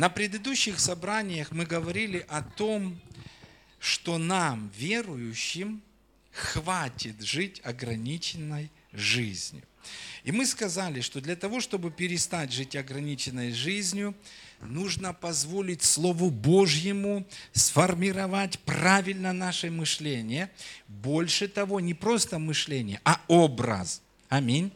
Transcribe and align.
На 0.00 0.08
предыдущих 0.08 0.80
собраниях 0.80 1.52
мы 1.52 1.66
говорили 1.66 2.24
о 2.30 2.40
том, 2.40 2.98
что 3.78 4.16
нам, 4.16 4.72
верующим, 4.74 5.82
хватит 6.32 7.20
жить 7.20 7.60
ограниченной 7.64 8.70
жизнью. 8.94 9.62
И 10.24 10.32
мы 10.32 10.46
сказали, 10.46 11.02
что 11.02 11.20
для 11.20 11.36
того, 11.36 11.60
чтобы 11.60 11.90
перестать 11.90 12.50
жить 12.50 12.76
ограниченной 12.76 13.52
жизнью, 13.52 14.14
нужно 14.62 15.12
позволить 15.12 15.82
Слову 15.82 16.30
Божьему 16.30 17.26
сформировать 17.52 18.58
правильно 18.60 19.34
наше 19.34 19.70
мышление. 19.70 20.50
Больше 20.88 21.46
того, 21.46 21.78
не 21.78 21.92
просто 21.92 22.38
мышление, 22.38 23.02
а 23.04 23.20
образ. 23.28 24.00
Аминь. 24.30 24.72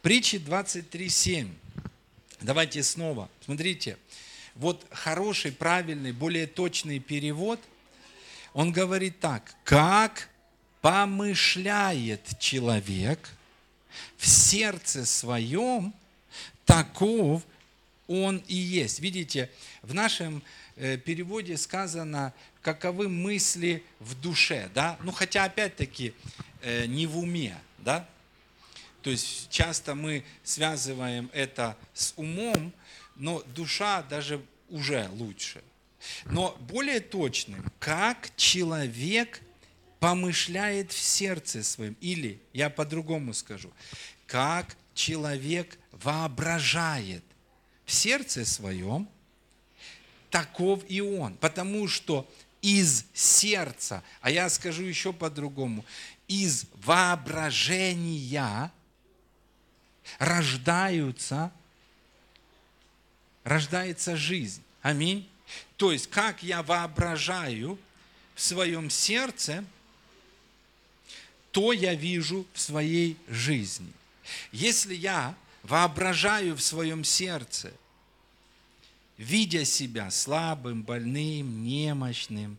Притчи 0.00 0.36
23.7. 0.36 1.50
Давайте 2.40 2.82
снова. 2.82 3.28
Смотрите, 3.44 3.98
вот 4.58 4.84
хороший, 4.90 5.52
правильный, 5.52 6.12
более 6.12 6.46
точный 6.46 6.98
перевод, 6.98 7.60
он 8.52 8.72
говорит 8.72 9.20
так, 9.20 9.54
как 9.64 10.28
помышляет 10.80 12.38
человек 12.38 13.30
в 14.16 14.26
сердце 14.26 15.06
своем, 15.06 15.94
таков 16.66 17.42
он 18.08 18.42
и 18.48 18.54
есть. 18.54 19.00
Видите, 19.00 19.50
в 19.82 19.94
нашем 19.94 20.42
э, 20.76 20.96
переводе 20.96 21.56
сказано, 21.56 22.32
каковы 22.62 23.08
мысли 23.08 23.84
в 24.00 24.20
душе, 24.20 24.70
да? 24.74 24.98
Ну, 25.02 25.12
хотя, 25.12 25.44
опять-таки, 25.44 26.14
э, 26.62 26.86
не 26.86 27.06
в 27.06 27.18
уме, 27.18 27.56
да? 27.78 28.08
То 29.02 29.10
есть 29.10 29.48
часто 29.50 29.94
мы 29.94 30.24
связываем 30.42 31.30
это 31.32 31.76
с 31.94 32.12
умом, 32.16 32.72
но 33.18 33.42
душа 33.54 34.02
даже 34.02 34.40
уже 34.68 35.08
лучше. 35.12 35.62
Но 36.26 36.56
более 36.60 37.00
точным, 37.00 37.64
как 37.78 38.30
человек 38.36 39.40
помышляет 40.00 40.92
в 40.92 40.98
сердце 40.98 41.62
своем, 41.62 41.96
или, 42.00 42.40
я 42.52 42.70
по-другому 42.70 43.34
скажу, 43.34 43.72
как 44.26 44.76
человек 44.94 45.78
воображает 45.90 47.24
в 47.84 47.92
сердце 47.92 48.44
своем, 48.44 49.08
таков 50.30 50.84
и 50.88 51.00
он. 51.00 51.34
Потому 51.36 51.88
что 51.88 52.30
из 52.62 53.06
сердца, 53.14 54.02
а 54.20 54.30
я 54.30 54.48
скажу 54.50 54.82
еще 54.82 55.12
по-другому, 55.12 55.84
из 56.26 56.66
воображения 56.84 58.70
рождаются, 60.18 61.52
рождается 63.48 64.16
жизнь. 64.16 64.62
Аминь. 64.82 65.28
То 65.76 65.92
есть, 65.92 66.08
как 66.08 66.42
я 66.42 66.62
воображаю 66.62 67.78
в 68.34 68.40
своем 68.40 68.90
сердце, 68.90 69.64
то 71.50 71.72
я 71.72 71.94
вижу 71.94 72.46
в 72.52 72.60
своей 72.60 73.16
жизни. 73.26 73.90
Если 74.52 74.94
я 74.94 75.34
воображаю 75.62 76.54
в 76.56 76.62
своем 76.62 77.02
сердце, 77.04 77.72
видя 79.16 79.64
себя 79.64 80.10
слабым, 80.10 80.82
больным, 80.82 81.64
немощным, 81.64 82.58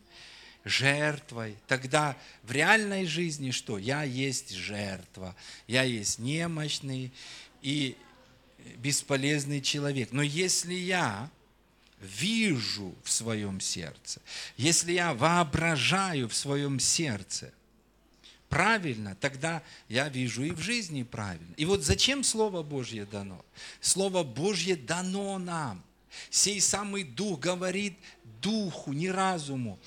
жертвой, 0.64 1.56
тогда 1.68 2.16
в 2.42 2.50
реальной 2.50 3.06
жизни 3.06 3.52
что? 3.52 3.78
Я 3.78 4.02
есть 4.02 4.50
жертва, 4.50 5.34
я 5.68 5.84
есть 5.84 6.18
немощный 6.18 7.12
и 7.62 7.96
бесполезный 8.76 9.60
человек. 9.60 10.10
Но 10.12 10.22
если 10.22 10.74
я 10.74 11.30
вижу 12.00 12.94
в 13.04 13.10
своем 13.10 13.60
сердце, 13.60 14.20
если 14.56 14.92
я 14.92 15.14
воображаю 15.14 16.28
в 16.28 16.34
своем 16.34 16.80
сердце 16.80 17.52
правильно, 18.48 19.14
тогда 19.20 19.62
я 19.88 20.08
вижу 20.08 20.42
и 20.42 20.50
в 20.50 20.60
жизни 20.60 21.02
правильно. 21.02 21.54
И 21.56 21.64
вот 21.64 21.82
зачем 21.84 22.24
Слово 22.24 22.62
Божье 22.62 23.06
дано? 23.06 23.44
Слово 23.80 24.22
Божье 24.22 24.76
дано 24.76 25.38
нам. 25.38 25.82
Сей 26.28 26.60
самый 26.60 27.04
Дух 27.04 27.38
говорит 27.38 27.96
Духу, 28.42 28.92
не 28.92 29.10
разуму. 29.10 29.78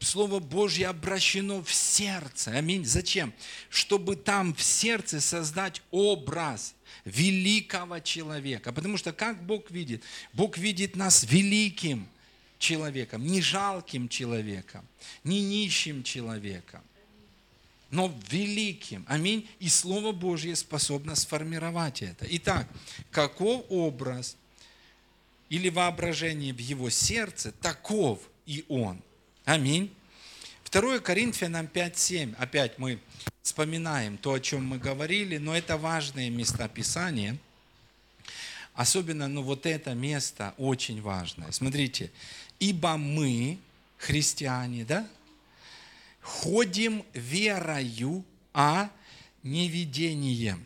Слово 0.00 0.38
Божье 0.38 0.88
обращено 0.88 1.62
в 1.62 1.72
сердце. 1.72 2.52
Аминь. 2.52 2.84
Зачем? 2.84 3.32
Чтобы 3.70 4.14
там 4.14 4.54
в 4.54 4.62
сердце 4.62 5.20
создать 5.20 5.82
образ 5.90 6.75
великого 7.04 8.00
человека. 8.00 8.72
Потому 8.72 8.96
что 8.96 9.12
как 9.12 9.42
Бог 9.44 9.70
видит? 9.70 10.02
Бог 10.32 10.58
видит 10.58 10.96
нас 10.96 11.24
великим 11.24 12.08
человеком, 12.58 13.26
не 13.26 13.40
жалким 13.40 14.08
человеком, 14.08 14.86
не 15.24 15.42
нищим 15.42 16.02
человеком, 16.02 16.82
но 17.90 18.12
великим. 18.30 19.04
Аминь. 19.08 19.48
И 19.58 19.68
Слово 19.68 20.12
Божье 20.12 20.56
способно 20.56 21.14
сформировать 21.14 22.02
это. 22.02 22.26
Итак, 22.28 22.68
каков 23.10 23.64
образ 23.68 24.36
или 25.48 25.68
воображение 25.68 26.52
в 26.52 26.58
его 26.58 26.90
сердце, 26.90 27.52
таков 27.52 28.20
и 28.46 28.64
он. 28.68 29.00
Аминь. 29.44 29.94
2 30.78 31.00
Коринфянам 31.00 31.70
5.7. 31.72 32.34
Опять 32.36 32.78
мы 32.78 32.98
вспоминаем 33.40 34.18
то, 34.18 34.34
о 34.34 34.40
чем 34.40 34.66
мы 34.66 34.76
говорили, 34.76 35.38
но 35.38 35.56
это 35.56 35.78
важные 35.78 36.28
места 36.28 36.68
Писания. 36.68 37.38
Особенно, 38.74 39.26
ну 39.26 39.40
вот 39.40 39.64
это 39.64 39.94
место 39.94 40.52
очень 40.58 41.00
важное. 41.00 41.50
Смотрите, 41.50 42.10
ибо 42.60 42.98
мы, 42.98 43.58
христиане, 43.96 44.84
да, 44.84 45.08
ходим 46.20 47.06
верою, 47.14 48.22
а 48.52 48.90
не 49.42 49.70
видением. 49.70 50.62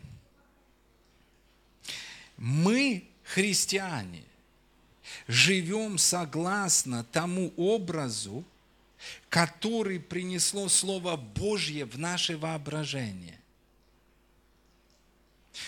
Мы, 2.35 3.07
христиане, 3.23 4.23
живем 5.29 5.97
согласно 5.97 7.05
тому 7.05 7.53
образу, 7.55 8.43
который 9.29 9.99
принесло 9.99 10.69
Слово 10.69 11.15
Божье 11.15 11.85
в 11.85 11.97
наше 11.97 12.37
воображение. 12.37 13.39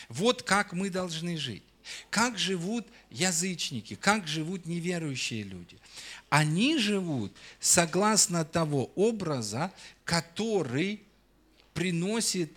Вот 0.10 0.44
как 0.44 0.74
мы 0.74 0.90
должны 0.90 1.38
жить. 1.38 1.64
Как 2.10 2.38
живут 2.38 2.88
язычники, 3.10 3.96
как 3.96 4.28
живут 4.28 4.66
неверующие 4.66 5.44
люди. 5.44 5.78
Они 6.30 6.78
живут 6.78 7.36
согласно 7.60 8.46
того 8.46 8.92
образа, 8.96 9.72
который 10.06 11.04
приносит 11.74 12.52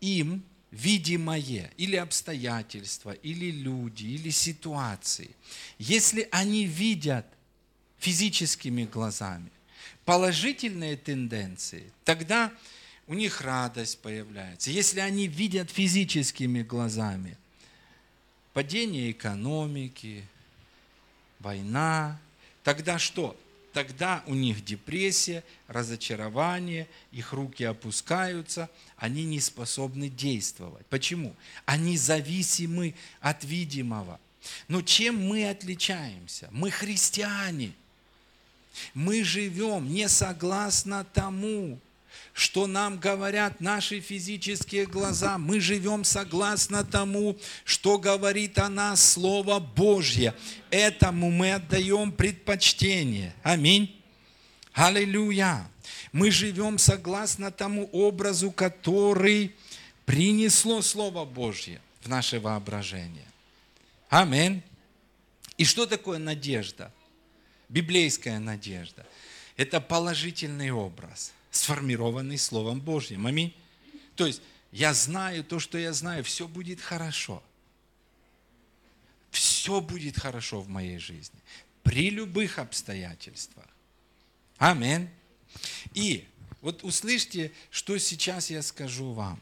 им 0.00 0.42
видимое, 0.74 1.70
или 1.76 1.94
обстоятельства, 1.94 3.12
или 3.12 3.50
люди, 3.52 4.06
или 4.06 4.30
ситуации. 4.30 5.30
Если 5.78 6.28
они 6.32 6.64
видят 6.64 7.26
физическими 7.98 8.84
глазами, 8.84 9.50
положительные 10.04 10.96
тенденции, 10.96 11.90
тогда 12.04 12.52
у 13.06 13.14
них 13.14 13.40
радость 13.40 13.98
появляется. 14.00 14.70
Если 14.70 15.00
они 15.00 15.26
видят 15.26 15.70
физическими 15.70 16.62
глазами 16.62 17.36
падение 18.52 19.10
экономики, 19.10 20.24
война, 21.40 22.18
тогда 22.62 22.98
что? 22.98 23.36
Тогда 23.72 24.22
у 24.28 24.34
них 24.34 24.64
депрессия, 24.64 25.42
разочарование, 25.66 26.86
их 27.10 27.32
руки 27.32 27.64
опускаются, 27.64 28.70
они 28.96 29.24
не 29.24 29.40
способны 29.40 30.08
действовать. 30.08 30.86
Почему? 30.86 31.34
Они 31.64 31.98
зависимы 31.98 32.94
от 33.20 33.42
видимого. 33.42 34.20
Но 34.68 34.80
чем 34.80 35.26
мы 35.26 35.48
отличаемся? 35.50 36.48
Мы 36.52 36.70
христиане– 36.70 37.72
мы 38.94 39.24
живем 39.24 39.92
не 39.92 40.08
согласно 40.08 41.04
тому, 41.04 41.78
что 42.32 42.66
нам 42.66 42.98
говорят 42.98 43.60
наши 43.60 44.00
физические 44.00 44.86
глаза. 44.86 45.38
Мы 45.38 45.60
живем 45.60 46.02
согласно 46.04 46.84
тому, 46.84 47.38
что 47.64 47.96
говорит 47.96 48.58
о 48.58 48.68
нас 48.68 49.12
Слово 49.12 49.60
Божье. 49.60 50.34
Этому 50.70 51.30
мы 51.30 51.52
отдаем 51.52 52.10
предпочтение. 52.10 53.34
Аминь. 53.44 54.00
Аллилуйя. 54.72 55.70
Мы 56.10 56.32
живем 56.32 56.78
согласно 56.78 57.52
тому 57.52 57.88
образу, 57.92 58.50
который 58.50 59.54
принесло 60.04 60.82
Слово 60.82 61.24
Божье 61.24 61.80
в 62.00 62.08
наше 62.08 62.40
воображение. 62.40 63.26
Аминь. 64.08 64.62
И 65.56 65.64
что 65.64 65.86
такое 65.86 66.18
надежда? 66.18 66.92
Библейская 67.74 68.38
надежда. 68.38 69.04
Это 69.56 69.80
положительный 69.80 70.70
образ, 70.70 71.32
сформированный 71.50 72.38
Словом 72.38 72.80
Божьим. 72.80 73.26
Аминь. 73.26 73.52
То 74.14 74.26
есть 74.26 74.40
я 74.70 74.94
знаю 74.94 75.42
то, 75.44 75.58
что 75.58 75.76
я 75.76 75.92
знаю, 75.92 76.22
все 76.22 76.46
будет 76.46 76.80
хорошо. 76.80 77.42
Все 79.30 79.80
будет 79.80 80.16
хорошо 80.16 80.60
в 80.60 80.68
моей 80.68 80.98
жизни. 80.98 81.38
при 81.82 82.08
любых 82.08 82.58
обстоятельствах. 82.58 83.66
Аминь. 84.56 85.10
И 85.92 86.24
вот 86.62 86.82
услышьте, 86.82 87.52
что 87.70 87.98
сейчас 87.98 88.48
я 88.50 88.62
скажу 88.62 89.12
вам. 89.12 89.38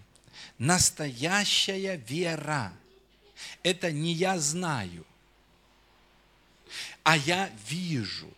Настоящая 0.58 1.96
вера– 1.96 2.72
это 3.62 3.92
не 3.92 4.12
я 4.12 4.40
знаю, 4.40 5.06
а 7.02 7.16
я 7.16 7.50
вижу. 7.68 8.32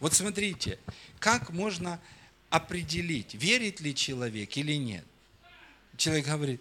Вот 0.00 0.14
смотрите, 0.14 0.78
как 1.18 1.50
можно 1.50 2.00
определить, 2.50 3.34
верит 3.34 3.80
ли 3.80 3.94
человек 3.94 4.56
или 4.56 4.74
нет. 4.74 5.04
Человек 5.96 6.26
говорит, 6.26 6.60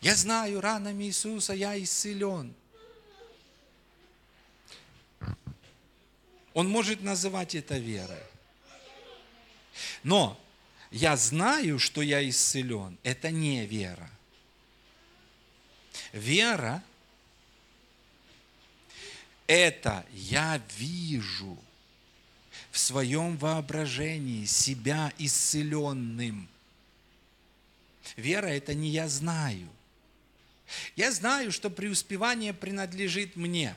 я 0.00 0.14
знаю 0.14 0.60
ранами 0.60 1.04
Иисуса, 1.04 1.52
я 1.54 1.80
исцелен. 1.82 2.54
Он 6.54 6.68
может 6.68 7.02
называть 7.02 7.54
это 7.54 7.78
верой. 7.78 8.22
Но 10.02 10.38
я 10.90 11.16
знаю, 11.16 11.78
что 11.78 12.02
я 12.02 12.26
исцелен, 12.28 12.98
это 13.02 13.30
не 13.30 13.64
вера. 13.66 14.10
Вера– 16.12 16.82
это 19.48 20.04
я 20.12 20.62
вижу 20.76 21.58
в 22.70 22.78
своем 22.78 23.36
воображении 23.38 24.44
себя 24.44 25.12
исцеленным. 25.18 26.48
Вера– 28.16 28.46
это 28.46 28.74
не 28.74 28.90
я 28.90 29.08
знаю. 29.08 29.68
Я 30.96 31.10
знаю, 31.10 31.50
что 31.50 31.70
преуспевание 31.70 32.52
принадлежит 32.52 33.36
мне. 33.36 33.74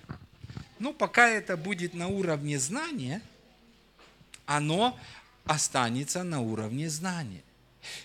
Ну, 0.77 0.93
пока 0.93 1.29
это 1.29 1.55
будет 1.55 1.93
на 1.93 2.07
уровне 2.07 2.59
знания, 2.59 3.21
оно 4.45 4.99
останется 5.45 6.23
на 6.23 6.41
уровне 6.41 6.89
знания. 6.89 7.43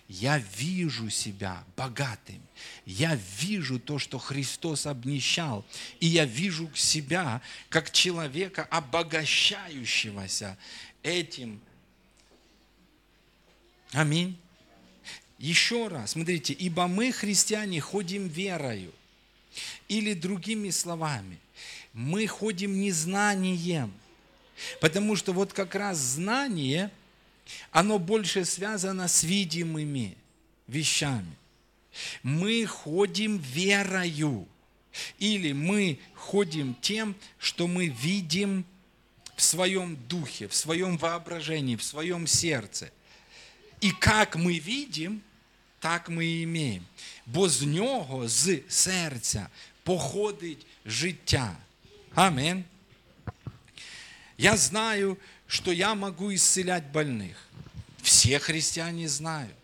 Я 0.09 0.39
вижу 0.39 1.11
себя 1.11 1.65
богатым. 1.77 2.41
Я 2.85 3.19
вижу 3.41 3.79
то, 3.79 3.99
что 3.99 4.19
Христос 4.19 4.87
обнищал. 4.87 5.65
И 6.01 6.07
я 6.07 6.25
вижу 6.25 6.71
себя 6.75 7.43
как 7.69 7.91
человека, 7.91 8.65
обогащающегося 8.71 10.57
этим. 11.03 11.61
Аминь. 13.93 14.39
Еще 15.39 15.89
раз, 15.89 16.13
смотрите, 16.13 16.55
ибо 16.55 16.87
мы, 16.87 17.13
христиане, 17.13 17.81
ходим 17.81 18.29
верою. 18.29 18.93
Или 19.89 20.15
другими 20.15 20.71
словами, 20.71 21.39
мы 21.93 22.27
ходим 22.27 22.81
незнанием. 22.81 23.93
Потому 24.81 25.17
что 25.17 25.33
вот 25.33 25.53
как 25.53 25.75
раз 25.75 25.99
знание– 25.99 26.91
оно 27.72 28.00
больше 28.00 28.46
связано 28.46 29.08
с 29.08 29.24
видимыми 29.24 30.18
вещами. 30.68 31.36
Мы 32.24 32.66
ходим 32.66 33.38
верою. 33.38 34.48
Или 35.20 35.54
мы 35.54 36.00
ходим 36.16 36.76
тем, 36.82 37.16
что 37.40 37.68
мы 37.68 37.88
видим 37.88 38.66
в 39.36 39.42
своем 39.42 39.96
духе, 40.08 40.48
в 40.48 40.54
своем 40.54 40.98
воображении, 40.98 41.76
в 41.76 41.84
своем 41.84 42.28
сердце. 42.28 42.92
І 43.82 43.94
як 44.06 44.36
ми 44.36 44.60
видим, 44.60 45.22
так 45.80 46.10
ми 46.10 46.26
і 46.26 46.42
имеем. 46.42 46.84
Бо 47.26 47.50
з 47.50 47.62
нього, 47.62 48.28
з 48.28 48.60
серця, 48.68 49.48
походить 49.84 50.66
життя. 50.86 51.58
Амінь. 52.16 52.64
Я 54.38 54.58
знаю, 54.58 55.18
что 55.47 55.71
я 55.71 55.95
могу 55.95 56.35
исцелять 56.35 56.87
больных. 56.87 57.37
Все 58.03 58.39
христиане 58.39 59.09
знают. 59.09 59.55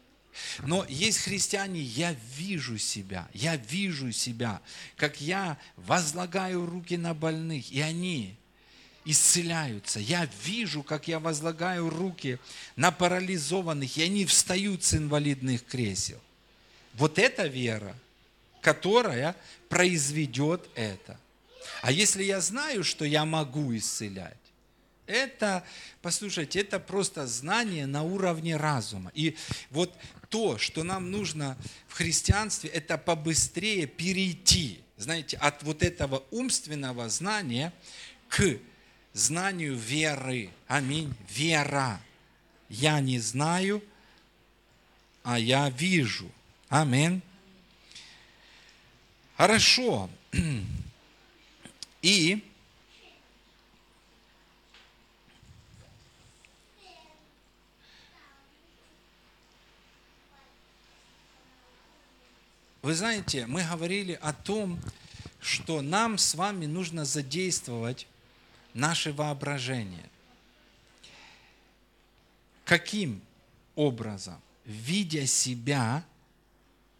Но 0.62 0.84
есть 0.88 1.18
христиане, 1.18 1.80
я 1.80 2.16
вижу 2.36 2.78
себя, 2.78 3.28
я 3.34 3.56
вижу 3.56 4.12
себя, 4.12 4.60
как 4.96 5.20
я 5.20 5.58
возлагаю 5.76 6.66
руки 6.66 6.96
на 6.96 7.14
больных, 7.14 7.70
и 7.70 7.80
они 7.80 8.36
исцеляются. 9.04 10.00
Я 10.00 10.28
вижу, 10.44 10.82
как 10.82 11.08
я 11.08 11.18
возлагаю 11.18 11.90
руки 11.90 12.38
на 12.76 12.90
парализованных, 12.90 13.96
и 13.96 14.02
они 14.02 14.24
встают 14.24 14.84
с 14.84 14.94
инвалидных 14.94 15.64
кресел. 15.66 16.20
Вот 16.94 17.18
это 17.18 17.46
вера, 17.46 17.96
которая 18.60 19.36
произведет 19.68 20.68
это. 20.74 21.18
А 21.82 21.90
если 21.90 22.22
я 22.22 22.40
знаю, 22.40 22.84
что 22.84 23.04
я 23.04 23.24
могу 23.24 23.76
исцелять, 23.76 24.41
это, 25.12 25.64
послушайте, 26.00 26.60
это 26.60 26.80
просто 26.80 27.26
знание 27.26 27.86
на 27.86 28.02
уровне 28.02 28.56
разума. 28.56 29.10
И 29.14 29.36
вот 29.70 29.94
то, 30.28 30.58
что 30.58 30.82
нам 30.82 31.10
нужно 31.10 31.56
в 31.88 31.94
христианстве, 31.94 32.70
это 32.70 32.98
побыстрее 32.98 33.86
перейти, 33.86 34.80
знаете, 34.96 35.36
от 35.36 35.62
вот 35.62 35.82
этого 35.82 36.24
умственного 36.30 37.08
знания 37.08 37.72
к 38.28 38.58
знанию 39.12 39.76
веры. 39.76 40.50
Аминь. 40.66 41.14
Вера. 41.28 42.00
Я 42.68 43.00
не 43.00 43.18
знаю, 43.18 43.82
а 45.22 45.38
я 45.38 45.68
вижу. 45.68 46.30
Аминь. 46.68 47.20
Хорошо. 49.36 50.08
И 52.02 52.42
Вы 62.82 62.94
знаете, 62.94 63.46
мы 63.46 63.62
говорили 63.62 64.18
о 64.20 64.32
том, 64.32 64.80
что 65.40 65.82
нам 65.82 66.18
с 66.18 66.34
вами 66.34 66.66
нужно 66.66 67.04
задействовать 67.04 68.08
наше 68.74 69.12
воображение. 69.12 70.10
Каким 72.64 73.22
образом? 73.76 74.40
Видя 74.64 75.26
себя 75.26 76.04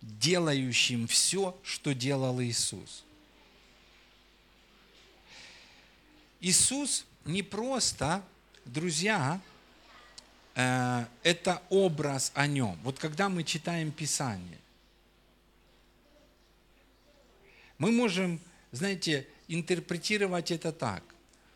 делающим 0.00 1.08
все, 1.08 1.56
что 1.64 1.94
делал 1.94 2.40
Иисус. 2.40 3.05
Иисус 6.40 7.05
не 7.25 7.43
просто, 7.43 8.25
друзья, 8.64 9.40
э, 10.55 11.06
это 11.24 11.60
образ 11.70 12.31
о 12.34 12.46
нем. 12.46 12.79
Вот 12.84 13.01
когда 13.01 13.29
мы 13.29 13.43
читаем 13.43 13.91
Писание, 13.91 14.62
Мы 17.82 17.91
можем, 17.91 18.41
знаете, 18.70 19.27
интерпретировать 19.48 20.53
это 20.53 20.70
так. 20.70 21.03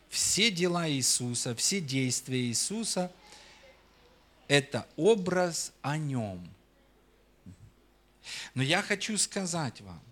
Все 0.09 0.51
дела 0.51 0.91
Иисуса, 0.91 1.55
все 1.55 1.81
действия 1.81 2.41
Иисуса– 2.41 3.13
это 4.49 4.89
образ 4.97 5.73
о 5.83 5.97
Нем. 5.97 6.45
Но 8.55 8.65
я 8.65 8.83
хочу 8.83 9.17
сказать 9.19 9.81
вам, 9.83 10.03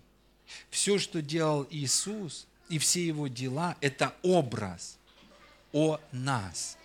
все, 0.69 0.99
что 0.99 1.21
делал 1.21 1.67
Иисус, 1.69 2.47
и 2.69 2.77
все 2.79 3.05
Его 3.05 3.27
дела– 3.27 3.75
это 3.81 4.15
образ 4.23 4.97
о 5.73 5.99
нас. 6.13 6.77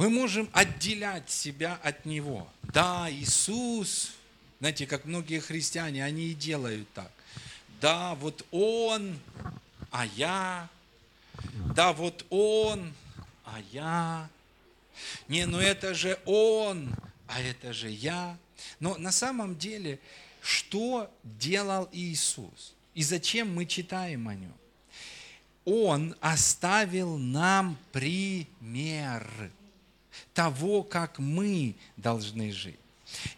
Мы 0.00 0.08
можем 0.08 0.48
отделять 0.54 1.28
себя 1.28 1.78
от 1.82 2.06
Него. 2.06 2.48
Да, 2.62 3.06
Иисус, 3.10 4.12
знаете, 4.58 4.86
как 4.86 5.04
многие 5.04 5.40
христиане, 5.40 6.02
они 6.02 6.28
и 6.28 6.34
делают 6.34 6.90
так. 6.94 7.12
Да, 7.82 8.14
вот 8.14 8.46
Он, 8.50 9.18
а 9.90 10.06
я. 10.06 10.70
Да, 11.74 11.92
вот 11.92 12.24
Он, 12.30 12.94
а 13.44 13.60
я. 13.72 14.30
Не, 15.28 15.44
ну 15.44 15.58
это 15.58 15.92
же 15.92 16.18
Он, 16.24 16.94
а 17.26 17.42
это 17.42 17.74
же 17.74 17.90
я. 17.90 18.38
Но 18.78 18.96
на 18.96 19.12
самом 19.12 19.58
деле, 19.58 20.00
что 20.40 21.14
делал 21.24 21.90
Иисус? 21.92 22.72
И 22.94 23.02
зачем 23.02 23.54
мы 23.54 23.66
читаем 23.66 24.28
о 24.28 24.34
нем? 24.34 24.54
Он 25.66 26.16
оставил 26.22 27.18
нам 27.18 27.76
пример 27.92 29.50
того, 30.34 30.82
как 30.82 31.18
мы 31.18 31.74
должны 31.96 32.52
жить. 32.52 32.78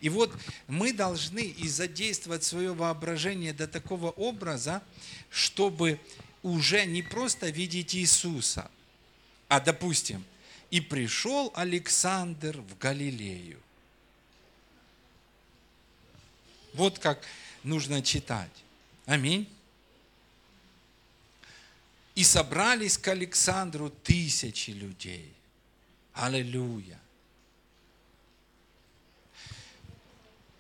И 0.00 0.08
вот 0.08 0.32
мы 0.66 0.92
должны 0.92 1.40
и 1.44 1.68
задействовать 1.68 2.44
свое 2.44 2.74
воображение 2.74 3.52
до 3.52 3.66
такого 3.66 4.10
образа, 4.10 4.82
чтобы 5.30 5.98
уже 6.42 6.84
не 6.84 7.02
просто 7.02 7.48
видеть 7.48 7.94
Иисуса, 7.94 8.70
а, 9.48 9.60
допустим, 9.60 10.24
и 10.70 10.80
пришел 10.80 11.52
Александр 11.54 12.58
в 12.60 12.78
Галилею. 12.78 13.60
Вот 16.74 16.98
как 16.98 17.22
нужно 17.62 18.02
читать. 18.02 18.50
Аминь. 19.06 19.48
И 22.14 22.24
собрались 22.24 22.98
к 22.98 23.08
Александру 23.08 23.90
тысячи 23.90 24.70
людей. 24.70 25.32
Аллилуйя. 26.12 26.98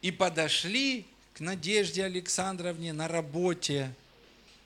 И 0.00 0.10
подошли 0.10 1.06
к 1.34 1.40
Надежде 1.40 2.04
Александровне 2.04 2.92
на 2.92 3.08
работе 3.08 3.94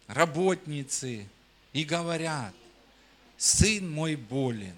работницы 0.07 1.27
и 1.73 1.85
говорят, 1.85 2.55
сын 3.37 3.91
мой 3.91 4.17
болен. 4.17 4.77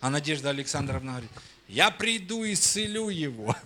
А 0.00 0.10
Надежда 0.10 0.50
Александровна 0.50 1.12
говорит, 1.12 1.30
я 1.68 1.90
приду 1.90 2.44
и 2.44 2.52
исцелю 2.52 3.08
его. 3.08 3.56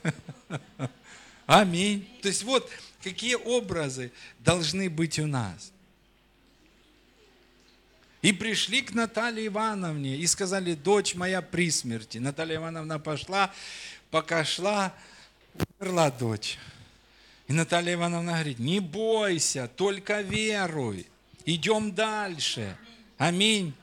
Аминь. 1.46 2.08
То 2.22 2.28
есть 2.28 2.44
вот 2.44 2.70
какие 3.02 3.34
образы 3.34 4.12
должны 4.38 4.88
быть 4.88 5.18
у 5.18 5.26
нас. 5.26 5.72
И 8.22 8.32
пришли 8.32 8.82
к 8.82 8.92
Наталье 8.92 9.46
Ивановне 9.46 10.16
и 10.16 10.26
сказали, 10.26 10.74
дочь 10.74 11.14
моя 11.14 11.40
при 11.40 11.70
смерти. 11.70 12.18
Наталья 12.18 12.56
Ивановна 12.56 12.98
пошла, 12.98 13.52
пока 14.10 14.44
шла, 14.44 14.94
умерла 15.80 16.10
дочь. 16.10 16.58
И 17.48 17.52
Наталья 17.52 17.94
Ивановна 17.94 18.32
говорит, 18.32 18.58
не 18.58 18.80
бойся, 18.80 19.68
только 19.68 20.20
веруй. 20.20 21.06
Идем 21.46 21.94
дальше. 21.94 22.76
Аминь. 23.16 23.74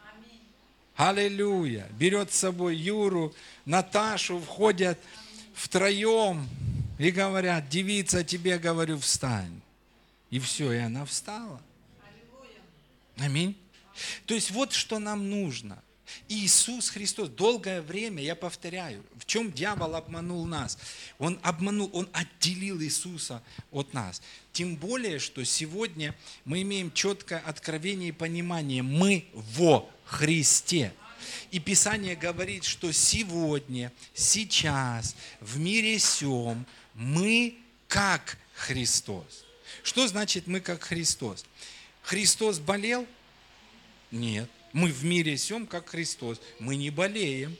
Аллилуйя. 0.96 1.88
Берет 2.00 2.32
с 2.32 2.38
собой 2.38 2.76
Юру, 2.76 3.34
Наташу, 3.66 4.40
входят 4.40 5.00
втроем 5.54 6.48
и 7.00 7.12
говорят, 7.12 7.70
девица, 7.70 8.24
тебе 8.24 8.58
говорю, 8.60 9.00
встань. 9.00 9.62
И 10.30 10.40
все, 10.40 10.72
и 10.72 10.78
она 10.78 11.06
встала. 11.06 11.60
Аминь. 13.18 13.58
То 14.26 14.34
есть 14.34 14.52
вот 14.52 14.74
что 14.74 15.00
нам 15.00 15.30
нужно. 15.30 15.82
Иисус 16.30 16.90
Христос, 16.90 17.30
долгое 17.30 17.82
время, 17.82 18.24
я 18.24 18.36
повторяю, 18.36 19.04
в 19.18 19.26
чем 19.26 19.52
дьявол 19.52 19.96
обманул 19.96 20.46
нас? 20.46 20.78
Он 21.20 21.40
обманул, 21.44 21.90
он 21.94 22.10
отделил 22.14 22.82
Иисуса 22.82 23.44
от 23.72 23.94
нас. 23.94 24.22
Тем 24.54 24.76
более, 24.76 25.20
что 25.20 25.44
сегодня 25.44 26.16
мы 26.46 26.62
имеем 26.62 26.92
четкое 26.92 27.40
откровение 27.40 28.10
и 28.10 28.14
понимание, 28.14 28.84
мы 28.84 29.26
во 29.34 29.90
Христе. 30.06 30.94
И 31.52 31.60
Писание 31.60 32.16
говорит, 32.16 32.64
что 32.64 32.92
сегодня, 32.92 33.92
сейчас, 34.14 35.16
в 35.42 35.60
мире 35.60 36.00
сем, 36.00 36.66
мы 36.94 37.58
как 37.88 38.38
Христос. 38.54 39.46
Что 39.84 40.08
значит 40.08 40.48
мы 40.48 40.62
как 40.62 40.84
Христос? 40.84 41.46
Христос 42.02 42.60
болел? 42.60 43.06
Нет. 44.12 44.50
Мы 44.74 44.90
в 44.90 45.04
мире 45.04 45.38
сем, 45.38 45.66
как 45.66 45.90
Христос. 45.90 46.40
Мы 46.60 46.76
не 46.76 46.90
болеем. 46.90 47.58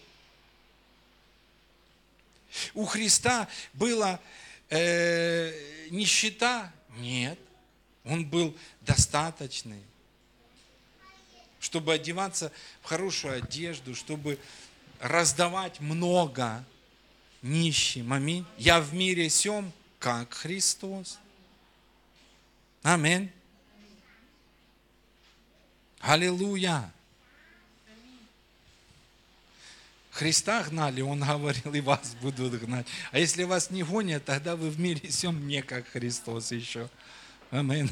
У 2.74 2.86
Христа 2.86 3.48
была 3.74 4.20
э, 4.70 5.52
нищета? 5.90 6.72
Нет. 6.98 7.40
Он 8.04 8.26
был 8.26 8.56
достаточный, 8.82 9.82
чтобы 11.60 11.94
одеваться 11.94 12.52
в 12.82 12.86
хорошую 12.86 13.38
одежду, 13.38 13.96
чтобы 13.96 14.40
раздавать 15.00 15.80
много 15.82 16.64
нищим. 17.42 18.14
Аминь. 18.14 18.46
Я 18.58 18.80
в 18.80 18.94
мире 18.94 19.30
сем, 19.30 19.72
как 20.00 20.34
Христос. 20.34 21.20
Аминь. 22.84 23.32
Аллилуйя. 26.00 26.92
Христа 30.12 30.64
гнали, 30.64 31.02
Он 31.02 31.20
говорил, 31.20 31.74
и 31.76 31.80
вас 31.80 32.16
будут 32.22 32.60
гнать. 32.60 32.88
А 33.12 33.20
если 33.20 33.44
вас 33.44 33.70
не 33.70 33.84
гонят, 33.84 34.26
тогда 34.26 34.56
вы 34.56 34.72
в 34.72 34.80
мире 34.80 35.08
всем 35.10 35.36
мне, 35.36 35.62
как 35.62 35.88
Христос 35.90 36.52
еще. 36.52 36.90
Амин. 37.52 37.92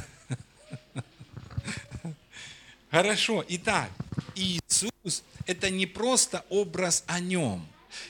Хорошо. 2.89 3.45
Итак, 3.47 3.91
Иисус– 4.33 5.23
это 5.45 5.69
не 5.69 5.85
просто 5.85 6.43
образ 6.49 7.03
о 7.05 7.19
Нем. 7.19 7.67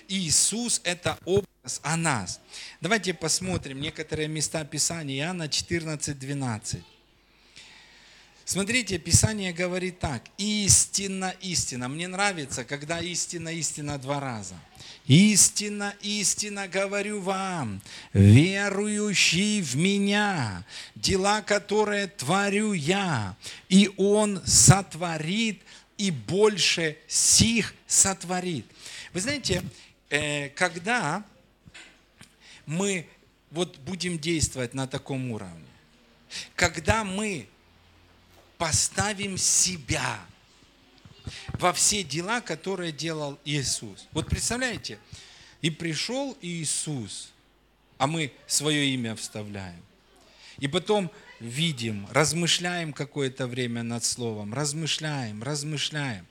Иисус– 0.07 0.79
это 0.85 1.17
образ 1.25 1.81
о 1.83 1.97
нас. 1.97 2.39
Давайте 2.79 3.13
посмотрим 3.13 3.81
некоторые 3.81 4.29
места 4.29 4.63
Писания. 4.63 5.25
Иоанна 5.25 5.49
14, 5.49 6.17
12. 6.17 6.83
Смотрите, 8.45 8.99
Писание 8.99 9.51
говорит 9.51 9.97
так. 9.97 10.21
Истина, 10.37 11.33
истина. 11.41 11.87
Мне 11.87 12.07
нравится, 12.07 12.63
когда 12.63 12.99
истина, 12.99 13.49
истина 13.49 13.97
два 13.97 14.19
раза. 14.19 14.53
Истина, 15.07 15.95
истина 16.03 16.67
говорю 16.67 17.21
вам, 17.21 17.81
верующий 18.13 19.61
в 19.61 19.75
меня, 19.75 20.63
дела, 20.93 21.41
которые 21.41 22.05
творю 22.05 22.73
я, 22.73 23.35
и 23.67 23.91
он 23.97 24.39
сотворит, 24.45 25.63
и 25.97 26.11
больше 26.11 26.97
сих 27.07 27.73
сотворит. 27.87 28.67
Вы 29.13 29.21
знаете, 29.21 29.63
э, 30.09 30.49
когда 30.49 31.23
мы 32.67 33.07
вот 33.49 33.79
будем 33.79 34.19
действовать 34.19 34.75
на 34.75 34.87
таком 34.87 35.31
уровне, 35.31 35.65
когда 36.55 37.03
мы 37.03 37.47
поставим 38.57 39.37
себя 39.37 40.19
во 41.59 41.73
все 41.73 42.03
дела, 42.03 42.41
которые 42.41 42.91
делал 42.91 43.39
Иисус. 43.45 44.07
Вот 44.11 44.27
представляете, 44.27 44.99
и 45.61 45.69
пришел 45.69 46.37
Иисус, 46.41 47.31
а 47.97 48.07
мы 48.07 48.31
свое 48.47 48.87
имя 48.93 49.15
вставляем. 49.15 49.81
И 50.59 50.67
потом 50.67 51.11
видим, 51.39 52.07
размышляем 52.11 52.93
какое-то 52.93 53.47
время 53.47 53.83
над 53.83 54.03
словом, 54.03 54.53
размышляем, 54.53 55.43
размышляем. 55.43 56.25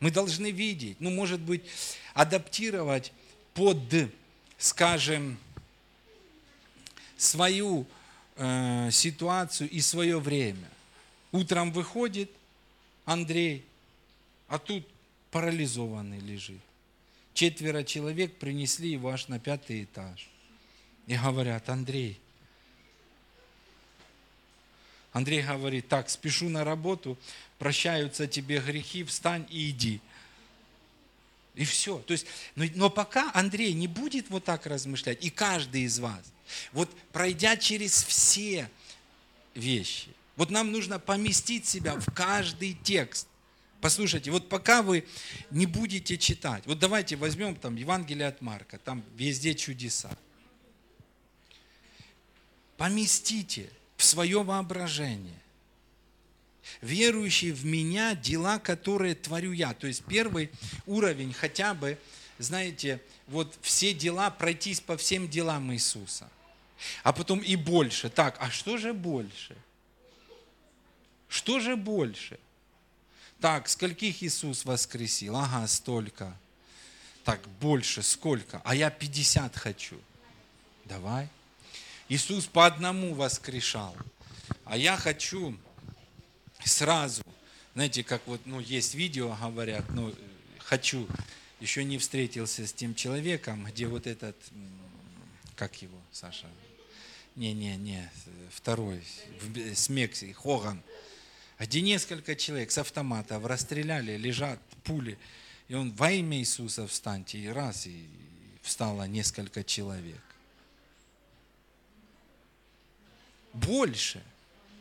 Мы 0.00 0.10
должны 0.10 0.50
видеть, 0.50 0.96
ну, 1.00 1.10
может 1.10 1.40
быть, 1.40 1.62
адаптировать 2.14 3.12
под, 3.54 3.78
скажем, 4.58 5.38
свою 7.16 7.86
э, 8.36 8.90
ситуацию 8.90 9.70
и 9.70 9.80
свое 9.80 10.18
время. 10.18 10.68
Утром 11.34 11.72
выходит 11.72 12.30
Андрей, 13.04 13.64
а 14.46 14.60
тут 14.60 14.86
парализованный 15.32 16.20
лежит. 16.20 16.60
Четверо 17.32 17.82
человек 17.82 18.36
принесли 18.36 18.92
его 18.92 19.08
аж 19.08 19.26
на 19.26 19.40
пятый 19.40 19.82
этаж. 19.82 20.28
И 21.08 21.16
говорят, 21.16 21.68
Андрей. 21.68 22.20
Андрей 25.10 25.42
говорит, 25.42 25.88
так, 25.88 26.08
спешу 26.08 26.48
на 26.48 26.62
работу, 26.62 27.18
прощаются 27.58 28.28
тебе 28.28 28.60
грехи, 28.60 29.02
встань 29.02 29.44
и 29.50 29.70
иди. 29.70 30.00
И 31.56 31.64
все. 31.64 31.98
То 31.98 32.12
есть, 32.12 32.26
но, 32.54 32.64
но 32.76 32.90
пока 32.90 33.32
Андрей 33.34 33.72
не 33.72 33.88
будет 33.88 34.30
вот 34.30 34.44
так 34.44 34.66
размышлять, 34.66 35.24
и 35.24 35.30
каждый 35.30 35.82
из 35.82 35.98
вас, 35.98 36.32
вот 36.70 36.88
пройдя 37.10 37.56
через 37.56 38.04
все 38.04 38.70
вещи, 39.56 40.10
вот 40.36 40.50
нам 40.50 40.72
нужно 40.72 40.98
поместить 40.98 41.66
себя 41.66 41.94
в 41.98 42.06
каждый 42.12 42.78
текст. 42.82 43.28
Послушайте, 43.80 44.30
вот 44.30 44.48
пока 44.48 44.82
вы 44.82 45.06
не 45.50 45.66
будете 45.66 46.16
читать, 46.16 46.64
вот 46.66 46.78
давайте 46.78 47.16
возьмем 47.16 47.54
там 47.54 47.76
Евангелие 47.76 48.28
от 48.28 48.40
Марка, 48.40 48.78
там 48.78 49.04
везде 49.14 49.54
чудеса. 49.54 50.10
Поместите 52.76 53.70
в 53.96 54.04
свое 54.04 54.42
воображение 54.42 55.44
верующий 56.80 57.50
в 57.50 57.64
меня 57.64 58.14
дела, 58.14 58.58
которые 58.58 59.14
творю 59.14 59.52
я. 59.52 59.74
То 59.74 59.86
есть 59.86 60.04
первый 60.04 60.50
уровень 60.86 61.32
хотя 61.32 61.74
бы, 61.74 61.98
знаете, 62.38 63.00
вот 63.26 63.56
все 63.62 63.94
дела, 63.94 64.30
пройтись 64.30 64.80
по 64.80 64.96
всем 64.96 65.28
делам 65.28 65.72
Иисуса. 65.72 66.28
А 67.02 67.12
потом 67.12 67.38
и 67.40 67.56
больше. 67.56 68.10
Так, 68.10 68.36
а 68.40 68.50
что 68.50 68.76
же 68.76 68.92
больше? 68.92 69.56
Что 71.34 71.58
же 71.58 71.74
больше? 71.74 72.38
Так, 73.40 73.68
скольких 73.68 74.22
Иисус 74.22 74.64
воскресил? 74.64 75.34
Ага, 75.34 75.66
столько. 75.66 76.32
Так, 77.24 77.40
больше, 77.60 78.04
сколько? 78.04 78.62
А 78.64 78.76
я 78.76 78.88
50 78.88 79.56
хочу. 79.56 79.96
Давай. 80.84 81.28
Иисус 82.08 82.46
по 82.46 82.66
одному 82.66 83.14
воскрешал. 83.14 83.96
А 84.64 84.76
я 84.76 84.96
хочу 84.96 85.58
сразу. 86.64 87.24
Знаете, 87.74 88.04
как 88.04 88.24
вот, 88.26 88.40
ну, 88.44 88.60
есть 88.60 88.94
видео, 88.94 89.36
говорят, 89.42 89.84
ну, 89.90 90.14
хочу. 90.58 91.08
Еще 91.58 91.82
не 91.82 91.98
встретился 91.98 92.64
с 92.64 92.72
тем 92.72 92.94
человеком, 92.94 93.64
где 93.64 93.88
вот 93.88 94.06
этот, 94.06 94.36
как 95.56 95.82
его, 95.82 95.98
Саша? 96.12 96.46
Не-не-не, 97.34 98.08
второй, 98.52 99.02
с 99.74 99.88
Мексики, 99.88 100.30
Хоган 100.30 100.80
где 101.58 101.80
несколько 101.80 102.36
человек 102.36 102.70
с 102.70 102.78
автоматов 102.78 103.44
расстреляли, 103.44 104.16
лежат 104.16 104.60
пули, 104.82 105.18
и 105.68 105.74
он 105.74 105.92
во 105.92 106.10
имя 106.10 106.38
Иисуса 106.38 106.86
встаньте, 106.86 107.38
и 107.38 107.48
раз, 107.48 107.86
и 107.86 108.06
встало 108.62 109.04
несколько 109.04 109.62
человек. 109.64 110.20
Больше. 113.52 114.22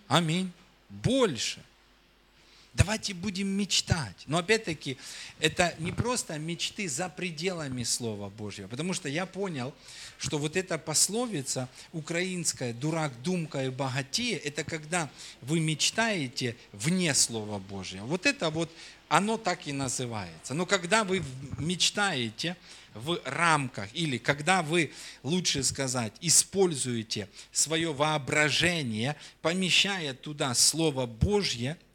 Аминь. 0.07 0.51
Больше. 0.89 1.63
Давайте 2.73 3.13
будем 3.13 3.49
мечтать. 3.49 4.23
Но 4.25 4.39
опять-таки, 4.39 4.97
это 5.39 5.75
не 5.77 5.91
просто 5.91 6.39
мечты 6.39 6.89
за 6.89 7.07
пределами 7.07 7.83
Слова 7.83 8.29
Божьего. 8.29 8.67
Потому 8.67 8.93
что 8.93 9.07
я 9.07 9.27
понял, 9.27 9.75
что 10.17 10.39
вот 10.39 10.57
эта 10.57 10.79
пословица 10.79 11.69
украинская 11.91 12.73
«дурак, 12.73 13.11
думка 13.21 13.65
и 13.65 13.69
богатее»– 13.69 14.37
это 14.43 14.63
когда 14.63 15.07
вы 15.41 15.59
мечтаете 15.59 16.55
вне 16.71 17.13
Слова 17.13 17.59
Божьего. 17.59 18.07
Вот 18.07 18.25
это 18.25 18.49
вот, 18.49 18.71
оно 19.07 19.37
так 19.37 19.67
и 19.67 19.71
называется. 19.71 20.55
Но 20.55 20.65
когда 20.65 21.03
вы 21.03 21.23
мечтаете 21.59 22.57
в 22.95 23.21
рамках, 23.23 23.87
или 23.93 24.17
когда 24.17 24.63
вы, 24.63 24.91
лучше 25.21 25.63
сказать, 25.63 26.13
используете 26.21 27.29
свое 27.51 27.93
воображение, 27.93 29.15
помещая 29.43 30.15
туда 30.15 30.55
Слово 30.55 31.05
Божье– 31.05 31.77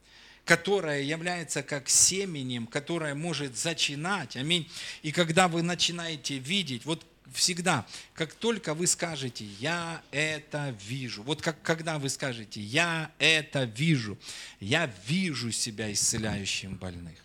которое 0.48 1.02
является 1.02 1.62
как 1.62 1.90
семенем, 1.90 2.66
которое 2.66 3.14
может 3.14 3.54
зачинать. 3.54 4.34
Аминь. 4.34 4.66
И 5.02 5.12
когда 5.12 5.46
вы 5.46 5.60
начинаете 5.60 6.38
видеть, 6.38 6.86
вот 6.86 7.04
всегда, 7.32 7.86
как 8.14 8.34
только 8.34 8.74
вы 8.74 8.86
скажете, 8.86 9.44
я 9.60 10.02
это 10.10 10.74
вижу, 10.86 11.22
вот 11.22 11.42
как 11.42 11.60
когда 11.62 11.98
вы 11.98 12.08
скажете, 12.08 12.60
я 12.60 13.10
это 13.18 13.64
вижу, 13.64 14.18
я 14.60 14.90
вижу 15.06 15.52
себя 15.52 15.92
исцеляющим 15.92 16.76
больных, 16.76 17.16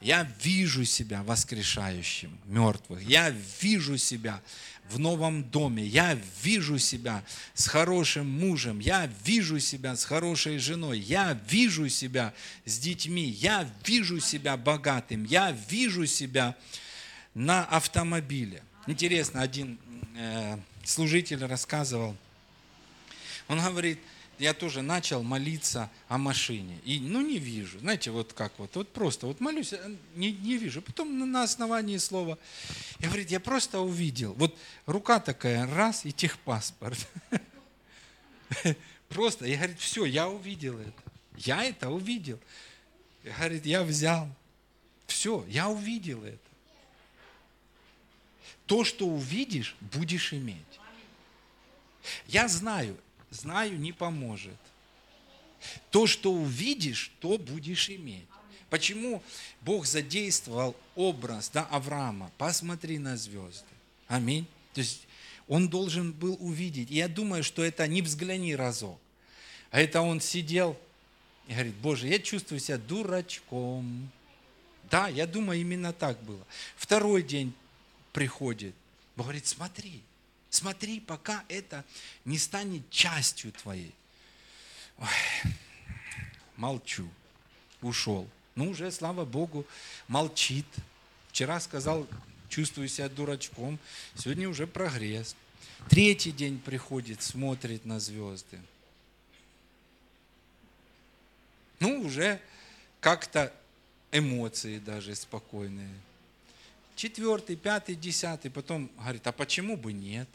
я 0.00 0.30
вижу 0.42 0.84
себя 0.84 1.22
воскрешающим 1.22 2.38
мертвых, 2.46 3.02
я 3.02 3.30
вижу 3.60 3.96
себя 3.98 4.42
в 4.90 4.98
новом 4.98 5.44
доме. 5.44 5.84
Я 5.84 6.18
вижу 6.42 6.78
себя 6.78 7.24
с 7.54 7.66
хорошим 7.66 8.26
мужем. 8.26 8.78
Я 8.78 9.10
вижу 9.24 9.58
себя 9.58 9.96
с 9.96 10.04
хорошей 10.04 10.58
женой. 10.58 10.98
Я 10.98 11.38
вижу 11.48 11.88
себя 11.88 12.32
с 12.64 12.78
детьми. 12.78 13.24
Я 13.24 13.68
вижу 13.84 14.20
себя 14.20 14.56
богатым. 14.56 15.24
Я 15.24 15.52
вижу 15.68 16.06
себя 16.06 16.56
на 17.34 17.64
автомобиле. 17.64 18.62
Интересно, 18.86 19.42
один 19.42 19.78
э, 20.16 20.58
служитель 20.84 21.44
рассказывал. 21.44 22.16
Он 23.48 23.60
говорит, 23.60 23.98
я 24.38 24.54
тоже 24.54 24.82
начал 24.82 25.22
молиться 25.22 25.90
о 26.08 26.18
машине. 26.18 26.78
И, 26.84 27.00
ну, 27.00 27.20
не 27.20 27.38
вижу. 27.38 27.80
Знаете, 27.80 28.10
вот 28.12 28.32
как 28.32 28.52
вот, 28.58 28.76
вот 28.76 28.92
просто 28.92 29.26
вот 29.26 29.40
молюсь, 29.40 29.72
э, 29.72 29.96
не, 30.14 30.30
не 30.32 30.56
вижу. 30.56 30.82
Потом 30.82 31.30
на 31.30 31.42
основании 31.42 31.96
слова, 31.96 32.38
я 33.00 33.08
говорит, 33.08 33.30
я 33.30 33.40
просто 33.40 33.80
увидел. 33.80 34.34
Вот 34.34 34.56
рука 34.86 35.18
такая, 35.18 35.66
раз, 35.66 36.04
и 36.04 36.12
техпаспорт. 36.12 36.98
Просто, 39.08 39.46
я 39.46 39.56
говорит, 39.56 39.78
все, 39.78 40.04
я 40.04 40.28
увидел 40.28 40.78
это. 40.78 41.02
Я 41.36 41.64
это 41.64 41.90
увидел. 41.90 42.38
Говорит, 43.24 43.66
я 43.66 43.82
взял. 43.82 44.28
Все, 45.06 45.44
я 45.48 45.68
увидел 45.68 46.24
это. 46.24 46.45
То, 48.66 48.84
что 48.84 49.06
увидишь, 49.06 49.76
будешь 49.80 50.32
иметь. 50.32 50.56
Я 52.26 52.48
знаю, 52.48 52.96
знаю, 53.30 53.78
не 53.78 53.92
поможет. 53.92 54.56
То, 55.90 56.06
что 56.06 56.32
увидишь, 56.32 57.12
то 57.20 57.38
будешь 57.38 57.90
иметь. 57.90 58.26
Почему 58.70 59.22
Бог 59.60 59.86
задействовал 59.86 60.76
образ 60.94 61.50
да, 61.50 61.64
Авраама? 61.70 62.30
Посмотри 62.36 62.98
на 62.98 63.16
звезды. 63.16 63.64
Аминь. 64.08 64.46
То 64.74 64.80
есть 64.80 65.06
он 65.48 65.68
должен 65.68 66.12
был 66.12 66.36
увидеть. 66.40 66.90
И 66.90 66.96
я 66.96 67.08
думаю, 67.08 67.44
что 67.44 67.64
это 67.64 67.86
не 67.86 68.02
взгляни 68.02 68.54
разок. 68.56 68.98
А 69.70 69.80
это 69.80 70.00
он 70.00 70.20
сидел 70.20 70.76
и 71.46 71.52
говорит, 71.52 71.74
Боже, 71.76 72.08
я 72.08 72.18
чувствую 72.18 72.60
себя 72.60 72.78
дурачком. 72.78 74.10
Да, 74.90 75.08
я 75.08 75.26
думаю, 75.26 75.60
именно 75.60 75.92
так 75.92 76.20
было. 76.22 76.44
Второй 76.76 77.22
день 77.22 77.52
приходит. 78.16 78.74
Бог 79.14 79.26
говорит, 79.26 79.46
смотри, 79.46 80.02
Смотри, 80.48 81.00
пока 81.00 81.44
это 81.48 81.84
не 82.24 82.38
станет 82.38 82.88
частью 82.88 83.52
твоей. 83.52 83.92
Ой, 84.96 85.52
молчу. 86.56 87.06
Ушел. 87.82 88.26
Ну, 88.54 88.70
уже, 88.70 88.90
слава 88.90 89.26
Богу, 89.26 89.66
молчит. 90.08 90.64
Вчера 91.28 91.60
сказал, 91.60 92.06
чувствую 92.48 92.88
себя 92.88 93.10
дурачком. 93.10 93.78
Сегодня 94.14 94.48
уже 94.48 94.66
прогресс. 94.66 95.36
Третий 95.90 96.32
день 96.32 96.58
приходит, 96.58 97.20
смотрит 97.20 97.84
на 97.84 98.00
звезды. 98.00 98.58
Ну, 101.80 102.00
уже 102.00 102.40
как-то 103.00 103.52
эмоции 104.10 104.78
даже 104.78 105.14
спокойные. 105.14 105.94
Четвертый, 106.96 107.56
пятый, 107.56 107.94
десятый, 107.94 108.50
потом 108.50 108.90
говорит, 108.96 109.26
а 109.26 109.32
почему 109.32 109.76
бы 109.76 109.92
нет? 109.92 110.28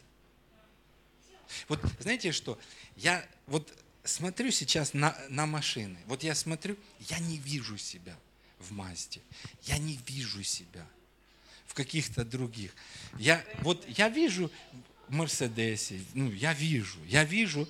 Вот 1.68 1.82
знаете 2.00 2.32
что, 2.32 2.58
я 2.96 3.28
вот 3.48 3.76
смотрю 4.04 4.52
сейчас 4.52 4.94
на, 4.94 5.18
на 5.30 5.48
машины, 5.48 5.98
вот 6.06 6.24
я 6.24 6.36
смотрю, 6.36 6.78
я 7.00 7.18
не 7.18 7.38
вижу 7.38 7.78
себя 7.78 8.16
в 8.60 8.72
Мазде, 8.72 9.22
я 9.64 9.80
не 9.80 10.00
вижу 10.08 10.44
себя 10.44 10.88
в 11.66 11.74
каких-то 11.74 12.24
других. 12.24 12.76
Я, 13.18 13.44
вот 13.62 13.84
я 13.90 14.10
вижу 14.10 14.52
в 15.08 15.14
Мерседесе, 15.14 16.00
ну, 16.14 16.32
я 16.32 16.54
вижу, 16.54 17.00
я 17.06 17.24
вижу 17.24 17.68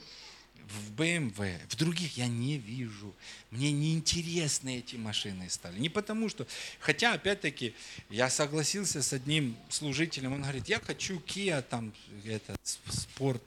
в 0.72 0.94
BMW, 0.94 1.60
в 1.70 1.76
других 1.76 2.18
я 2.18 2.28
не 2.28 2.58
вижу. 2.58 3.14
Мне 3.50 3.72
неинтересны 3.72 4.80
эти 4.80 4.96
машины 4.96 5.50
стали. 5.50 5.80
Не 5.80 5.90
потому 5.90 6.30
что, 6.30 6.48
хотя, 6.80 7.14
опять-таки, 7.14 7.74
я 8.10 8.30
согласился 8.30 9.02
с 9.02 9.14
одним 9.14 9.56
служителем, 9.70 10.34
он 10.34 10.42
говорит, 10.42 10.68
я 10.70 10.80
хочу 10.80 11.20
Kia, 11.20 11.62
там, 11.62 11.94
этот, 12.26 12.60
спорт, 12.90 13.42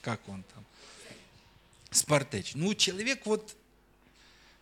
как 0.00 0.26
он 0.28 0.42
там? 0.54 0.64
Спартеч. 1.90 2.54
Ну, 2.54 2.74
человек 2.74 3.26
вот 3.26 3.54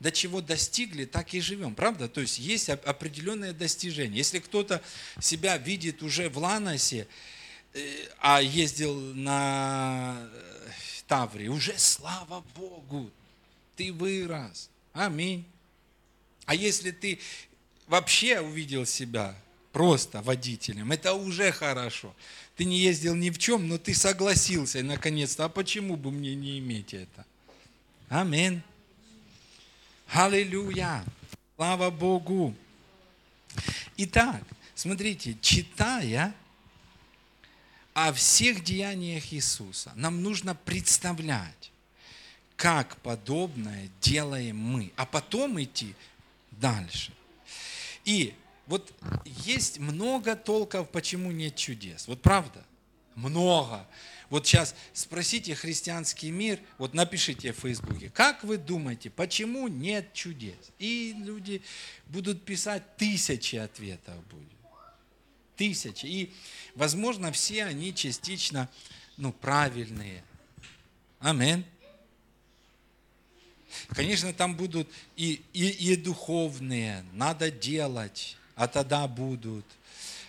до 0.00 0.10
чего 0.10 0.40
достигли, 0.40 1.04
так 1.04 1.34
и 1.34 1.40
живем, 1.40 1.74
правда? 1.74 2.08
То 2.08 2.20
есть 2.20 2.38
есть 2.38 2.70
определенное 2.70 3.52
достижение. 3.52 4.16
Если 4.18 4.40
кто-то 4.40 4.82
себя 5.20 5.58
видит 5.58 6.02
уже 6.02 6.28
в 6.28 6.38
Ланосе, 6.38 7.06
э, 7.74 8.08
а 8.18 8.40
ездил 8.40 8.94
на 9.14 10.28
Тавре, 11.10 11.48
уже 11.48 11.76
слава 11.76 12.44
Богу, 12.54 13.10
ты 13.74 13.92
вырос. 13.92 14.70
Аминь. 14.92 15.44
А 16.46 16.54
если 16.54 16.92
ты 16.92 17.18
вообще 17.88 18.38
увидел 18.38 18.86
себя 18.86 19.34
просто 19.72 20.22
водителем, 20.22 20.92
это 20.92 21.14
уже 21.14 21.50
хорошо. 21.50 22.14
Ты 22.54 22.64
не 22.64 22.78
ездил 22.78 23.16
ни 23.16 23.30
в 23.30 23.38
чем, 23.38 23.66
но 23.66 23.76
ты 23.76 23.92
согласился 23.92 24.84
наконец-то. 24.84 25.46
А 25.46 25.48
почему 25.48 25.96
бы 25.96 26.12
мне 26.12 26.36
не 26.36 26.60
иметь 26.60 26.94
это? 26.94 27.26
Аминь. 28.08 28.62
Аллилуйя. 30.12 31.04
Слава 31.56 31.90
Богу. 31.90 32.54
Итак, 33.96 34.44
смотрите, 34.76 35.36
читая 35.40 36.32
о 37.94 38.12
всех 38.12 38.62
деяниях 38.62 39.32
Иисуса, 39.32 39.92
нам 39.94 40.22
нужно 40.22 40.54
представлять, 40.54 41.72
как 42.56 42.96
подобное 42.98 43.88
делаем 44.00 44.56
мы, 44.56 44.92
а 44.96 45.06
потом 45.06 45.60
идти 45.62 45.94
дальше. 46.52 47.12
И 48.04 48.34
вот 48.66 48.92
есть 49.24 49.78
много 49.78 50.36
толков, 50.36 50.90
почему 50.90 51.32
нет 51.32 51.56
чудес. 51.56 52.06
Вот 52.06 52.22
правда? 52.22 52.64
Много. 53.16 53.86
Вот 54.28 54.46
сейчас 54.46 54.76
спросите 54.92 55.56
христианский 55.56 56.30
мир, 56.30 56.60
вот 56.78 56.94
напишите 56.94 57.52
в 57.52 57.56
Фейсбуке, 57.58 58.10
как 58.10 58.44
вы 58.44 58.58
думаете, 58.58 59.10
почему 59.10 59.66
нет 59.66 60.12
чудес? 60.12 60.70
И 60.78 61.14
люди 61.18 61.62
будут 62.06 62.44
писать 62.44 62.96
тысячи 62.96 63.56
ответов 63.56 64.24
будет. 64.28 64.59
Тысячи. 65.60 66.06
И, 66.06 66.32
возможно, 66.74 67.32
все 67.32 67.64
они 67.64 67.94
частично 67.94 68.66
ну, 69.18 69.30
правильные. 69.30 70.24
Аминь. 71.18 71.66
Конечно, 73.90 74.32
там 74.32 74.56
будут 74.56 74.88
и, 75.16 75.42
и, 75.52 75.68
и 75.68 75.96
духовные, 75.96 77.04
надо 77.12 77.50
делать, 77.50 78.38
а 78.54 78.68
тогда 78.68 79.06
будут. 79.06 79.66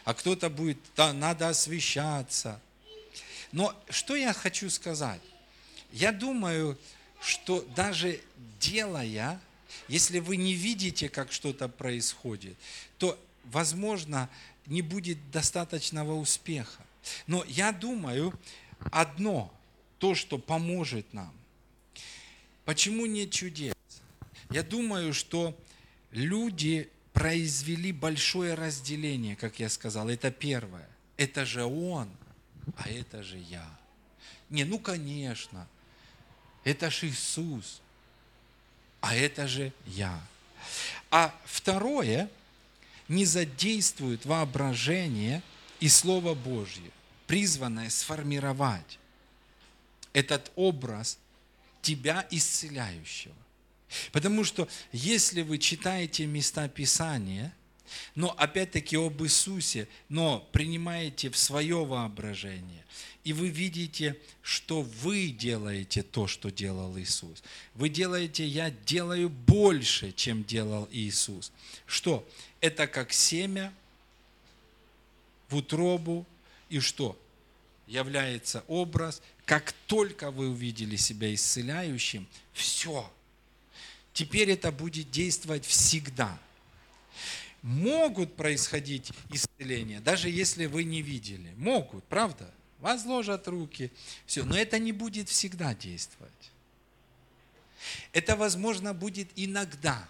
А 0.04 0.13
кто-то 0.13 0.50
будет, 0.50 0.80
да, 0.98 1.13
надо 1.13 1.48
освещаться. 1.48 2.60
Но 3.54 3.74
что 3.89 4.17
я 4.17 4.34
хочу 4.34 4.70
сказать? 4.70 5.22
Я 5.94 6.12
думаю, 6.12 6.78
что 7.22 7.62
даже 7.74 8.20
делая 8.60 9.39
если 9.88 10.20
вы 10.20 10.36
не 10.36 10.56
видите, 10.56 11.08
как 11.08 11.32
что-то 11.32 11.70
происходит, 11.70 12.58
то, 12.98 13.17
возможно, 13.46 14.30
не 14.65 14.82
будет 14.82 15.17
достаточного 15.32 16.13
успеха. 16.13 16.84
Но 17.28 17.43
я 17.47 17.71
думаю, 17.71 18.38
одно, 18.91 19.54
то, 19.97 20.15
что 20.15 20.38
поможет 20.38 21.13
нам. 21.13 21.34
Почему 22.65 23.06
нет 23.06 23.32
чудес? 23.32 23.74
Я 24.50 24.63
думаю, 24.63 25.13
что 25.13 25.58
люди 26.12 26.89
произвели 27.13 27.91
большое 27.91 28.54
разделение, 28.54 29.36
как 29.36 29.60
я 29.60 29.69
сказал. 29.69 30.10
Это 30.10 30.32
первое. 30.32 30.88
Это 31.17 31.45
же 31.45 31.63
он, 31.63 32.10
а 32.78 32.89
это 32.89 33.24
же 33.24 33.38
я. 33.38 33.67
Не, 34.50 34.63
ну 34.65 34.80
конечно, 34.80 35.67
это 36.63 36.89
же 36.89 37.08
Иисус, 37.08 37.82
а 39.00 39.15
это 39.15 39.47
же 39.47 39.71
я. 39.86 40.19
А 41.10 41.34
второе, 41.45 42.30
не 43.12 43.26
задействует 43.26 44.26
воображение 44.26 45.43
и 45.82 45.89
Слово 45.89 46.34
Божье, 46.34 46.89
призванное 47.28 47.89
сформировать 47.89 49.00
этот 50.13 50.50
образ 50.56 51.19
тебя 51.82 52.26
исцеляющего. 52.32 53.36
Потому 54.13 54.45
что 54.45 54.69
если 54.93 55.41
вы 55.41 55.58
читаете 55.58 56.26
места 56.26 56.69
Писания, 56.69 57.54
но 58.15 58.32
опять-таки 58.32 58.95
об 58.95 59.21
Иисусе, 59.21 59.89
но 60.08 60.47
принимаете 60.54 61.30
в 61.30 61.38
свое 61.38 61.84
воображение, 61.84 62.86
и 63.26 63.34
вы 63.34 63.50
видите, 63.50 64.17
что 64.41 64.84
вы 64.84 65.28
делаете 65.28 66.02
то, 66.02 66.28
что 66.28 66.50
делал 66.50 66.97
Иисус. 66.97 67.43
Вы 67.76 67.89
делаете, 67.89 68.47
я 68.47 68.71
делаю 68.71 69.28
больше, 69.28 70.13
чем 70.13 70.45
делал 70.45 70.88
Иисус. 70.91 71.52
Что? 71.86 72.26
Это 72.62 72.88
как 72.88 73.12
семя 73.12 73.74
в 75.50 75.58
утробу, 75.58 76.26
и 76.69 76.80
что? 76.80 77.19
Является 77.88 78.63
образ, 78.67 79.21
как 79.45 79.74
только 79.88 80.32
вы 80.32 80.50
увидели 80.50 80.95
себя 80.95 81.34
исцеляющим, 81.34 82.28
все. 82.54 83.12
Теперь 84.13 84.52
это 84.52 84.71
будет 84.71 85.12
действовать 85.12 85.65
всегда. 85.65 86.38
Могут 87.62 88.36
происходить 88.36 89.12
исцеления, 89.30 90.00
даже 90.00 90.30
если 90.30 90.67
вы 90.67 90.84
не 90.84 91.02
видели. 91.02 91.54
Могут, 91.58 92.04
правда? 92.06 92.50
Возложат 92.80 93.47
руки, 93.47 93.91
все. 94.26 94.43
Но 94.43 94.58
это 94.58 94.80
не 94.80 94.91
будет 94.91 95.30
всегда 95.30 95.76
действовать. 95.76 96.32
Это, 98.13 98.36
возможно, 98.36 98.93
будет 98.93 99.30
иногда. 99.36 100.08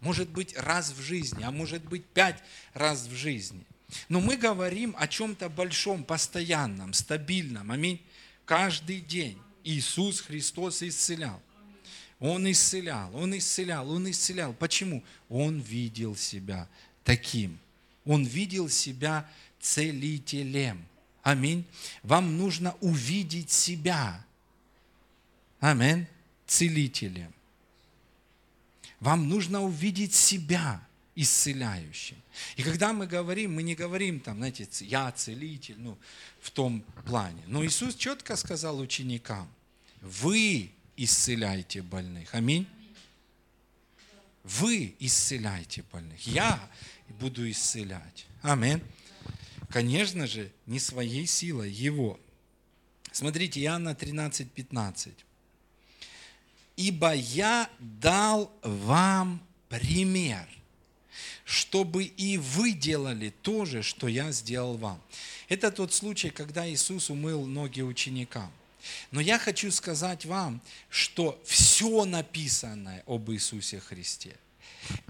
Может 0.00 0.28
быть, 0.28 0.56
раз 0.56 0.92
в 0.92 1.00
жизни, 1.00 1.42
а 1.42 1.50
может 1.50 1.84
быть, 1.84 2.04
пять 2.04 2.42
раз 2.74 3.06
в 3.06 3.14
жизни. 3.14 3.64
Но 4.08 4.20
мы 4.20 4.36
говорим 4.36 4.94
о 4.98 5.06
чем-то 5.06 5.48
большом, 5.48 6.04
постоянном, 6.04 6.92
стабильном. 6.92 7.70
Аминь 7.70 8.00
каждый 8.46 9.00
день 9.00 9.38
Иисус 9.64 10.20
Христос 10.20 10.82
исцелял. 10.82 11.42
Он 12.18 12.50
исцелял, 12.50 13.14
Он 13.14 13.36
исцелял, 13.36 13.90
Он 13.90 14.10
исцелял. 14.10 14.54
Почему? 14.54 15.04
Он 15.28 15.60
видел 15.60 16.16
себя 16.16 16.66
таким. 17.04 17.58
Он 18.06 18.24
видел 18.24 18.70
себя 18.70 19.28
целителем. 19.60 20.86
Аминь. 21.22 21.66
Вам 22.02 22.38
нужно 22.38 22.74
увидеть 22.80 23.50
себя. 23.50 24.24
Аминь. 25.60 26.06
Целителем. 26.46 27.34
Вам 29.00 29.28
нужно 29.28 29.62
увидеть 29.62 30.14
себя 30.14 30.80
исцеляющим. 31.14 32.16
И 32.56 32.62
когда 32.62 32.92
мы 32.92 33.06
говорим, 33.06 33.54
мы 33.54 33.62
не 33.62 33.74
говорим 33.74 34.20
там, 34.20 34.36
знаете, 34.36 34.68
я 34.84 35.10
целитель, 35.12 35.76
ну, 35.78 35.98
в 36.40 36.50
том 36.50 36.82
плане. 37.06 37.42
Но 37.46 37.64
Иисус 37.64 37.94
четко 37.94 38.36
сказал 38.36 38.78
ученикам, 38.78 39.48
вы 40.02 40.70
исцеляете 40.96 41.82
больных. 41.82 42.34
Аминь. 42.34 42.66
Вы 44.44 44.94
исцеляете 45.00 45.82
больных. 45.90 46.26
Я 46.26 46.60
буду 47.20 47.50
исцелять. 47.50 48.26
Аминь. 48.42 48.80
Конечно 49.70 50.26
же, 50.26 50.52
не 50.66 50.78
своей 50.78 51.26
силой, 51.26 51.70
Его. 51.70 52.20
Смотрите, 53.10 53.60
Иоанна 53.62 53.94
13, 53.94 54.50
15. 54.52 55.25
«Ибо 56.76 57.14
я 57.14 57.70
дал 57.78 58.52
вам 58.62 59.40
пример, 59.68 60.46
чтобы 61.44 62.04
и 62.04 62.38
вы 62.38 62.72
делали 62.72 63.32
то 63.42 63.64
же, 63.64 63.82
что 63.82 64.08
я 64.08 64.32
сделал 64.32 64.76
вам. 64.76 65.00
Это 65.48 65.70
тот 65.70 65.94
случай, 65.94 66.30
когда 66.30 66.68
Иисус 66.68 67.08
умыл 67.08 67.46
ноги 67.46 67.80
ученикам. 67.80 68.50
Но 69.10 69.20
я 69.20 69.38
хочу 69.38 69.70
сказать 69.70 70.26
вам, 70.26 70.60
что 70.90 71.40
все 71.44 72.04
написанное 72.04 73.02
об 73.06 73.30
Иисусе 73.30 73.80
Христе, 73.80 74.36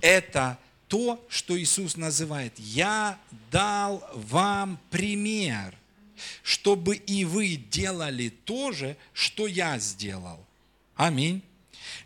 это 0.00 0.58
то, 0.88 1.24
что 1.28 1.58
Иисус 1.60 1.96
называет 1.96 2.52
«Я 2.58 3.18
дал 3.50 4.08
вам 4.14 4.78
пример, 4.90 5.74
чтобы 6.42 6.96
и 6.96 7.24
вы 7.24 7.56
делали 7.56 8.28
то 8.28 8.72
же, 8.72 8.96
что 9.12 9.46
я 9.46 9.78
сделал». 9.78 10.44
Аминь. 10.94 11.42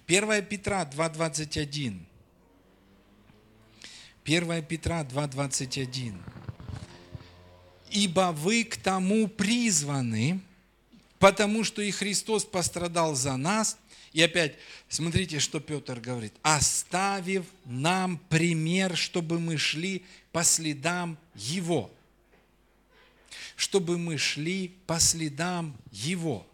1 0.06 0.44
Петра 0.46 0.84
2,21. 0.84 2.00
1 4.24 4.62
Петра 4.64 5.02
2,21. 5.04 6.14
«Ибо 7.90 8.32
вы 8.32 8.64
к 8.64 8.76
тому 8.76 9.26
призваны, 9.26 10.40
потому 11.18 11.64
что 11.64 11.82
и 11.82 11.90
Христос 11.90 12.44
пострадал 12.44 13.14
за 13.14 13.36
нас». 13.36 13.78
И 14.12 14.22
опять, 14.22 14.56
смотрите, 14.88 15.38
что 15.38 15.60
Петр 15.60 16.00
говорит. 16.00 16.34
«Оставив 16.42 17.44
нам 17.64 18.18
пример, 18.28 18.96
чтобы 18.96 19.38
мы 19.38 19.56
шли 19.56 20.04
по 20.32 20.44
следам 20.44 21.16
Его». 21.34 21.90
Чтобы 23.56 23.98
мы 23.98 24.16
шли 24.16 24.74
по 24.86 24.98
следам 24.98 25.76
Его. 25.92 26.46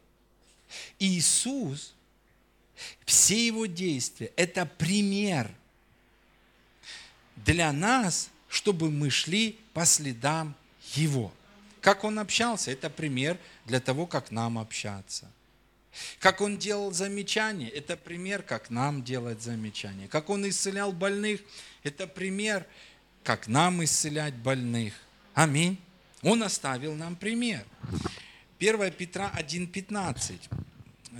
Иисус, 0.98 1.94
все 3.04 3.46
Его 3.46 3.66
действия– 3.66 4.32
это 4.36 4.66
пример– 4.66 5.50
для 7.36 7.72
нас, 7.72 8.30
чтобы 8.48 8.90
мы 8.90 9.10
шли 9.10 9.58
по 9.74 9.84
следам 9.84 10.54
Его. 10.94 11.32
Как 11.80 12.04
Он 12.04 12.18
общался, 12.18 12.70
это 12.70 12.90
пример 12.90 13.38
для 13.66 13.80
того, 13.80 14.06
как 14.06 14.30
нам 14.30 14.58
общаться. 14.58 15.30
Как 16.18 16.40
Он 16.40 16.58
делал 16.58 16.92
замечания, 16.92 17.68
это 17.68 17.96
пример, 17.96 18.42
как 18.42 18.70
нам 18.70 19.02
делать 19.02 19.42
замечания. 19.42 20.08
Как 20.08 20.28
Он 20.28 20.48
исцелял 20.48 20.92
больных, 20.92 21.40
это 21.84 22.06
пример, 22.06 22.66
как 23.22 23.46
нам 23.46 23.84
исцелять 23.84 24.34
больных. 24.34 24.94
Аминь. 25.34 25.78
Он 26.22 26.42
оставил 26.42 26.94
нам 26.94 27.14
пример. 27.14 27.64
1 28.58 28.92
Петра 28.92 29.32
1,15. 29.38 30.38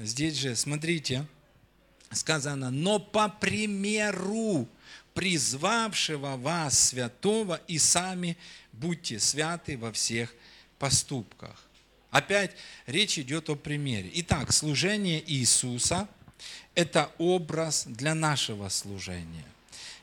Здесь 0.02 0.34
же, 0.34 0.56
смотрите, 0.56 1.26
сказано, 2.16 2.70
но 2.70 2.98
по 2.98 3.29
примеру 3.29 4.68
призвавшего 5.14 6.37
вас 6.37 6.79
святого, 6.79 7.61
и 7.68 7.79
сами 7.79 8.37
будьте 8.72 9.18
святы 9.18 9.79
во 9.79 9.92
всех 9.92 10.35
поступках. 10.79 11.66
Опять 12.11 12.52
речь 12.87 13.18
идет 13.18 13.48
о 13.48 13.57
примере. 13.57 14.11
Итак, 14.14 14.52
служение 14.52 15.22
Иисуса– 15.31 16.09
это 16.74 17.11
образ 17.18 17.85
для 17.87 18.14
нашего 18.14 18.68
служения. 18.68 19.44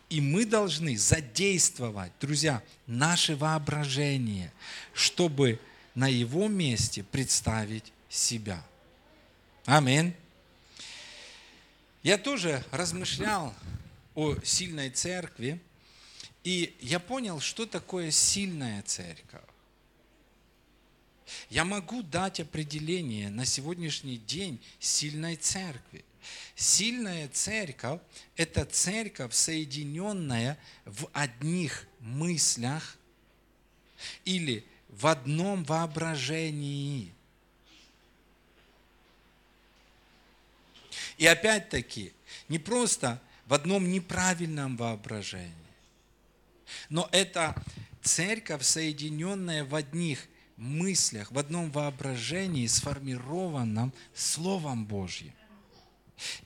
И 0.10 0.22
мы 0.22 0.46
должны 0.46 0.98
задействовать, 0.98 2.12
друзья, 2.20 2.62
наше 2.86 3.36
воображение, 3.36 4.52
чтобы 4.94 5.60
на 5.96 6.08
его 6.08 6.48
месте 6.48 7.04
представить 7.04 7.92
себя. 8.10 8.64
Аминь. 9.66 10.14
Я 12.04 12.18
тоже 12.18 12.62
размышлял 12.72 13.56
о 14.14 14.36
сильной 14.44 14.90
церкви, 14.90 15.62
и 16.44 16.76
я 16.82 17.00
понял, 17.00 17.40
что 17.40 17.66
такое 17.66 18.12
сильная 18.12 18.82
церковь. 18.82 19.42
Я 21.50 21.64
могу 21.64 22.04
дать 22.04 22.42
определение 22.42 23.30
на 23.30 23.46
сегодняшний 23.46 24.18
день 24.18 24.62
сильной 24.80 25.38
церкви. 25.38 26.04
Сильная 26.58 27.30
церковь– 27.30 28.02
это 28.36 28.66
церковь, 28.66 29.34
соединенная 29.34 30.60
в 30.84 31.08
одних 31.14 31.88
мыслях 32.00 32.98
или 34.26 34.66
в 34.90 35.08
одном 35.08 35.64
воображении. 35.64 37.14
И 41.18 41.26
опять-таки, 41.26 42.14
не 42.50 42.60
просто 42.60 43.22
в 43.46 43.54
одном 43.54 43.92
неправильном 43.92 44.78
воображении. 44.78 45.54
Но 46.90 47.08
это 47.12 47.56
церковь, 48.02 48.64
соединенная 48.64 49.64
в 49.64 49.76
одних 49.76 50.28
мыслях, 50.58 51.32
в 51.32 51.40
одном 51.40 51.72
воображении, 51.72 52.68
сформированном 52.68 53.94
Словом 54.14 54.86
Божьим. 54.86 55.34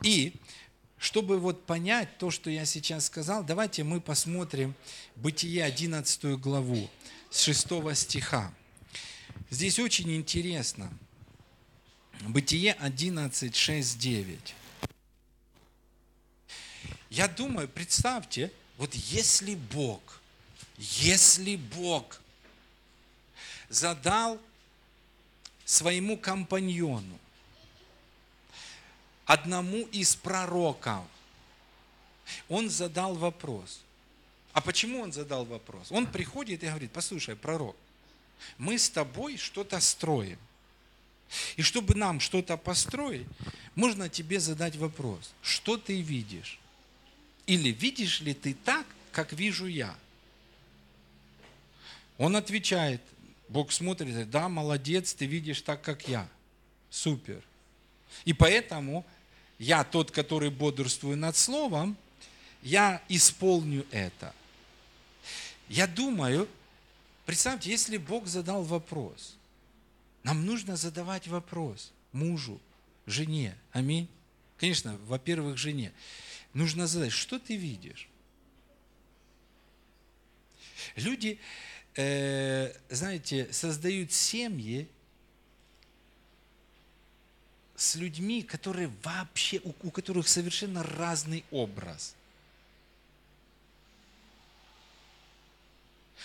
И 0.02 0.34
чтобы 0.98 1.40
вот 1.40 1.66
понять 1.66 2.18
то, 2.18 2.32
что 2.32 2.50
я 2.50 2.66
сейчас 2.66 3.06
сказал, 3.06 3.44
давайте 3.44 3.84
мы 3.84 4.02
посмотрим 4.02 4.74
Бытие 5.16 5.64
11 5.64 6.40
главу 6.40 6.90
с 7.30 7.42
6 7.44 7.96
стиха. 7.96 8.52
Здесь 9.50 9.80
очень 9.80 10.16
интересно. 10.16 10.92
Бытие 12.22 12.74
11, 12.74 13.56
6, 13.56 14.00
9. 14.00 14.56
Я 17.10 17.28
думаю, 17.28 17.68
представьте, 17.68 18.52
вот 18.78 18.94
если 18.94 19.56
Бог, 19.56 20.02
если 20.78 21.56
Бог 21.56 22.20
задал 23.70 24.40
своему 25.66 26.18
компаньону, 26.18 27.20
одному 29.26 29.84
из 29.88 30.16
пророков, 30.16 31.06
он 32.50 32.70
задал 32.70 33.16
вопрос. 33.16 33.82
А 34.54 34.62
почему 34.62 35.02
он 35.02 35.14
задал 35.14 35.46
вопрос? 35.46 35.92
Он 35.92 36.08
приходит 36.08 36.64
и 36.64 36.68
говорит, 36.68 36.92
послушай, 36.92 37.36
пророк, 37.36 37.76
мы 38.58 38.78
с 38.78 38.90
тобой 38.90 39.38
что-то 39.38 39.80
строим. 39.80 40.40
И 41.58 41.62
чтобы 41.62 41.96
нам 41.96 42.20
что-то 42.20 42.58
построить, 42.58 43.28
можно 43.76 44.10
тебе 44.10 44.40
задать 44.40 44.76
вопрос, 44.78 45.34
что 45.42 45.78
ты 45.78 46.02
видишь? 46.02 46.60
Или 47.48 47.70
видишь 47.70 48.22
ли 48.22 48.34
ты 48.34 48.54
так, 48.54 48.86
как 49.12 49.34
вижу 49.34 49.66
я? 49.66 49.98
Он 52.18 52.36
отвечает, 52.36 53.02
Бог 53.48 53.72
смотрит, 53.72 54.30
да, 54.30 54.50
молодец, 54.50 55.14
ты 55.14 55.26
видишь 55.26 55.62
так, 55.62 55.82
как 55.82 56.08
я. 56.08 56.28
Супер. 56.90 57.42
И 58.26 58.34
поэтому 58.34 59.06
я 59.60 59.84
тот, 59.84 60.12
который 60.12 60.50
бодрствую 60.50 61.18
над 61.18 61.36
словом, 61.36 61.98
я 62.62 63.02
исполню 63.08 63.86
это. 63.92 64.34
Я 65.70 65.88
думаю, 65.88 66.48
представьте, 67.26 67.70
если 67.70 67.98
Бог 67.98 68.28
задал 68.28 68.64
вопрос, 68.64 69.36
нам 70.24 70.46
нужно 70.46 70.76
задавать 70.76 71.28
вопрос 71.28 71.92
мужу, 72.12 72.60
жене. 73.06 73.56
Аминь. 73.72 74.08
Конечно, 74.58 74.98
во-первых, 75.06 75.58
жене. 75.58 75.94
Нужно 76.58 76.88
задать, 76.88 77.12
что 77.12 77.38
ты 77.38 77.56
видишь? 77.56 78.10
Люди, 80.96 81.40
э, 81.96 82.74
знаете, 82.90 83.54
создают 83.54 84.12
семьи 84.12 84.88
с 87.76 87.94
людьми, 87.94 88.42
которые 88.42 88.92
вообще, 89.04 89.62
у, 89.64 89.92
которых 89.92 90.28
совершенно 90.28 90.82
разный 90.82 91.46
образ. 91.52 92.16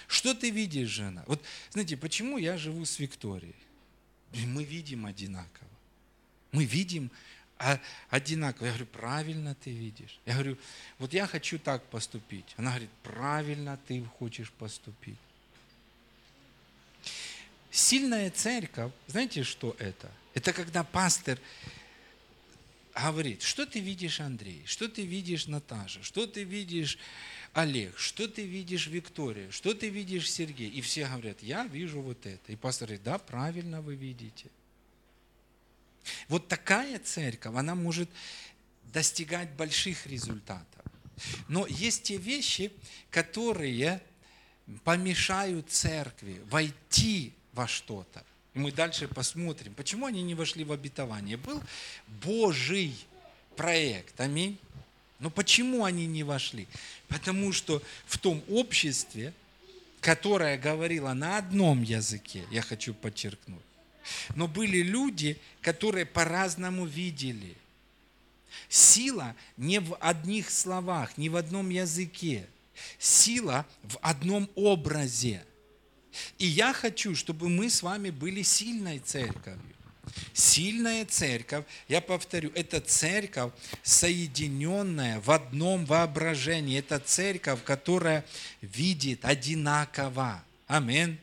Что 0.06 0.32
ты 0.32 0.48
видишь, 0.48 0.88
жена? 0.88 1.24
Вот, 1.26 1.42
знаете, 1.72 1.98
почему 1.98 2.38
я 2.38 2.56
живу 2.56 2.86
с 2.86 2.98
Викторией? 2.98 3.54
Мы 4.32 4.64
видим 4.64 5.04
одинаково. 5.04 5.68
Мы 6.52 6.64
видим 6.64 7.10
одинаково. 8.10 8.66
Я 8.66 8.72
говорю, 8.72 8.86
правильно 8.86 9.54
ты 9.54 9.70
видишь. 9.70 10.18
Я 10.26 10.34
говорю, 10.34 10.58
вот 10.98 11.12
я 11.12 11.26
хочу 11.26 11.58
так 11.58 11.82
поступить. 11.84 12.46
Она 12.56 12.70
говорит, 12.70 12.90
правильно 13.02 13.78
ты 13.86 14.04
хочешь 14.18 14.50
поступить. 14.50 15.18
Сильная 17.70 18.30
церковь, 18.30 18.92
знаете, 19.06 19.44
что 19.44 19.74
это? 19.78 20.10
Это 20.34 20.52
когда 20.52 20.84
пастор 20.84 21.38
говорит, 22.94 23.42
что 23.42 23.64
ты 23.64 23.80
видишь, 23.80 24.20
Андрей, 24.20 24.62
что 24.66 24.88
ты 24.88 25.04
видишь, 25.04 25.46
Наташа, 25.46 26.02
что 26.02 26.26
ты 26.26 26.44
видишь, 26.44 26.98
Олег, 27.54 27.98
что 27.98 28.28
ты 28.28 28.44
видишь, 28.44 28.86
Виктория, 28.86 29.50
что 29.50 29.74
ты 29.74 29.88
видишь, 29.88 30.30
Сергей. 30.30 30.68
И 30.68 30.80
все 30.80 31.06
говорят, 31.06 31.42
я 31.42 31.66
вижу 31.66 32.00
вот 32.00 32.24
это. 32.26 32.52
И 32.52 32.56
пастор 32.56 32.88
говорит, 32.88 33.04
да, 33.04 33.18
правильно 33.18 33.80
вы 33.82 33.94
видите. 33.94 34.46
Вот 36.28 36.48
такая 36.48 36.98
церковь, 36.98 37.54
она 37.54 37.74
может 37.74 38.08
достигать 38.92 39.50
больших 39.52 40.06
результатов. 40.06 40.66
Но 41.48 41.66
есть 41.66 42.04
те 42.04 42.16
вещи, 42.16 42.72
которые 43.10 44.00
помешают 44.84 45.70
церкви 45.70 46.40
войти 46.50 47.32
во 47.52 47.66
что-то. 47.66 48.24
И 48.54 48.58
мы 48.58 48.72
дальше 48.72 49.08
посмотрим, 49.08 49.74
почему 49.74 50.06
они 50.06 50.22
не 50.22 50.34
вошли 50.34 50.64
в 50.64 50.72
обетование. 50.72 51.36
Был 51.36 51.62
Божий 52.06 52.94
проект. 53.56 54.20
Аминь. 54.20 54.58
Но 55.18 55.30
почему 55.30 55.84
они 55.84 56.06
не 56.06 56.24
вошли? 56.24 56.66
Потому 57.08 57.52
что 57.52 57.82
в 58.06 58.18
том 58.18 58.42
обществе, 58.48 59.32
которое 60.00 60.58
говорило 60.58 61.12
на 61.12 61.38
одном 61.38 61.82
языке, 61.82 62.44
я 62.50 62.60
хочу 62.60 62.92
подчеркнуть, 62.92 63.62
но 64.34 64.48
были 64.48 64.78
люди, 64.78 65.38
которые 65.60 66.06
по-разному 66.06 66.86
видели. 66.86 67.56
Сила 68.68 69.34
не 69.56 69.80
в 69.80 69.96
одних 69.96 70.50
словах, 70.50 71.16
не 71.18 71.28
в 71.28 71.36
одном 71.36 71.70
языке. 71.70 72.46
Сила 72.98 73.66
в 73.82 73.98
одном 74.02 74.50
образе– 74.54 75.44
и 76.38 76.46
я 76.46 76.72
хочу, 76.72 77.14
чтобы 77.14 77.48
мы 77.48 77.70
с 77.70 77.82
вами 77.82 78.10
были 78.10 78.42
сильной 78.42 78.98
церковью. 78.98 79.60
Сильная 80.34 81.06
церковь, 81.06 81.64
я 81.88 82.00
повторю, 82.00 82.50
это 82.54 82.80
церковь, 82.80 83.52
соединенная 83.82 85.20
в 85.20 85.30
одном 85.30 85.86
воображении. 85.86 86.78
Это 86.78 86.98
церковь, 86.98 87.62
которая 87.62 88.24
видит 88.60 89.24
одинаково. 89.24 90.44
Аминь. 90.66 91.18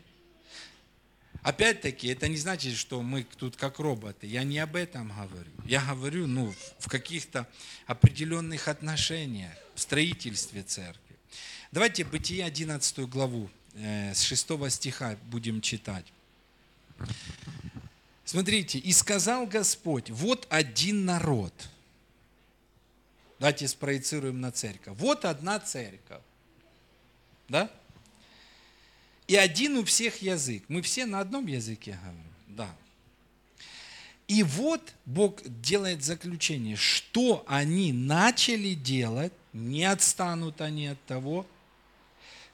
Опять-таки, 1.41 2.08
это 2.08 2.28
не 2.28 2.38
значит, 2.38 2.75
что 2.75 3.02
мы 3.02 3.23
тут 3.23 3.56
как 3.56 3.80
роботы. 3.80 4.28
Я 4.28 4.43
не 4.43 4.60
об 4.60 4.75
этом 4.75 5.10
говорю. 5.10 5.52
Я 5.65 5.82
говорю 5.82 6.28
ну, 6.28 6.54
в 6.80 6.89
каких-то 6.89 7.47
определенных 7.88 8.67
отношениях, 8.67 9.54
в 9.75 9.80
строительстве 9.80 10.63
церкви. 10.63 11.15
Давайте 11.71 12.04
Бытие 12.04 12.43
11 12.43 12.99
главу 13.10 13.49
Э, 13.75 14.13
с 14.13 14.23
6 14.23 14.71
стиха 14.71 15.17
будем 15.23 15.62
читать. 15.62 16.06
Смотрите, 18.25 18.78
«И 18.78 18.91
сказал 18.91 19.45
Господь, 19.47 20.10
вот 20.10 20.47
один 20.49 21.06
народ». 21.06 21.54
Давайте 23.39 23.67
спроецируем 23.67 24.41
на 24.41 24.52
церковь. 24.52 24.97
Вот 24.97 25.23
одна 25.23 25.60
церковь. 25.60 26.21
Да? 27.47 27.71
И 29.29 29.35
один 29.35 29.77
у 29.77 29.85
всех 29.85 30.23
язык. 30.23 30.63
Мы 30.69 30.81
все 30.81 31.05
на 31.05 31.19
одном 31.19 31.45
языке 31.45 31.99
говорим. 32.01 32.23
Да. 32.47 32.75
И 34.27 34.41
вот 34.41 34.81
Бог 35.05 35.43
делает 35.61 36.03
заключение, 36.03 36.75
что 36.75 37.45
они 37.47 37.93
начали 37.93 38.73
делать, 38.73 39.31
не 39.53 39.85
отстанут 39.85 40.61
они 40.61 40.87
от 40.87 41.05
того, 41.05 41.45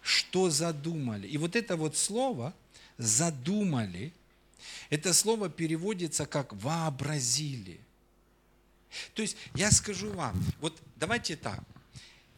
что 0.02 0.50
задумали. 0.50 1.26
И 1.30 1.38
вот 1.38 1.56
это 1.56 1.78
вот 1.78 1.96
слово 1.96 2.54
«задумали», 2.98 4.12
это 4.90 5.14
слово 5.14 5.48
переводится 5.48 6.26
как 6.26 6.52
«вообразили». 6.52 7.80
То 9.14 9.22
есть 9.22 9.38
я 9.54 9.72
скажу 9.72 10.12
вам, 10.12 10.44
вот 10.60 10.78
давайте 10.98 11.38
так, 11.38 11.64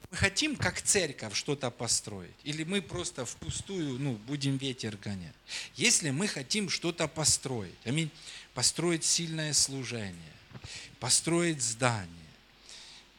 мы 0.10 0.18
хотим 0.18 0.56
как 0.56 0.82
церковь 0.82 1.36
что-то 1.36 1.70
построить, 1.70 2.36
или 2.44 2.64
мы 2.64 2.82
просто 2.82 3.26
впустую 3.26 4.00
ну, 4.00 4.14
будем 4.14 4.58
ветер 4.58 4.98
гонять. 4.98 5.36
Если 5.76 6.12
мы 6.12 6.28
хотим 6.28 6.70
что-то 6.70 7.08
построить, 7.08 7.76
аминь, 7.84 8.10
построить 8.54 9.04
сильное 9.04 9.54
служение, 9.54 10.34
построить 11.00 11.62
здание, 11.62 12.10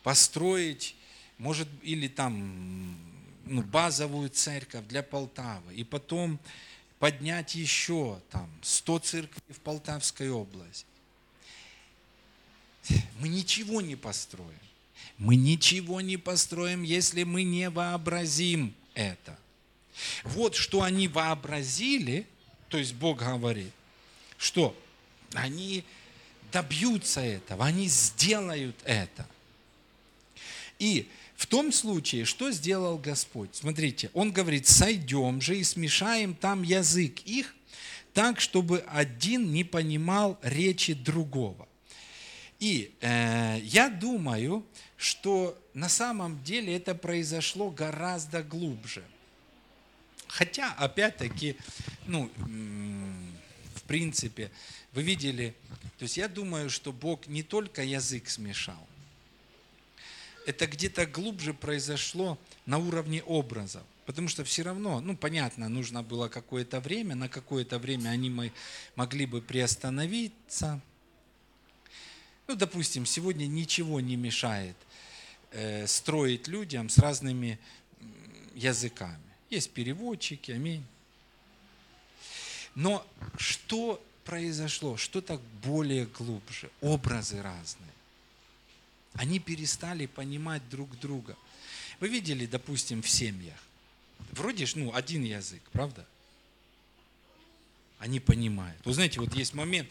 построить, 0.02 0.96
может, 1.36 1.68
или 1.82 2.08
там 2.08 2.96
ну, 3.44 3.62
базовую 3.62 4.30
церковь 4.30 4.86
для 4.86 5.02
Полтавы, 5.02 5.74
и 5.74 5.84
потом 5.84 6.40
поднять 6.98 7.54
еще 7.54 8.20
там 8.30 8.50
100 8.62 8.98
церквей 9.00 9.54
в 9.54 9.60
Полтавской 9.60 10.30
области. 10.30 10.86
Мы 13.20 13.28
ничего 13.28 13.82
не 13.82 13.96
построим. 13.96 14.58
Мы 15.16 15.36
ничего 15.36 16.00
не 16.00 16.16
построим, 16.16 16.82
если 16.82 17.24
мы 17.24 17.42
не 17.42 17.70
вообразим 17.70 18.74
это. 18.94 19.38
Вот 20.24 20.54
что 20.54 20.82
они 20.82 21.08
вообразили, 21.08 22.26
то 22.68 22.78
есть 22.78 22.94
Бог 22.94 23.18
говорит, 23.18 23.72
что 24.36 24.76
они 25.34 25.84
добьются 26.52 27.20
этого, 27.20 27.64
они 27.64 27.88
сделают 27.88 28.76
это. 28.84 29.26
И 30.78 31.08
в 31.36 31.46
том 31.46 31.72
случае, 31.72 32.24
что 32.24 32.50
сделал 32.50 32.98
Господь? 32.98 33.50
Смотрите, 33.54 34.10
Он 34.12 34.32
говорит, 34.32 34.66
сойдем 34.66 35.40
же 35.40 35.56
и 35.58 35.64
смешаем 35.64 36.34
там 36.34 36.62
язык 36.62 37.20
их, 37.24 37.54
так, 38.12 38.40
чтобы 38.40 38.80
один 38.88 39.52
не 39.52 39.62
понимал 39.62 40.38
речи 40.42 40.94
другого. 40.94 41.67
И 42.58 42.94
э, 43.00 43.58
я 43.62 43.88
думаю, 43.88 44.66
что 44.96 45.56
на 45.74 45.88
самом 45.88 46.42
деле 46.42 46.76
это 46.76 46.94
произошло 46.94 47.70
гораздо 47.70 48.42
глубже. 48.42 49.04
Хотя, 50.26 50.72
опять-таки, 50.74 51.56
ну, 52.06 52.30
в 53.74 53.82
принципе, 53.84 54.50
вы 54.92 55.02
видели, 55.02 55.54
то 55.98 56.02
есть 56.02 56.16
я 56.16 56.28
думаю, 56.28 56.68
что 56.68 56.92
Бог 56.92 57.26
не 57.28 57.42
только 57.42 57.82
язык 57.82 58.28
смешал, 58.28 58.86
это 60.46 60.66
где-то 60.66 61.06
глубже 61.06 61.54
произошло 61.54 62.38
на 62.66 62.78
уровне 62.78 63.22
образов. 63.22 63.82
Потому 64.06 64.28
что 64.28 64.42
все 64.44 64.62
равно, 64.62 65.00
ну 65.00 65.14
понятно, 65.16 65.68
нужно 65.68 66.02
было 66.02 66.28
какое-то 66.28 66.80
время, 66.80 67.14
на 67.14 67.28
какое-то 67.28 67.78
время 67.78 68.08
они 68.08 68.50
могли 68.96 69.26
бы 69.26 69.42
приостановиться. 69.42 70.80
Ну, 72.48 72.56
допустим, 72.56 73.04
сегодня 73.04 73.46
ничего 73.46 74.00
не 74.00 74.16
мешает 74.16 74.74
э, 75.50 75.86
строить 75.86 76.48
людям 76.48 76.88
с 76.88 76.96
разными 76.96 77.58
языками. 78.54 79.20
Есть 79.50 79.70
переводчики, 79.72 80.52
аминь. 80.52 80.82
Но 82.74 83.06
что 83.36 84.02
произошло? 84.24 84.96
Что 84.96 85.20
так 85.20 85.42
более 85.62 86.06
глубже? 86.06 86.70
Образы 86.80 87.42
разные. 87.42 87.92
Они 89.12 89.40
перестали 89.40 90.06
понимать 90.06 90.66
друг 90.70 90.98
друга. 90.98 91.36
Вы 92.00 92.08
видели, 92.08 92.46
допустим, 92.46 93.02
в 93.02 93.10
семьях? 93.10 93.58
Вроде 94.32 94.64
ж, 94.64 94.74
ну, 94.74 94.94
один 94.94 95.22
язык, 95.22 95.62
правда? 95.72 96.06
Они 97.98 98.20
понимают. 98.20 98.80
Вы 98.86 98.94
знаете, 98.94 99.20
вот 99.20 99.34
есть 99.34 99.52
момент, 99.52 99.90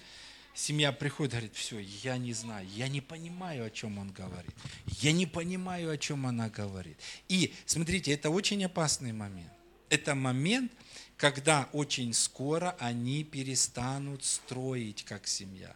семья 0.57 0.91
приходит, 0.91 1.33
говорит, 1.33 1.55
все, 1.55 1.79
я 1.79 2.17
не 2.17 2.33
знаю, 2.33 2.67
я 2.69 2.87
не 2.87 3.01
понимаю, 3.01 3.65
о 3.65 3.69
чем 3.69 3.99
он 3.99 4.11
говорит. 4.11 4.53
Я 4.99 5.11
не 5.11 5.25
понимаю, 5.25 5.91
о 5.91 5.97
чем 5.97 6.25
она 6.25 6.49
говорит. 6.49 6.97
И, 7.29 7.53
смотрите, 7.65 8.11
это 8.11 8.29
очень 8.29 8.63
опасный 8.65 9.13
момент. 9.13 9.51
Это 9.89 10.15
момент, 10.15 10.71
когда 11.15 11.69
очень 11.73 12.13
скоро 12.13 12.75
они 12.79 13.23
перестанут 13.23 14.25
строить 14.25 15.03
как 15.05 15.27
семья. 15.27 15.73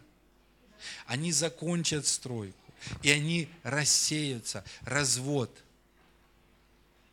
Они 1.05 1.31
закончат 1.31 2.07
стройку 2.07 2.57
и 3.03 3.11
они 3.11 3.47
рассеются. 3.63 4.63
Развод. 4.81 5.55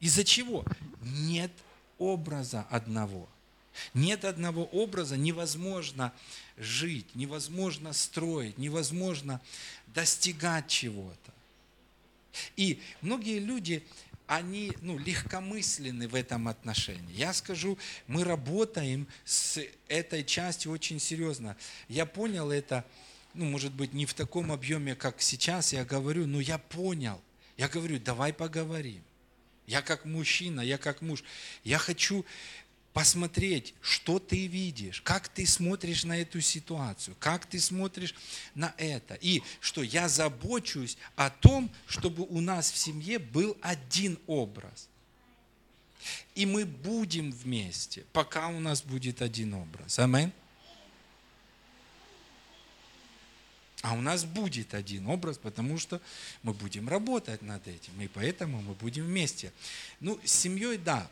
Из-за 0.01 0.25
чего? 0.25 0.65
Нет 1.03 1.53
образа 1.99 2.67
одного. 2.71 3.29
Нет 3.95 4.25
одного 4.25 4.65
образа, 4.65 5.17
невозможно 5.17 6.13
жить, 6.59 7.15
невозможно 7.15 7.93
строить, 7.93 8.59
невозможно 8.59 9.41
достигать 9.87 10.69
чего-то. 10.69 11.33
И 12.57 12.81
многие 13.01 13.39
люди, 13.39 13.85
они 14.27 14.73
ну, 14.83 14.99
легкомысленны 14.99 16.09
в 16.09 16.15
этом 16.15 16.49
отношении. 16.49 17.15
Я 17.15 17.33
скажу, 17.33 17.79
мы 18.07 18.25
работаем 18.25 19.07
с 19.25 19.61
этой 19.89 20.25
частью 20.25 20.73
очень 20.73 21.01
серьезно. 21.01 21.57
Я 21.89 22.05
понял 22.05 22.51
это 22.51 22.85
ну, 23.35 23.45
может 23.45 23.73
быть, 23.73 23.93
не 23.93 24.05
в 24.05 24.15
таком 24.15 24.51
объеме, 24.51 24.95
как 24.95 25.21
сейчас 25.23 25.73
я 25.73 25.85
говорю, 25.85 26.27
но 26.27 26.41
я 26.41 26.59
понял. 26.59 27.21
Я 27.57 27.69
говорю, 27.69 28.01
давай 28.01 28.33
поговорим. 28.33 29.03
Я 29.67 29.83
как 29.83 30.05
мужчина, 30.05 30.61
я 30.61 30.79
как 30.79 31.03
муж. 31.03 31.23
Я 31.63 31.79
хочу 31.79 32.25
посмотреть, 32.99 33.75
что 33.81 34.19
ты 34.19 34.49
видишь, 34.49 35.01
как 35.03 35.29
ты 35.29 35.47
смотришь 35.47 36.03
на 36.03 36.19
эту 36.19 36.41
ситуацию, 36.41 37.15
как 37.21 37.47
ты 37.47 37.61
смотришь 37.61 38.13
на 38.57 38.75
это. 38.77 39.15
И 39.21 39.41
что 39.61 39.85
я 39.85 40.09
забочусь 40.09 40.99
о 41.15 41.31
том, 41.31 41.71
чтобы 41.87 42.25
у 42.25 42.41
нас 42.41 42.73
в 42.73 42.77
семье 42.77 43.21
был 43.21 43.57
один 43.61 44.19
образ. 44.27 44.89
И 46.35 46.45
мы 46.45 46.67
будем 46.67 47.31
вместе, 47.31 48.05
пока 48.13 48.49
у 48.49 48.59
нас 48.59 48.83
будет 48.83 49.23
один 49.23 49.55
образ. 49.55 50.01
Аминь. 50.01 50.33
А 53.83 53.95
у 53.95 54.01
нас 54.01 54.25
будет 54.25 54.75
один 54.75 55.07
образ, 55.07 55.39
потому 55.39 55.79
что 55.79 56.01
мы 56.43 56.53
будем 56.53 56.89
работать 56.89 57.43
над 57.43 57.69
этим, 57.69 57.93
и 58.01 58.09
поэтому 58.09 58.61
мы 58.61 58.75
будем 58.75 59.05
вместе. 59.05 59.53
Ну, 60.01 60.19
с 60.25 60.33
семьей, 60.33 60.79
да. 60.79 61.09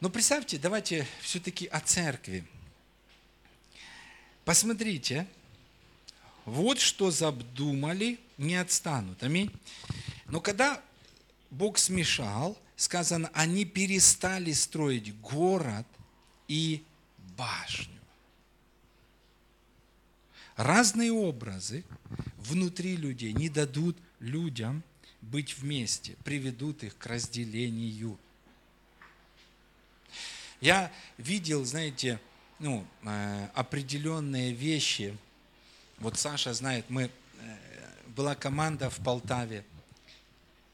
Но 0.00 0.08
представьте, 0.08 0.58
давайте 0.58 1.06
все-таки 1.20 1.66
о 1.66 1.80
церкви. 1.80 2.44
Посмотрите, 4.44 5.26
вот 6.44 6.80
что 6.80 7.10
задумали, 7.10 8.18
не 8.38 8.56
отстанут. 8.56 9.22
Аминь. 9.22 9.50
Но 10.26 10.40
когда 10.40 10.82
Бог 11.50 11.78
смешал, 11.78 12.58
сказано, 12.76 13.30
они 13.34 13.64
перестали 13.64 14.52
строить 14.52 15.14
город 15.20 15.86
и 16.48 16.82
башню 17.36 18.00
разные 20.62 21.10
образы 21.10 21.84
внутри 22.36 22.96
людей 22.96 23.32
не 23.32 23.48
дадут 23.48 23.96
людям 24.18 24.82
быть 25.22 25.56
вместе, 25.58 26.16
приведут 26.24 26.84
их 26.84 26.96
к 26.98 27.06
разделению. 27.06 28.18
Я 30.60 30.92
видел, 31.16 31.64
знаете, 31.64 32.20
ну, 32.58 32.86
э, 33.02 33.48
определенные 33.54 34.52
вещи. 34.52 35.16
Вот 35.98 36.18
Саша 36.18 36.52
знает, 36.52 36.84
мы, 36.90 37.04
э, 37.04 37.10
была 38.08 38.34
команда 38.34 38.90
в 38.90 38.98
Полтаве, 38.98 39.64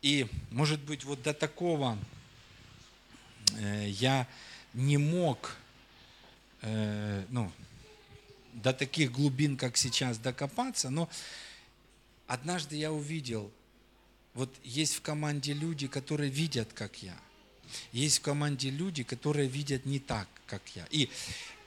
и, 0.03 0.27
может 0.51 0.81
быть, 0.81 1.05
вот 1.05 1.23
до 1.23 1.33
такого 1.33 1.97
э, 3.53 3.89
я 3.89 4.27
не 4.75 4.99
мог, 4.99 5.57
ну, 6.63 7.51
до 8.53 8.73
таких 8.73 9.13
глубин, 9.13 9.57
как 9.57 9.77
сейчас, 9.77 10.19
докопаться, 10.19 10.91
но 10.91 11.09
однажды 12.27 12.77
я 12.77 12.93
увидел, 12.93 13.53
вот 14.35 14.55
есть 14.65 14.97
в 14.97 15.01
команде 15.01 15.53
люди, 15.53 15.87
которые 15.87 16.29
видят, 16.29 16.73
как 16.73 17.03
я. 17.03 17.17
Есть 17.93 18.19
в 18.19 18.23
команде 18.23 18.71
люди, 18.71 19.03
которые 19.03 19.49
видят 19.49 19.87
не 19.87 19.99
так, 19.99 20.29
как 20.47 20.63
я. 20.75 20.87
И 20.91 21.11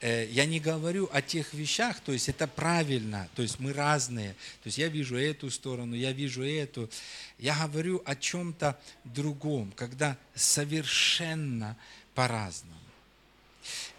э, 0.02 0.28
я 0.30 0.46
не 0.46 0.60
говорю 0.60 1.10
о 1.12 1.22
тех 1.22 1.54
вещах, 1.54 2.00
то 2.00 2.12
есть 2.12 2.30
это 2.30 2.48
правильно, 2.48 3.30
то 3.36 3.42
есть 3.42 3.60
мы 3.60 3.74
разные. 3.74 4.34
То 4.64 4.68
есть 4.68 4.78
я 4.78 4.88
вижу 4.88 5.16
эту 5.16 5.50
сторону, 5.50 5.96
я 5.96 6.12
вижу 6.12 6.44
эту. 6.44 6.90
Я 7.38 7.56
говорю 7.68 8.02
о 8.06 8.16
чем-то 8.16 8.80
другом, 9.04 9.72
когда 9.76 10.18
совершенно 10.36 11.78
по-разному. 12.16 12.76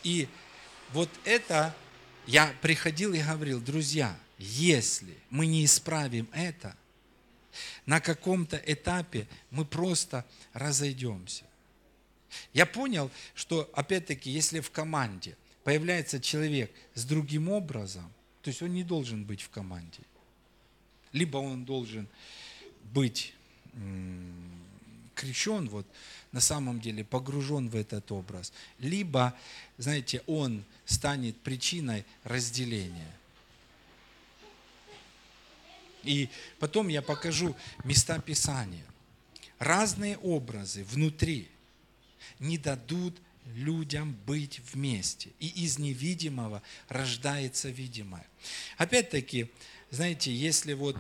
И 0.03 0.29
вот 0.93 1.09
это 1.25 1.75
я 2.27 2.55
приходил 2.61 3.13
и 3.13 3.23
говорил, 3.23 3.61
друзья, 3.61 4.17
если 4.39 5.17
мы 5.31 5.47
не 5.47 5.65
исправим 5.65 6.29
это, 6.33 6.75
на 7.87 8.01
каком-то 8.01 8.57
этапе 8.57 9.27
мы 9.51 9.65
просто 9.65 10.25
разойдемся. 10.53 11.45
Я 12.53 12.67
понял, 12.67 13.11
что, 13.35 13.71
опять-таки, 13.75 14.31
если 14.31 14.61
в 14.61 14.71
команде 14.71 15.37
появляется 15.65 16.21
человек 16.21 16.71
с 16.95 17.05
другим 17.05 17.49
образом, 17.49 18.11
то 18.43 18.49
есть 18.49 18.63
он 18.63 18.73
не 18.73 18.85
должен 18.85 19.25
быть 19.25 19.43
в 19.43 19.51
команде. 19.51 20.01
Либо 21.13 21.39
он 21.39 21.65
должен 21.65 22.09
быть 22.93 23.35
крещен, 25.15 25.69
вот, 25.69 25.87
на 26.33 26.41
самом 26.41 26.81
деле 26.81 27.05
погружен 27.05 27.69
в 27.69 27.77
этот 27.77 28.11
образ. 28.13 28.53
Либо, 28.79 29.35
знаете, 29.79 30.23
он 30.27 30.65
станет 30.87 31.37
причиной 31.41 32.05
разделения. 32.25 33.13
И 36.03 36.31
потом 36.59 36.89
я 36.89 37.03
покажу 37.03 37.55
места 37.85 38.19
Писания. 38.19 38.85
Разные 39.59 40.17
образы 40.19 40.85
внутри 40.85 41.49
не 42.39 42.59
дадут 42.59 43.21
людям 43.55 44.17
быть 44.27 44.61
вместе. 44.73 45.31
И 45.39 45.49
из 45.49 45.79
невидимого 45.79 46.63
рождается 46.89 47.69
видимое. 47.69 48.27
Опять-таки, 48.77 49.51
знаете, 49.91 50.33
если 50.35 50.73
вот 50.73 50.97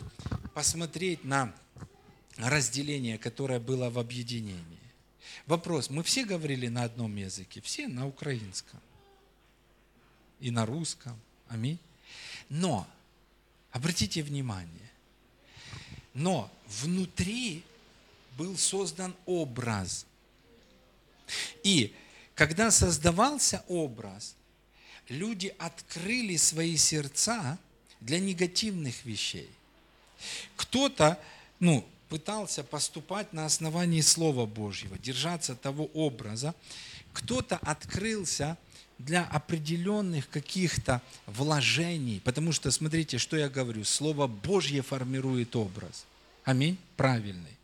посмотреть 0.54 1.24
на 1.24 1.54
разделение, 2.36 3.18
которое 3.18 3.60
было 3.60 3.90
в 3.90 3.98
объединении. 3.98 4.78
Вопрос, 5.46 5.90
мы 5.90 6.02
все 6.02 6.24
говорили 6.24 6.68
на 6.68 6.84
одном 6.84 7.16
языке, 7.16 7.60
все 7.60 7.88
на 7.88 8.06
украинском 8.06 8.80
и 10.40 10.50
на 10.50 10.66
русском. 10.66 11.18
Аминь. 11.48 11.78
Но, 12.48 12.88
обратите 13.70 14.22
внимание, 14.22 14.90
но 16.14 16.50
внутри 16.66 17.62
был 18.36 18.56
создан 18.56 19.14
образ. 19.26 20.06
И 21.62 21.94
когда 22.34 22.70
создавался 22.70 23.64
образ, 23.68 24.34
люди 25.08 25.54
открыли 25.58 26.36
свои 26.36 26.76
сердца 26.76 27.58
для 28.00 28.18
негативных 28.18 29.04
вещей. 29.04 29.48
Кто-то, 30.56 31.18
ну, 31.58 31.86
пытался 32.08 32.64
поступать 32.64 33.32
на 33.32 33.46
основании 33.46 34.00
Слова 34.00 34.44
Божьего, 34.44 34.98
держаться 34.98 35.54
того 35.54 35.86
образа. 35.94 36.54
Кто-то 37.12 37.56
открылся 37.58 38.58
для 38.98 39.24
определенных 39.24 40.28
каких-то 40.28 41.00
вложений, 41.26 42.20
потому 42.24 42.52
что, 42.52 42.70
смотрите, 42.70 43.18
что 43.18 43.36
я 43.36 43.48
говорю, 43.48 43.84
Слово 43.84 44.26
Божье 44.26 44.82
формирует 44.82 45.56
образ. 45.56 46.04
Аминь, 46.44 46.76
правильный. 46.96 47.56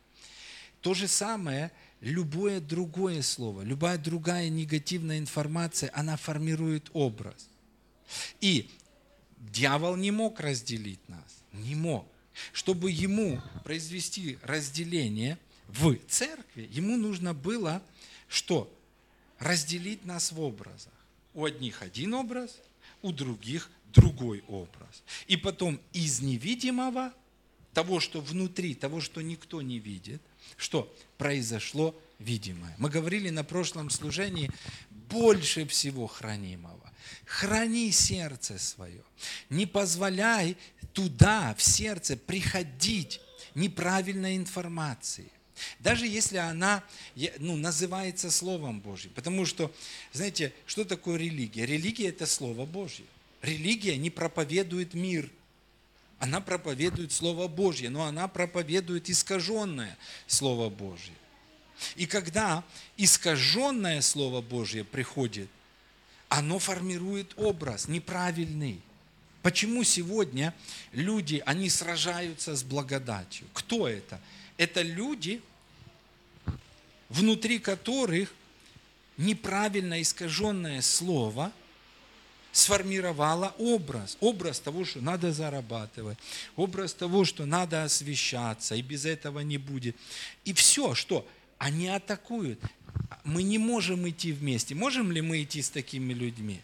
То 0.81 0.95
же 0.95 1.09
самое, 1.09 1.73
любое 2.01 2.61
другое 2.61 3.23
слово, 3.23 3.63
любая 3.63 3.99
другая 3.99 4.49
негативная 4.49 5.19
информация, 5.19 5.91
она 5.95 6.17
формирует 6.17 6.91
образ. 6.93 7.49
И 8.41 8.71
дьявол 9.39 9.97
не 9.97 10.11
мог 10.11 10.41
разделить 10.41 11.09
нас, 11.09 11.43
не 11.53 11.75
мог. 11.75 12.07
Чтобы 12.53 12.91
ему 12.91 13.41
произвести 13.65 14.39
разделение 14.43 15.39
в 15.69 15.97
церкви, 16.09 16.69
ему 16.71 16.97
нужно 16.97 17.33
было 17.33 17.83
что? 18.29 18.73
Разделить 19.39 20.05
нас 20.05 20.33
в 20.33 20.41
образах. 20.41 20.93
У 21.35 21.45
одних 21.45 21.83
один 21.83 22.15
образ, 22.15 22.59
у 23.03 23.13
других 23.13 23.71
другой 23.93 24.43
образ. 24.49 25.03
И 25.27 25.37
потом 25.37 25.81
из 25.93 26.21
невидимого, 26.21 27.13
того, 27.73 28.01
что 28.01 28.21
внутри, 28.23 28.75
того, 28.75 29.01
что 29.01 29.21
никто 29.21 29.61
не 29.61 29.79
видит, 29.79 30.23
что 30.57 30.93
произошло 31.19 31.95
видимое. 32.19 32.75
Мы 32.79 32.91
говорили 32.91 33.31
на 33.31 33.45
прошлом 33.45 33.91
служении, 33.91 34.51
больше 34.91 35.67
всего 35.67 36.07
хранимого. 36.07 36.93
Храни 37.25 37.91
сердце 37.91 38.59
свое. 38.59 39.03
Не 39.51 39.67
позволяй 39.67 40.57
туда, 40.93 41.55
в 41.57 41.63
сердце, 41.63 42.17
приходить 42.17 43.21
неправильной 43.55 44.37
информации. 44.37 45.31
Даже 45.81 46.07
если 46.07 46.37
она 46.37 46.85
ну, 47.39 47.57
называется 47.57 48.31
Словом 48.31 48.81
Божьим. 48.81 49.11
Потому 49.15 49.47
что, 49.47 49.75
знаете, 50.13 50.53
что 50.67 50.85
такое 50.85 51.17
религия? 51.19 51.65
Религия– 51.65 52.09
это 52.11 52.27
Слово 52.27 52.67
Божье. 52.67 53.07
Религия 53.43 53.97
не 53.97 54.11
проповедует 54.11 54.95
мир. 54.95 55.31
Она 56.19 56.41
проповедует 56.41 57.13
Слово 57.13 57.47
Божье, 57.47 57.91
но 57.91 58.05
она 58.05 58.27
проповедует 58.29 59.11
искаженное 59.11 59.97
Слово 60.27 60.71
Божье. 60.71 61.15
И 61.95 62.07
когда 62.07 62.65
искаженное 62.97 64.01
Слово 64.01 64.41
Божье 64.41 64.83
приходит, 64.85 65.49
оно 66.29 66.59
формирует 66.59 67.35
образ 67.37 67.89
неправильный. 67.89 68.81
Почему 69.43 69.85
сегодня 69.85 70.55
люди, 70.93 71.43
они 71.47 71.69
сражаются 71.69 72.57
с 72.57 72.63
благодатью? 72.63 73.47
Кто 73.53 73.87
это? 73.87 74.21
Это 74.57 74.83
люди, 74.83 75.41
внутри 77.11 77.59
которых 77.59 78.35
неправильно 79.17 80.01
искаженное 80.03 80.81
слово 80.81 81.53
сформировало 82.57 83.55
образ. 83.59 84.17
Образ 84.21 84.61
того, 84.61 84.87
что 84.87 85.03
надо 85.03 85.31
зарабатывать. 85.31 86.17
Образ 86.57 86.95
того, 86.95 87.27
что 87.27 87.45
надо 87.45 87.85
освещаться, 87.85 88.75
и 88.75 88.81
без 88.81 89.05
этого 89.05 89.41
не 89.41 89.59
будет. 89.59 89.95
И 90.47 90.55
все, 90.55 90.95
что? 90.95 91.29
Они 91.59 91.87
атакуют. 91.89 92.59
Мы 93.25 93.43
не 93.43 93.59
можем 93.59 94.09
идти 94.09 94.33
вместе. 94.33 94.75
Можем 94.75 95.13
ли 95.13 95.21
мы 95.21 95.43
идти 95.43 95.61
с 95.61 95.69
такими 95.69 96.15
людьми? 96.15 96.61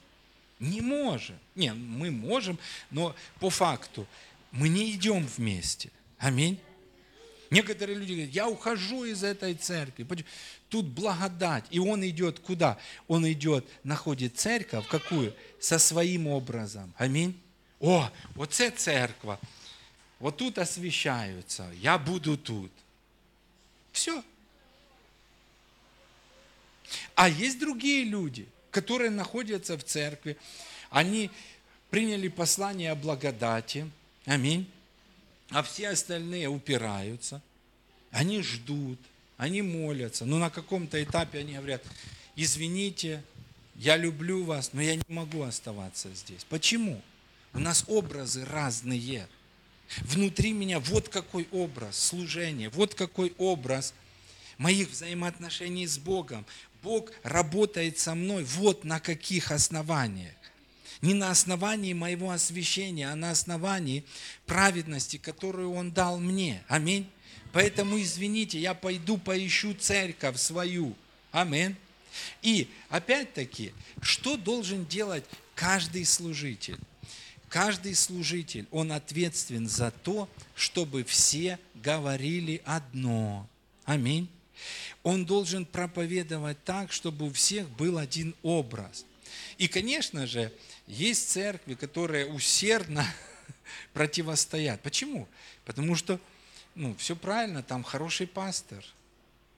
Не 0.61 0.81
можем. 0.81 1.37
Не, 1.55 1.75
мы 1.75 2.11
можем, 2.11 2.59
но 2.91 3.15
по 3.39 3.51
факту 3.51 4.07
мы 4.51 4.71
не 4.71 4.93
идем 4.93 5.27
вместе. 5.37 5.91
Аминь. 6.17 6.59
Некоторые 7.51 7.99
люди 7.99 8.13
говорят, 8.13 8.31
я 8.31 8.49
ухожу 8.49 9.05
из 9.05 9.23
этой 9.23 9.53
церкви. 9.55 10.07
Тут 10.73 10.87
благодать. 10.87 11.65
И 11.71 11.79
он 11.79 12.05
идет 12.05 12.41
куда? 12.41 12.79
Он 13.07 13.31
идет, 13.31 13.65
находит 13.85 14.39
церковь, 14.39 14.89
какую? 14.89 15.35
Со 15.61 15.79
своим 15.79 16.27
образом. 16.27 16.93
Аминь. 16.97 17.39
О, 17.79 18.11
вот 18.35 18.59
это 18.59 18.77
церковь. 18.77 19.39
Вот 20.19 20.39
тут 20.39 20.57
освещаются. 20.57 21.71
Я 21.81 21.99
буду 21.99 22.39
тут. 22.39 22.73
Все. 23.93 24.25
А 27.15 27.29
есть 27.29 27.61
другие 27.61 28.05
люди, 28.05 28.49
которые 28.71 29.11
находятся 29.11 29.77
в 29.77 29.85
церкви. 29.85 30.39
Они 30.89 31.31
приняли 31.91 32.29
послание 32.29 32.93
о 32.93 32.97
благодати. 32.97 33.91
Аминь 34.25 34.67
а 35.53 35.63
все 35.63 35.91
остальные 35.91 36.49
упираются, 36.49 37.41
они 38.11 38.43
ждут, 38.43 38.99
они 39.43 39.61
молятся, 39.61 40.25
но 40.25 40.39
на 40.39 40.51
каком-то 40.51 41.03
этапе 41.03 41.41
они 41.41 41.55
говорят, 41.55 41.83
извините, 42.37 43.25
я 43.75 43.97
люблю 43.97 44.45
вас, 44.45 44.73
но 44.73 44.81
я 44.81 44.95
не 44.95 45.03
могу 45.09 45.43
оставаться 45.43 46.15
здесь. 46.15 46.45
Почему? 46.49 47.03
У 47.53 47.59
нас 47.59 47.85
образы 47.89 48.45
разные. 48.45 49.27
Внутри 50.03 50.53
меня 50.53 50.79
вот 50.79 51.09
какой 51.09 51.49
образ 51.51 51.99
служения, 51.99 52.69
вот 52.69 52.95
какой 52.95 53.35
образ 53.37 53.95
моих 54.59 54.91
взаимоотношений 54.91 55.89
с 55.89 55.99
Богом. 55.99 56.47
Бог 56.81 57.11
работает 57.25 57.99
со 57.99 58.15
мной 58.15 58.45
вот 58.45 58.85
на 58.85 59.01
каких 59.01 59.51
основаниях 59.51 60.37
не 61.01 61.15
на 61.15 61.33
основании 61.33 61.95
моего 61.95 62.31
освящения, 62.31 63.11
а 63.11 63.17
на 63.17 63.33
основании 63.33 64.05
праведности, 64.47 65.17
которую 65.17 65.73
Он 65.73 65.91
дал 65.91 66.21
мне. 66.21 66.63
Аминь. 66.69 67.11
Поэтому, 67.53 68.01
извините, 68.01 68.59
я 68.59 68.75
пойду 68.75 69.19
поищу 69.19 69.75
церковь 69.75 70.39
свою. 70.39 70.95
Аминь. 71.31 71.77
И 72.43 72.69
опять-таки, 72.89 73.73
что 74.01 74.37
должен 74.37 74.87
делать 74.87 75.25
каждый 75.55 76.05
служитель? 76.05 76.79
Каждый 77.49 77.95
служитель, 77.95 78.67
он 78.71 78.93
ответственен 78.93 79.69
за 79.69 79.91
то, 79.91 80.29
чтобы 80.55 81.05
все 81.05 81.59
говорили 81.75 82.63
одно. 82.65 83.47
Аминь. 83.85 84.29
Он 85.03 85.27
должен 85.27 85.67
проповедовать 85.67 86.63
так, 86.65 86.93
чтобы 86.93 87.27
у 87.27 87.33
всех 87.33 87.69
был 87.71 87.99
один 87.99 88.35
образ. 88.43 89.05
И, 89.59 89.69
конечно 89.69 90.27
же, 90.27 90.53
есть 90.87 91.31
церкви, 91.31 91.75
которые 91.75 92.27
усердно 92.27 93.07
противостоят. 93.93 94.81
Почему? 94.81 95.29
Потому 95.65 95.95
что, 95.95 96.21
ну, 96.75 96.95
все 96.97 97.17
правильно, 97.17 97.63
там 97.63 97.83
хороший 97.83 98.27
пастор. 98.27 98.85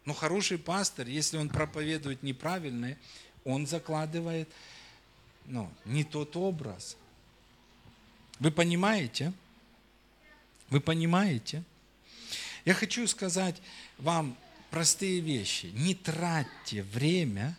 Но 0.04 0.12
хороший 0.12 0.58
пастор, 0.58 1.06
если 1.06 1.36
он 1.36 1.48
проповедует 1.48 2.22
неправильно, 2.22 2.96
он 3.44 3.66
закладывает 3.66 4.48
ну, 5.46 5.70
не 5.84 6.04
тот 6.04 6.36
образ. 6.36 6.96
Вы 8.38 8.50
понимаете? 8.50 9.32
Вы 10.70 10.80
понимаете? 10.80 11.62
Я 12.64 12.74
хочу 12.74 13.06
сказать 13.06 13.56
вам 13.98 14.36
простые 14.70 15.20
вещи. 15.20 15.66
Не 15.66 15.94
тратьте 15.94 16.82
время 16.82 17.56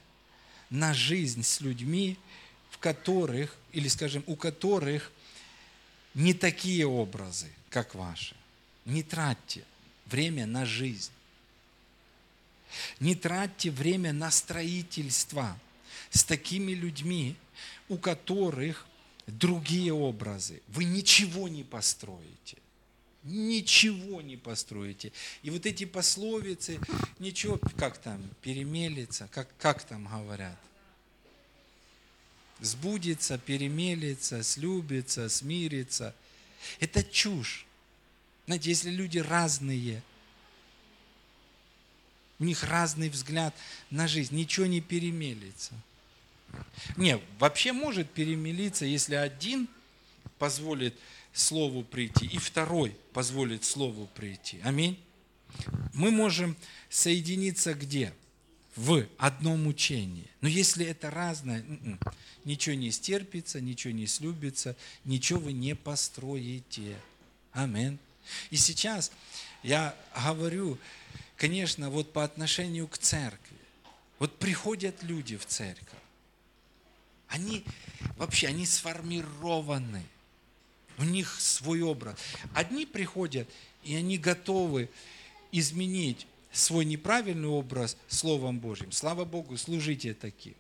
на 0.70 0.94
жизнь 0.94 1.44
с 1.44 1.62
людьми, 1.62 2.18
в 2.72 2.78
которых, 2.78 3.56
или 3.72 3.88
скажем, 3.88 4.24
у 4.28 4.36
которых 4.36 5.12
не 6.14 6.34
такие 6.34 6.86
образы, 6.86 7.48
как 7.70 7.96
ваши. 7.96 8.36
Не 8.86 9.04
тратьте 9.04 9.64
время 10.06 10.46
на 10.46 10.66
жизнь. 10.66 11.12
Не 13.00 13.16
тратьте 13.16 13.72
время 13.72 14.14
на 14.14 14.32
строительство 14.32 15.58
с 16.10 16.24
такими 16.24 16.72
людьми, 16.74 17.36
у 17.90 17.98
которых 17.98 18.86
другие 19.28 19.94
образы. 19.94 20.62
Вы 20.68 20.86
ничего 20.86 21.48
не 21.48 21.64
построите. 21.64 22.58
Ничего 23.24 24.22
не 24.22 24.38
построите. 24.38 25.12
И 25.42 25.50
вот 25.50 25.66
эти 25.66 25.86
пословицы, 25.86 26.80
ничего, 27.18 27.60
как 27.78 27.98
там, 27.98 28.22
перемелится, 28.42 29.28
как, 29.32 29.50
как 29.58 29.84
там 29.84 30.08
говорят– 30.08 30.58
сбудется, 32.60 33.38
перемелится, 33.38 34.44
слюбится, 34.44 35.30
смирится. 35.30 36.16
Это 36.80 37.04
чушь. 37.04 37.66
Знаете, 38.46 38.70
если 38.70 38.92
люди 38.92 39.18
разные, 39.18 40.04
у 42.38 42.44
них 42.44 42.64
разный 42.64 43.10
взгляд 43.10 43.56
на 43.90 44.08
жизнь, 44.08 44.36
ничего 44.36 44.66
не 44.66 44.82
перемелится. 44.82 45.74
Не, 46.96 47.20
вообще 47.40 47.74
может 47.74 48.10
перемелиться, 48.12 48.86
если 48.86 49.16
один 49.16 49.68
позволит 50.38 50.96
Слову 51.34 51.84
прийти, 51.84 52.28
и 52.28 52.38
второй 52.38 52.96
позволит 53.12 53.66
Слову 53.66 54.08
прийти. 54.16 54.62
Аминь. 54.64 54.98
мы 55.94 56.10
можем 56.12 56.56
соединиться 56.90 57.74
где? 57.74 58.14
В 58.78 59.06
одном 59.18 59.68
учении. 59.68 60.30
Но 60.40 60.48
если 60.48 60.86
это 60.86 61.10
разное, 61.10 61.62
м-м, 61.62 62.00
ничего 62.46 62.76
не 62.76 62.92
стерпится, 62.92 63.60
ничего 63.60 63.94
не 63.94 64.08
слюбится, 64.08 64.78
ничего 65.04 65.40
вы 65.40 65.54
не 65.54 65.76
построите. 65.76 66.98
Амин. 67.52 68.00
И 68.50 68.58
сейчас 68.58 69.12
я 69.64 69.96
говорю, 70.16 70.78
конечно, 71.38 71.90
вот 71.90 72.14
по 72.14 72.24
отношению 72.24 72.88
к 72.88 72.98
церкви. 72.98 73.58
Вот 74.20 74.38
приходят 74.40 75.04
люди 75.04 75.38
в 75.38 75.46
церковь. 75.46 76.00
Они 77.28 77.66
вообще, 78.18 78.48
они 78.48 78.66
сформированы. 78.66 80.04
У 80.98 81.04
них 81.04 81.40
свой 81.40 81.82
образ. 81.82 82.18
Одни 82.54 82.86
приходят, 82.86 83.50
и 83.84 83.96
они 83.96 84.18
готовы 84.18 84.90
изменить 85.52 86.26
свой 86.52 86.86
неправильный 86.86 87.50
образ 87.50 87.98
Словом 88.08 88.60
Божьим. 88.60 88.92
Слава 88.92 89.26
Богу, 89.26 89.58
служите 89.58 90.14
таким. 90.14 90.54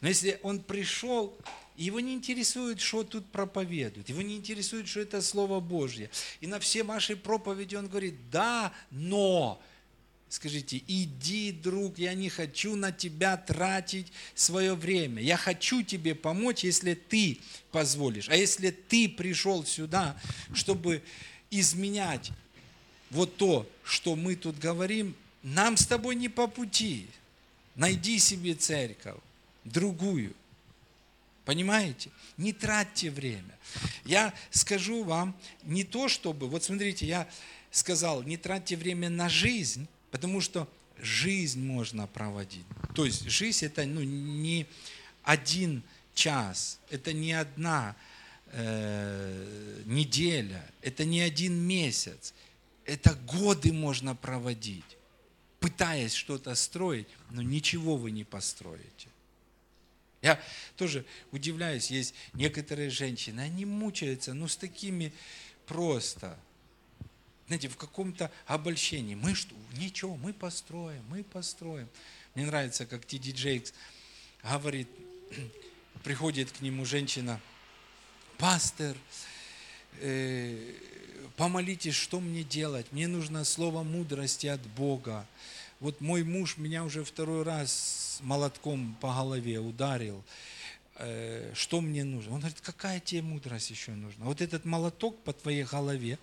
Но 0.00 0.08
если 0.08 0.38
он 0.42 0.60
пришел, 0.60 1.36
его 1.84 2.00
не 2.00 2.14
интересует, 2.14 2.80
что 2.80 3.04
тут 3.04 3.26
проповедуют, 3.26 4.08
его 4.08 4.22
не 4.22 4.36
интересует, 4.36 4.88
что 4.88 5.00
это 5.00 5.20
Слово 5.22 5.60
Божье. 5.60 6.10
И 6.40 6.46
на 6.46 6.58
все 6.60 6.82
ваши 6.82 7.16
проповеди 7.16 7.76
он 7.76 7.88
говорит, 7.88 8.14
да, 8.30 8.72
но, 8.90 9.60
Скажите, 10.28 10.82
иди, 10.88 11.52
друг, 11.52 11.98
я 11.98 12.12
не 12.14 12.28
хочу 12.28 12.74
на 12.74 12.90
тебя 12.90 13.36
тратить 13.36 14.12
свое 14.34 14.74
время. 14.74 15.22
Я 15.22 15.36
хочу 15.36 15.82
тебе 15.82 16.16
помочь, 16.16 16.64
если 16.64 16.94
ты 16.94 17.38
позволишь. 17.70 18.28
А 18.28 18.34
если 18.34 18.70
ты 18.70 19.08
пришел 19.08 19.64
сюда, 19.64 20.20
чтобы 20.52 21.02
изменять 21.50 22.32
вот 23.10 23.36
то, 23.36 23.70
что 23.84 24.16
мы 24.16 24.34
тут 24.34 24.58
говорим, 24.58 25.14
нам 25.44 25.76
с 25.76 25.86
тобой 25.86 26.16
не 26.16 26.28
по 26.28 26.48
пути. 26.48 27.06
Найди 27.76 28.18
себе 28.18 28.54
церковь, 28.54 29.20
другую. 29.64 30.34
Понимаете? 31.46 32.10
Не 32.36 32.52
тратьте 32.52 33.10
время. 33.10 33.58
Я 34.04 34.34
скажу 34.50 35.02
вам 35.04 35.34
не 35.62 35.84
то, 35.84 36.08
чтобы... 36.08 36.48
Вот 36.48 36.62
смотрите, 36.64 37.06
я 37.06 37.26
сказал, 37.70 38.22
не 38.22 38.36
тратьте 38.36 38.76
время 38.76 39.08
на 39.08 39.30
жизнь, 39.30 39.88
Потому 40.16 40.40
что 40.40 40.66
жизнь 40.98 41.62
можно 41.62 42.06
проводить. 42.06 42.64
То 42.94 43.04
есть 43.04 43.28
жизнь 43.28 43.66
это 43.66 43.84
ну, 43.84 44.02
не 44.02 44.66
один 45.22 45.82
час, 46.14 46.80
это 46.88 47.12
не 47.12 47.34
одна 47.34 47.94
э, 48.46 49.82
неделя, 49.84 50.64
это 50.80 51.04
не 51.04 51.20
один 51.20 51.54
месяц. 51.54 52.32
Это 52.86 53.14
годы 53.14 53.74
можно 53.74 54.14
проводить, 54.14 54.96
пытаясь 55.60 56.14
что-то 56.14 56.54
строить, 56.54 57.08
но 57.30 57.42
ничего 57.42 57.96
вы 57.96 58.10
не 58.10 58.24
построите. 58.24 59.08
Я 60.26 60.40
тоже 60.76 61.04
удивляюсь, 61.30 61.90
есть 61.90 62.14
некоторые 62.32 62.90
женщины, 62.90 63.40
они 63.40 63.64
мучаются, 63.64 64.34
ну, 64.34 64.48
с 64.48 64.56
такими 64.56 65.12
просто– 65.66 66.38
знаете, 67.46 67.68
в 67.68 67.76
каком-то 67.76 68.30
обольщении. 68.46 69.14
Мы 69.14 69.34
что? 69.34 69.54
Ничего, 69.76 70.16
мы 70.16 70.32
построим, 70.32 71.02
мы 71.08 71.22
построим. 71.22 71.88
Мне 72.34 72.46
нравится, 72.46 72.86
как 72.86 73.06
Ти 73.06 73.18
Джейкс 73.18 73.72
говорит, 74.42 74.88
приходит 76.04 76.50
к 76.50 76.60
нему 76.60 76.84
женщина, 76.84 77.40
пастор, 78.36 78.96
э, 80.00 80.74
помолитесь, 81.36 81.94
что 81.94 82.20
мне 82.20 82.42
делать? 82.42 82.86
Мне 82.90 83.06
нужно 83.06 83.44
слово 83.44 83.82
мудрости 83.84 84.48
от 84.48 84.60
Бога. 84.60 85.26
Вот 85.80 86.00
мой 86.00 86.24
муж 86.24 86.56
меня 86.56 86.84
уже 86.84 87.04
второй 87.04 87.42
раз 87.42 88.18
молотком 88.22 88.96
по 89.00 89.12
голове 89.12 89.58
ударил. 89.58 90.24
Э, 90.96 91.52
что 91.54 91.80
мне 91.80 92.02
нужно? 92.04 92.34
Он 92.34 92.40
говорит, 92.40 92.60
какая 92.62 93.00
тебе 93.00 93.22
мудрость 93.22 93.70
еще 93.70 93.92
нужна? 93.92 94.24
Вот 94.24 94.40
этот 94.40 94.64
молоток 94.64 95.18
по 95.22 95.32
твоей 95.32 95.64
голове, 95.64 96.18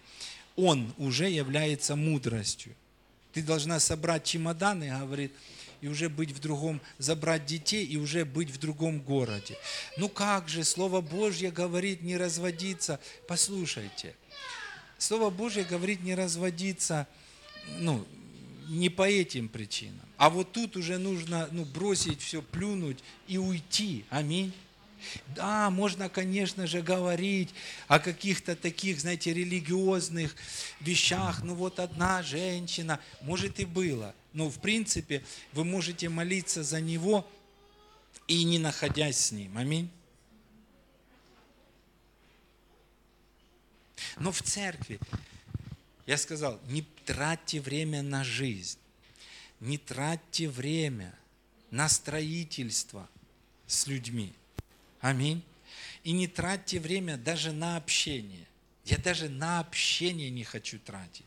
он 0.56 0.94
уже 0.98 1.30
является 1.30 1.96
мудростью. 1.96 2.74
Ты 3.32 3.44
должна 3.44 3.80
собрать 3.80 4.24
чемоданы, 4.24 4.90
говорит, 5.00 5.32
и 5.82 5.88
уже 5.88 6.08
быть 6.08 6.32
в 6.32 6.40
другом, 6.40 6.82
забрать 6.98 7.46
детей 7.46 7.86
и 7.86 7.98
уже 7.98 8.26
быть 8.26 8.50
в 8.50 8.58
другом 8.58 9.02
городе. 9.02 9.58
Ну 9.98 10.08
как 10.08 10.48
же, 10.48 10.64
Слово 10.64 11.02
Божье 11.02 11.52
говорит 11.52 12.02
не 12.02 12.16
разводиться. 12.16 13.00
Послушайте, 13.28 14.16
Слово 14.98 15.30
Божье 15.30 15.64
говорит 15.64 16.02
не 16.02 16.16
разводиться, 16.16 17.06
ну, 17.80 18.06
не 18.70 18.90
по 18.90 19.08
этим 19.08 19.50
причинам. 19.50 20.06
А 20.18 20.30
вот 20.30 20.52
тут 20.52 20.78
уже 20.78 20.98
нужно 20.98 21.48
ну, 21.52 21.66
бросить 21.66 22.22
все, 22.22 22.42
плюнуть 22.42 23.00
и 23.28 23.38
уйти. 23.38 24.06
Аминь. 24.10 24.54
Да, 25.36 25.70
можно, 25.70 26.10
конечно 26.10 26.68
же, 26.68 26.82
говорить 26.82 27.54
о 27.88 28.00
каких-то 28.00 28.56
таких, 28.56 29.02
знаете, 29.02 29.34
религиозных 29.34 30.36
вещах. 30.80 31.44
Ну 31.44 31.56
вот 31.56 31.80
одна 31.80 32.24
женщина, 32.24 33.00
может 33.22 33.60
и 33.60 33.66
было. 33.66 34.16
Но 34.34 34.50
в 34.50 34.60
принципе 34.60 35.24
вы 35.52 35.64
можете 35.64 36.10
молиться 36.10 36.64
за 36.64 36.82
него 36.82 37.28
и 38.28 38.44
не 38.44 38.60
находясь 38.60 39.18
с 39.18 39.32
ним. 39.32 39.58
Аминь. 39.58 39.90
Но 44.18 44.32
в 44.32 44.42
церкви, 44.42 45.00
я 46.06 46.18
сказал, 46.18 46.60
не 46.68 46.86
тратьте 47.06 47.62
время 47.62 48.02
на 48.02 48.24
жизнь, 48.24 48.78
не 49.60 49.78
тратьте 49.78 50.50
время 50.50 51.14
на 51.72 51.90
строительство 51.90 53.10
с 53.68 53.88
людьми. 53.88 54.34
Аминь. 55.00 55.44
И 56.04 56.12
не 56.12 56.28
тратьте 56.28 56.80
время 56.80 57.18
даже 57.18 57.52
на 57.52 57.78
общение. 57.78 58.46
Я 58.86 58.98
даже 58.98 59.30
на 59.30 59.60
общение 59.60 60.30
не 60.30 60.44
хочу 60.44 60.80
тратить. 60.80 61.26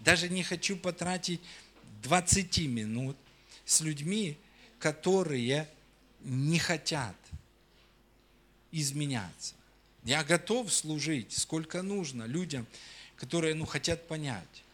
Даже 0.00 0.28
не 0.28 0.42
хочу 0.42 0.76
потратить 0.76 1.40
20 2.02 2.58
минут 2.66 3.16
с 3.64 3.80
людьми, 3.80 4.36
которые 4.78 5.68
не 6.20 6.58
хотят 6.58 7.16
изменяться. 8.72 9.54
Я 10.04 10.24
готов 10.24 10.72
служить 10.72 11.32
сколько 11.32 11.82
нужно 11.82 12.24
людям, 12.24 12.66
которые 13.22 13.54
ну, 13.54 13.66
хотят 13.66 14.08
понять. 14.08 14.64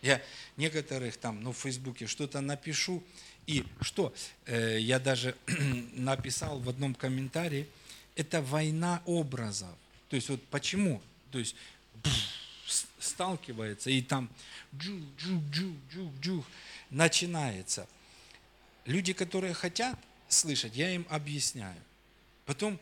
Я 0.00 0.22
некоторых 0.56 1.16
там 1.16 1.42
ну, 1.42 1.50
в 1.52 1.56
Фейсбуке 1.56 2.06
что-то 2.06 2.40
напишу, 2.40 3.02
и 3.48 3.64
что? 3.80 4.14
Э, 4.46 4.78
я 4.78 5.00
даже 5.00 5.34
написал 5.94 6.60
в 6.60 6.68
одном 6.68 6.94
комментарии, 6.94 7.66
это 8.14 8.40
война 8.40 9.02
образов. 9.06 9.74
То 10.08 10.14
есть 10.14 10.28
вот 10.28 10.40
почему? 10.50 11.02
То 11.32 11.40
есть 11.40 11.56
сталкивается 13.00 13.90
и 13.90 14.00
там 14.00 14.30
джу 14.72 14.96
джу 15.18 15.42
джу 15.50 15.76
джу 15.90 16.12
джу 16.20 16.44
начинается. 16.90 17.88
Люди, 18.84 19.12
которые 19.14 19.52
хотят 19.52 19.98
слышать, 20.28 20.76
я 20.76 20.94
им 20.94 21.04
объясняю. 21.10 21.82
Потом 22.46 22.78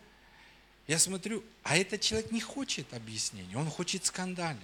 я 0.86 0.98
смотрю, 0.98 1.44
а 1.62 1.76
этот 1.76 2.00
человек 2.00 2.30
не 2.30 2.40
хочет 2.40 2.92
объяснений, 2.92 3.56
он 3.56 3.68
хочет 3.68 4.04
скандалить. 4.04 4.60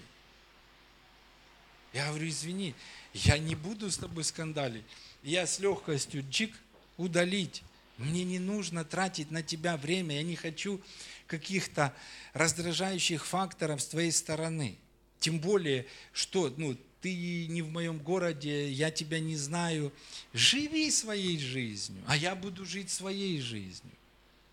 Я 1.92 2.08
говорю, 2.08 2.28
извини, 2.28 2.74
я 3.14 3.38
не 3.38 3.54
буду 3.54 3.90
с 3.90 3.96
тобой 3.96 4.24
скандалить 4.24 4.84
я 5.22 5.46
с 5.46 5.58
легкостью 5.58 6.24
джик 6.28 6.54
удалить. 6.96 7.62
Мне 7.96 8.24
не 8.24 8.38
нужно 8.38 8.84
тратить 8.84 9.30
на 9.30 9.42
тебя 9.42 9.76
время, 9.76 10.16
я 10.16 10.22
не 10.22 10.36
хочу 10.36 10.80
каких-то 11.26 11.94
раздражающих 12.32 13.26
факторов 13.26 13.82
с 13.82 13.88
твоей 13.88 14.12
стороны. 14.12 14.78
Тем 15.18 15.40
более, 15.40 15.84
что 16.12 16.52
ну, 16.56 16.76
ты 17.00 17.46
не 17.48 17.60
в 17.60 17.70
моем 17.70 17.98
городе, 17.98 18.70
я 18.70 18.92
тебя 18.92 19.18
не 19.18 19.36
знаю. 19.36 19.92
Живи 20.32 20.90
своей 20.92 21.38
жизнью, 21.38 22.02
а 22.06 22.16
я 22.16 22.36
буду 22.36 22.64
жить 22.64 22.90
своей 22.90 23.40
жизнью. 23.40 23.92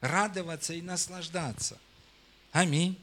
Радоваться 0.05 0.73
и 0.73 0.81
наслаждаться. 0.81 1.79
Аминь. 2.51 2.97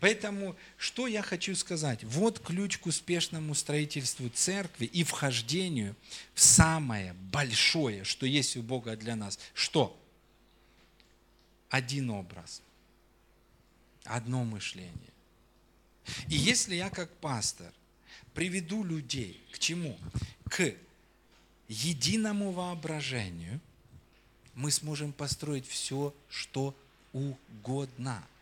Поэтому, 0.00 0.56
что 0.76 1.06
я 1.06 1.22
хочу 1.22 1.54
сказать? 1.54 2.02
Вот 2.02 2.40
ключ 2.40 2.78
к 2.78 2.86
успешному 2.86 3.54
строительству 3.54 4.28
церкви 4.28 4.86
и 4.86 5.04
вхождению 5.04 5.94
в 6.34 6.40
самое 6.40 7.12
большое, 7.12 8.04
что 8.04 8.26
есть 8.26 8.56
у 8.56 8.62
Бога 8.62 8.96
для 8.96 9.14
нас. 9.14 9.38
Что? 9.54 9.96
Один 11.68 12.10
образ, 12.10 12.62
одно 14.04 14.44
мышление. 14.44 14.94
И 16.28 16.34
если 16.34 16.74
я 16.74 16.90
как 16.90 17.14
пастор 17.18 17.72
приведу 18.34 18.82
людей 18.82 19.40
к 19.52 19.58
чему? 19.60 19.96
К 20.48 20.74
единому 21.68 22.50
воображению, 22.50 23.60
мы 24.60 24.70
сможем 24.70 25.12
построить 25.12 25.66
все, 25.66 26.14
что 26.28 26.74
угодно– 27.12 28.22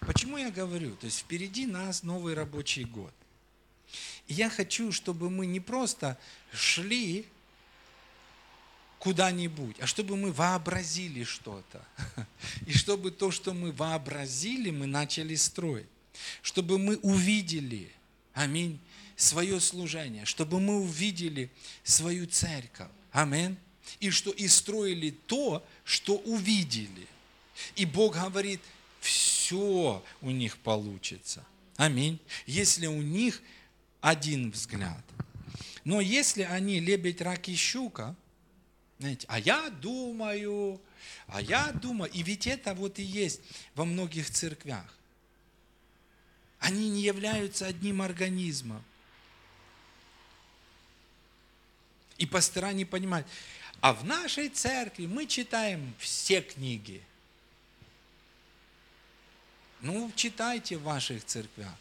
Почему 0.00 0.36
я 0.36 0.50
говорю? 0.50 0.94
То 0.96 1.06
есть 1.06 1.20
впереди 1.20 1.66
нас 1.66 2.02
новый 2.02 2.34
рабочий 2.34 2.84
год. 2.84 3.12
И 4.28 4.34
я 4.34 4.50
хочу, 4.50 4.92
чтобы 4.92 5.30
мы 5.30 5.46
не 5.46 5.60
просто 5.60 6.18
шли 6.52 7.26
куда-нибудь, 8.98 9.76
а 9.80 9.86
чтобы 9.86 10.16
мы 10.16 10.32
вообразили 10.32 11.24
что-то. 11.24 11.84
И 12.66 12.72
чтобы 12.72 13.10
то, 13.10 13.30
что 13.30 13.54
мы 13.54 13.72
вообразили, 13.72 14.70
мы 14.70 14.86
начали 14.86 15.34
строить. 15.34 15.86
Чтобы 16.42 16.78
мы 16.78 16.96
увидели, 16.96 17.92
аминь, 18.32 18.80
свое 19.16 19.60
служение, 19.60 20.24
чтобы 20.24 20.60
мы 20.60 20.80
увидели 20.80 21.50
свою 21.84 22.26
церковь. 22.26 22.88
Аминь. 23.12 23.56
И 24.00 24.10
что 24.10 24.30
и 24.30 24.48
строили 24.48 25.10
то, 25.10 25.64
что 25.84 26.16
увидели. 26.16 27.06
И 27.76 27.84
Бог 27.86 28.14
говорит, 28.14 28.60
все 29.00 30.02
у 30.20 30.30
них 30.30 30.58
получится. 30.58 31.44
Аминь. 31.76 32.18
Если 32.46 32.86
у 32.86 33.02
них 33.02 33.42
один 34.00 34.50
взгляд. 34.50 35.04
Но 35.84 36.00
если 36.00 36.42
они 36.42 36.80
лебедь, 36.80 37.20
рак 37.20 37.48
и 37.48 37.54
щука, 37.54 38.16
знаете, 38.98 39.26
а 39.28 39.38
я 39.38 39.70
думаю, 39.70 40.80
а 41.26 41.40
я 41.40 41.70
думаю, 41.72 42.10
и 42.12 42.22
ведь 42.22 42.46
это 42.46 42.74
вот 42.74 42.98
и 42.98 43.02
есть 43.02 43.40
во 43.74 43.84
многих 43.84 44.30
церквях. 44.30 44.96
Они 46.58 46.88
не 46.88 47.02
являются 47.02 47.66
одним 47.66 48.00
организмом. 48.02 48.82
И 52.16 52.24
пастора 52.24 52.72
не 52.72 52.84
понимают. 52.84 53.26
А 53.80 53.92
в 53.92 54.04
нашей 54.04 54.48
церкви 54.48 55.06
мы 55.06 55.26
читаем 55.26 55.94
все 55.98 56.40
книги. 56.40 57.02
Ну, 59.80 60.10
читайте 60.16 60.76
в 60.78 60.82
ваших 60.82 61.24
церквях. 61.24 61.74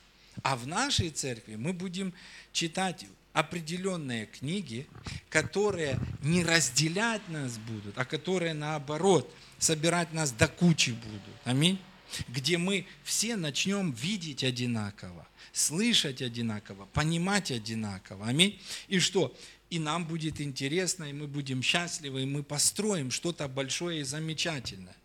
А 0.43 0.56
в 0.56 0.68
нашей 0.68 1.10
церкви 1.10 1.56
мы 1.56 1.74
будем 1.74 2.14
читать 2.52 3.06
определенные 3.34 4.28
книги, 4.28 4.88
которые 5.30 6.00
не 6.22 6.43
разделять 6.43 7.28
нас 7.30 7.58
будут, 7.58 7.98
а 7.98 8.06
которые 8.06 8.54
наоборот 8.54 9.34
собирать 9.60 10.14
нас 10.14 10.32
до 10.32 10.48
кучи 10.48 10.91
будут. 10.91 11.22
Аминь. 11.43 11.80
Где 12.28 12.58
мы 12.58 12.86
все 13.04 13.36
начнем 13.36 13.91
видеть 13.91 14.43
одинаково, 14.43 15.28
слышать 15.52 16.22
одинаково, 16.22 16.86
понимать 16.93 17.52
одинаково. 17.52 18.28
Аминь. 18.28 18.62
И 18.88 19.00
что? 19.00 19.36
И 19.70 19.80
нам 19.80 20.05
будет 20.05 20.39
интересно, 20.39 21.05
и 21.05 21.13
мы 21.13 21.28
будем 21.28 21.61
счастливы, 21.61 22.24
и 22.24 22.26
мы 22.26 22.43
построим 22.43 23.11
что-то 23.11 23.47
большое 23.47 24.01
и 24.01 24.03
замечательное. 24.03 24.95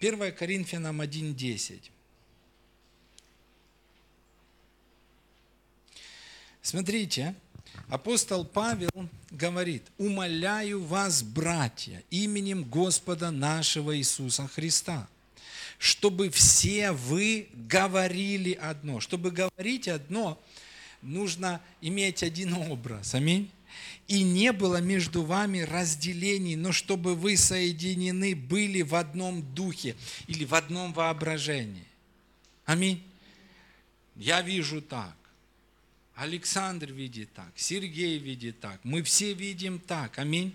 1 0.00 0.32
Коринфянам 0.32 1.00
1.10. 1.00 1.90
Смотрите, 6.62 7.34
апостол 7.88 8.44
Павел 8.44 9.08
говорит, 9.30 9.82
умоляю 9.96 10.84
вас, 10.84 11.22
братья, 11.22 12.02
именем 12.10 12.62
Господа 12.64 13.30
нашего 13.30 13.96
Иисуса 13.96 14.46
Христа, 14.46 15.08
чтобы 15.78 16.30
все 16.30 16.92
вы 16.92 17.48
говорили 17.54 18.52
одно. 18.52 19.00
Чтобы 19.00 19.30
говорить 19.30 19.88
одно, 19.88 20.40
нужно 21.02 21.60
иметь 21.80 22.22
один 22.22 22.54
образ. 22.54 23.14
Аминь. 23.14 23.50
И 24.06 24.22
не 24.22 24.52
было 24.52 24.80
между 24.80 25.22
вами 25.22 25.60
разделений, 25.60 26.56
но 26.56 26.72
чтобы 26.72 27.14
вы 27.14 27.36
соединены 27.36 28.34
были 28.34 28.82
в 28.82 28.94
одном 28.94 29.42
духе 29.54 29.96
или 30.26 30.44
в 30.44 30.54
одном 30.54 30.92
воображении. 30.92 31.84
Аминь. 32.64 33.02
Я 34.16 34.42
вижу 34.42 34.80
так. 34.82 35.14
Александр 36.18 36.90
видит 36.90 37.32
так, 37.32 37.52
Сергей 37.54 38.18
видит 38.18 38.58
так, 38.58 38.80
мы 38.82 39.04
все 39.04 39.34
видим 39.34 39.78
так. 39.78 40.18
Аминь. 40.18 40.52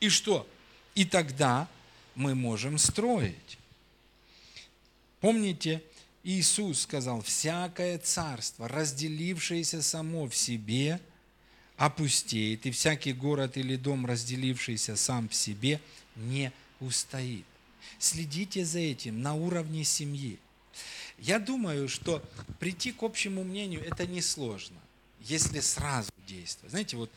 И 0.00 0.08
что? 0.08 0.48
И 0.96 1.04
тогда 1.04 1.68
мы 2.16 2.34
можем 2.34 2.76
строить. 2.76 3.58
Помните, 5.20 5.80
Иисус 6.24 6.80
сказал, 6.80 7.22
всякое 7.22 7.98
царство, 7.98 8.66
разделившееся 8.66 9.80
само 9.80 10.26
в 10.26 10.34
себе, 10.34 11.00
опустеет, 11.82 12.64
и 12.64 12.70
всякий 12.70 13.12
город 13.12 13.56
или 13.56 13.74
дом, 13.74 14.06
разделившийся 14.06 14.94
сам 14.94 15.28
в 15.28 15.34
себе, 15.34 15.80
не 16.14 16.52
устоит. 16.78 17.44
Следите 17.98 18.64
за 18.64 18.78
этим 18.78 19.20
на 19.20 19.34
уровне 19.34 19.82
семьи. 19.82 20.38
Я 21.18 21.40
думаю, 21.40 21.88
что 21.88 22.22
прийти 22.60 22.92
к 22.92 23.02
общему 23.02 23.42
мнению 23.42 23.84
это 23.84 24.06
несложно, 24.06 24.78
если 25.22 25.58
сразу 25.58 26.12
действовать. 26.24 26.70
Знаете, 26.70 26.96
вот 26.96 27.10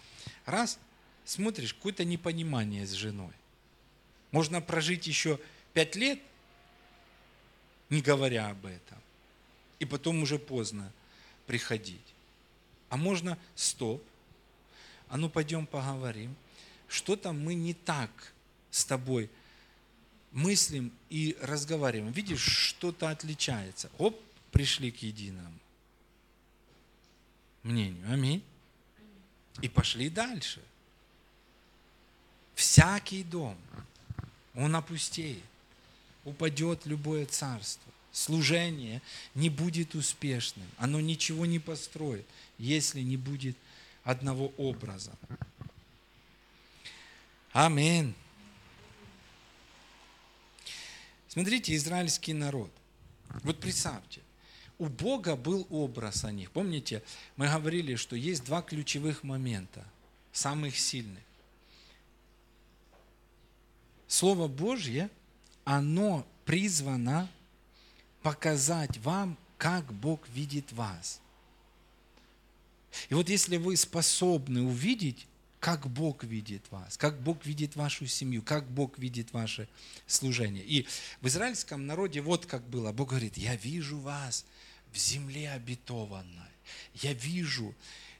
раз 0.48 0.80
смотришь, 1.26 1.76
какое-то 1.76 2.04
непонимание 2.04 2.88
с 2.88 2.92
женой. 2.94 3.34
Можно 4.32 4.62
прожить 4.62 5.06
еще 5.06 5.40
пять 5.74 5.96
лет, 5.96 6.20
не 7.92 8.02
говоря 8.02 8.50
об 8.50 8.66
этом, 8.66 8.98
и 9.78 9.86
потом 9.86 10.24
уже 10.24 10.40
поздно 10.40 10.92
приходить. 11.46 12.02
А 12.90 12.98
можно 12.98 13.38
стоп, 13.54 14.04
а 15.10 15.18
ну 15.18 15.30
пойдем 15.30 15.66
поговорим, 15.66 16.36
что-то 16.88 17.34
мы 17.34 17.56
не 17.56 17.74
так 17.74 18.34
с 18.72 18.86
тобой 18.86 19.30
мыслим 20.32 20.92
и 21.10 21.38
разговариваем. 21.42 22.12
Видишь, 22.12 22.42
что-то 22.42 23.10
отличается. 23.10 23.90
Оп, 23.98 24.22
пришли 24.52 24.92
к 24.92 25.02
единому 25.02 25.60
мнению. 27.66 28.12
Аминь. 28.12 28.44
И 29.62 29.68
пошли 29.68 30.10
дальше. 30.10 30.62
Всякий 32.54 33.24
дом, 33.24 33.58
он 34.54 34.76
опустеет. 34.76 35.44
Упадет 36.24 36.86
любое 36.86 37.26
царство. 37.26 37.92
Служение 38.12 39.02
не 39.34 39.50
будет 39.50 39.94
успешным. 39.94 40.68
Оно 40.78 41.02
ничего 41.02 41.46
не 41.46 41.60
построит, 41.60 42.26
если 42.58 43.02
не 43.02 43.18
будет 43.18 43.58
одного 44.06 44.54
образа. 44.58 45.12
Аминь. 47.52 48.14
Смотрите, 51.28 51.76
израильский 51.76 52.34
народ. 52.34 52.72
Вот 53.44 53.60
представьте, 53.60 54.22
у 54.78 54.86
Бога 54.86 55.36
был 55.36 55.68
образ 55.70 56.24
о 56.24 56.32
них. 56.32 56.52
Помните, 56.52 57.04
мы 57.36 57.48
говорили, 57.50 57.96
что 57.96 58.16
есть 58.16 58.46
два 58.46 58.62
ключевых 58.62 59.24
момента, 59.24 59.84
самых 60.32 60.78
сильных. 60.78 61.24
Слово 64.08 64.48
Божье, 64.48 65.10
оно 65.64 66.26
призвано 66.46 67.28
показать 68.22 68.98
вам, 69.00 69.38
как 69.58 69.92
Бог 69.92 70.28
видит 70.30 70.72
вас. 70.72 71.20
И 73.10 73.14
вот 73.14 73.30
если 73.30 73.58
вы 73.58 73.76
способны 73.78 74.62
увидеть 74.62 75.28
как 75.66 75.88
Бог 75.88 76.24
видит 76.24 76.62
вас, 76.70 76.96
как 76.96 77.20
Бог 77.24 77.44
видит 77.44 77.76
вашу 77.76 78.06
семью, 78.06 78.44
как 78.44 78.70
Бог 78.70 79.00
видит 79.00 79.34
ваше 79.34 79.68
служение. 80.06 80.64
И 80.64 80.86
в 81.22 81.28
израильском 81.28 81.88
народе 81.88 82.22
вот 82.22 82.46
как 82.46 82.62
было. 82.70 82.92
Бог 82.92 83.10
говорит, 83.10 83.36
я 83.36 83.56
вижу 83.56 83.98
вас 83.98 84.46
в 84.94 84.98
земле 84.98 85.52
обетованной. 85.54 86.52
Я 86.94 87.14
вижу 87.14 87.74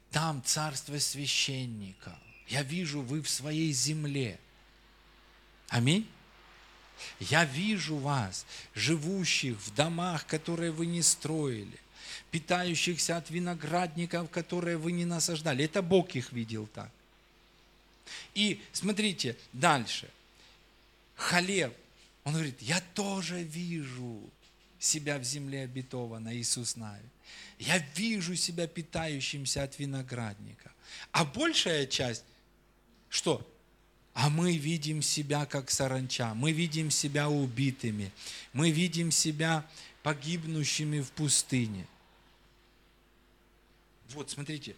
там 0.10 0.42
царство 0.44 0.98
священника. 0.98 2.18
Я 2.48 2.64
вижу, 2.64 3.02
вы 3.02 3.22
в 3.22 3.30
своей 3.30 3.72
земле. 3.74 4.40
Аминь. 5.70 6.10
Я 7.20 7.46
вижу 7.46 7.98
вас, 7.98 8.48
живущих 8.74 9.60
в 9.60 9.76
домах, 9.76 10.26
которые 10.26 10.72
вы 10.72 10.88
не 10.88 11.04
строили, 11.04 11.80
питающихся 12.36 13.16
от 13.16 13.30
виноградников, 13.30 14.30
которые 14.30 14.76
вы 14.76 14.92
не 14.92 15.06
насаждали. 15.06 15.64
Это 15.64 15.82
Бог 15.82 16.18
их 16.18 16.34
видел 16.34 16.68
так. 16.68 16.92
И 18.34 18.62
смотрите 18.74 19.38
дальше. 19.54 20.10
Халев, 21.16 21.72
он 22.26 22.34
говорит, 22.34 22.62
я 22.62 22.82
тоже 22.94 23.42
вижу 23.42 24.20
себя 24.80 25.18
в 25.18 25.24
земле 25.24 25.64
обетованной, 25.64 26.36
Иисус 26.36 26.76
Навин. 26.76 27.10
Я 27.58 27.78
вижу 27.96 28.36
себя 28.36 28.68
питающимся 28.68 29.64
от 29.64 29.80
виноградника. 29.80 30.74
А 31.14 31.24
большая 31.24 31.86
часть, 31.86 32.26
что? 33.08 33.50
А 34.14 34.30
мы 34.30 34.58
видим 34.58 35.02
себя 35.02 35.46
как 35.46 35.72
саранча, 35.72 36.34
мы 36.34 36.52
видим 36.52 36.92
себя 36.92 37.30
убитыми, 37.30 38.12
мы 38.52 38.72
видим 38.72 39.10
себя 39.12 39.66
погибнущими 40.04 41.00
в 41.00 41.12
пустыне. 41.12 41.88
Вот, 44.10 44.30
смотрите, 44.30 44.76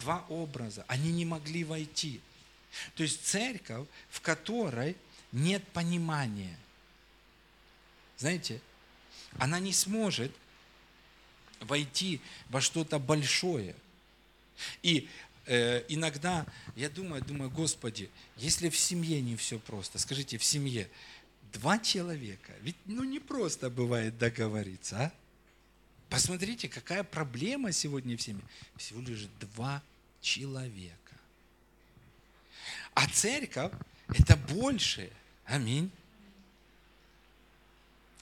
два 0.00 0.24
образа, 0.28 0.84
они 0.88 1.12
не 1.12 1.24
могли 1.24 1.64
войти. 1.64 2.20
То 2.94 3.02
есть 3.02 3.24
церковь, 3.24 3.86
в 4.10 4.20
которой 4.20 4.96
нет 5.32 5.66
понимания. 5.68 6.58
Знаете, 8.18 8.60
она 9.38 9.58
не 9.58 9.72
сможет 9.72 10.32
войти 11.60 12.20
во 12.48 12.60
что-то 12.60 12.98
большое. 12.98 13.74
И 14.82 15.08
э, 15.46 15.84
иногда 15.88 16.46
я 16.74 16.88
думаю, 16.88 17.22
думаю, 17.22 17.50
Господи, 17.50 18.10
если 18.36 18.68
в 18.68 18.76
семье 18.76 19.20
не 19.20 19.36
все 19.36 19.58
просто, 19.58 19.98
скажите, 19.98 20.38
в 20.38 20.44
семье 20.44 20.88
два 21.52 21.78
человека, 21.78 22.52
ведь 22.60 22.76
ну 22.86 23.04
не 23.04 23.20
просто 23.20 23.70
бывает 23.70 24.18
договориться, 24.18 24.96
а? 24.96 25.12
Посмотрите, 26.08 26.68
какая 26.68 27.02
проблема 27.04 27.72
сегодня 27.72 28.16
в 28.16 28.22
семье. 28.22 28.44
Всего 28.76 29.00
лишь 29.00 29.26
два 29.40 29.82
человека. 30.20 30.92
А 32.94 33.08
церковь– 33.08 33.72
это 34.08 34.36
больше. 34.36 35.10
Аминь. 35.44 35.90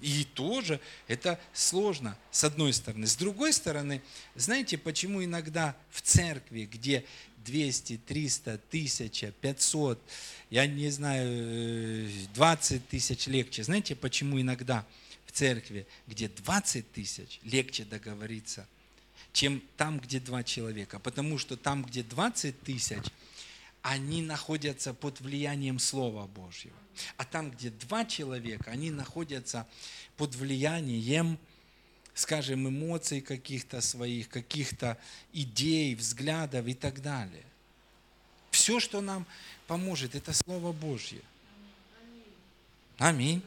И 0.01 0.24
тоже 0.35 0.80
это 1.07 1.41
сложно, 1.53 2.16
с 2.30 2.45
одной 2.45 2.72
стороны. 2.72 3.07
С 3.07 3.16
другой 3.16 3.53
стороны, 3.53 4.03
знаете, 4.35 4.76
почему 4.76 5.22
иногда 5.24 5.76
в 5.91 6.03
церкви, 6.03 6.68
где 6.70 7.05
200, 7.45 8.01
300, 8.07 8.53
1000, 8.55 9.32
500, 9.41 9.99
я 10.51 10.66
не 10.66 10.91
знаю, 10.91 12.11
20 12.35 12.89
тысяч 12.89 13.26
легче. 13.26 13.62
Знаете, 13.62 13.95
почему 13.95 14.41
иногда 14.41 14.85
церкви, 15.35 15.87
где 16.07 16.28
20 16.28 16.93
тысяч, 16.93 17.41
легче 17.43 17.85
договориться, 17.85 18.66
чем 19.32 19.62
там, 19.76 19.99
где 20.01 20.20
два 20.20 20.43
человека? 20.43 20.99
Потому 20.99 21.39
что 21.39 21.57
там, 21.57 21.85
где 21.85 22.03
20 22.03 22.62
тысяч– 22.62 23.05
они 23.85 24.22
находятся 24.22 24.95
под 24.95 25.20
влиянием 25.20 25.78
Слова 25.78 26.26
Божьего. 26.26 26.74
А 27.18 27.24
там, 27.26 27.51
где 27.51 27.68
два 27.68 28.07
человека, 28.07 28.70
они 28.70 28.91
находятся 28.91 29.68
под 30.16 30.35
влиянием, 30.35 31.39
скажем, 32.14 32.66
эмоций 32.66 33.20
каких-то 33.20 33.82
своих, 33.82 34.30
каких-то 34.30 34.97
идей, 35.35 35.95
взглядов 35.97 36.66
и 36.66 36.72
так 36.72 37.03
далее. 37.03 37.45
Все, 38.51 38.80
что 38.80 39.03
нам 39.03 39.26
поможет, 39.66 40.14
это 40.14 40.32
Слово 40.32 40.72
Божье. 40.72 41.20
Аминь. 42.97 43.43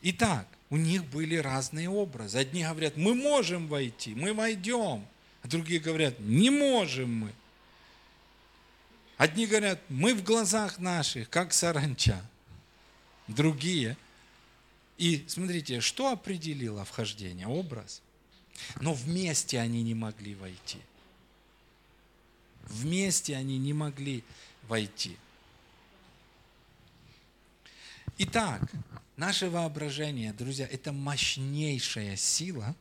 Итак, 0.00 0.48
у 0.70 0.76
них 0.76 1.04
были 1.06 1.36
разные 1.36 1.88
образы. 1.88 2.38
Одни 2.38 2.62
говорят, 2.62 2.96
мы 2.96 3.14
можем 3.14 3.68
войти, 3.68 4.14
мы 4.14 4.34
войдем. 4.34 5.06
А 5.42 5.48
другие 5.48 5.80
говорят, 5.80 6.18
не 6.20 6.50
можем 6.50 7.12
мы. 7.14 7.32
Одни 9.16 9.46
говорят, 9.46 9.80
мы 9.88 10.14
в 10.14 10.22
глазах 10.22 10.78
наших, 10.78 11.30
как 11.30 11.52
саранча. 11.52 12.22
Другие. 13.26 13.96
И 14.96 15.24
смотрите, 15.26 15.80
что 15.80 16.12
определило 16.12 16.84
вхождение? 16.84 17.46
Образ. 17.46 18.02
Но 18.80 18.92
вместе 18.92 19.60
они 19.60 19.82
не 19.82 19.94
могли 19.94 20.34
войти. 20.34 20.78
Вместе 22.64 23.36
они 23.36 23.58
не 23.58 23.72
могли 23.72 24.22
войти. 24.68 25.16
Итак, 28.18 28.60
наше 29.18 29.50
воображение, 29.50 30.32
друзья, 30.32 30.66
это 30.70 30.92
мощнейшая 30.92 32.16
сила, 32.16 32.74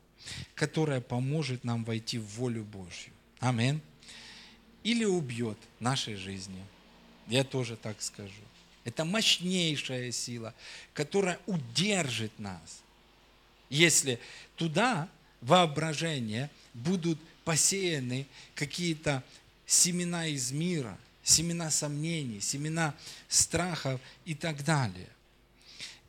которая 0.56 1.02
поможет 1.02 1.64
нам 1.64 1.84
войти 1.84 2.18
в 2.18 2.26
волю 2.26 2.64
Божью. 2.64 3.12
Аминь 3.40 3.82
или 4.88 5.04
убьет 5.04 5.58
нашей 5.82 6.16
жизни. 6.16 6.64
Я 7.28 7.44
тоже 7.44 7.76
так 7.76 8.02
скажу. 8.02 8.42
Это 8.86 9.04
мощнейшая 9.04 10.14
сила, 10.14 10.54
которая 10.94 11.40
удержит 11.46 12.32
нас. 12.40 12.84
Если 13.70 14.18
туда 14.56 15.10
воображение 15.42 16.50
будут 16.74 17.20
посеяны 17.44 18.28
какие-то 18.56 19.26
семена 19.66 20.28
из 20.28 20.54
мира, 20.54 20.98
семена 21.22 21.70
сомнений, 21.70 22.40
семена 22.40 22.96
страхов 23.28 24.00
и 24.24 24.36
так 24.36 24.64
далее. 24.64 25.10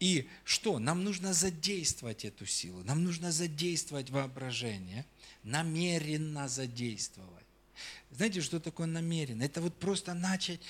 И 0.01 0.29
что? 0.45 0.79
Нам 0.79 1.03
нужно 1.03 1.33
задействовать 1.33 2.25
эту 2.25 2.47
силу, 2.47 2.83
нам 2.85 3.03
нужно 3.03 3.33
задействовать 3.33 4.11
воображение, 4.11 5.05
намеренно 5.43 6.49
задействовать. 6.49 7.45
Знаете, 8.11 8.41
что 8.41 8.61
такое 8.61 8.87
намеренно? 8.87 9.43
Это 9.43 9.61
вот 9.61 9.75
просто 9.75 10.15
начать, 10.15 10.61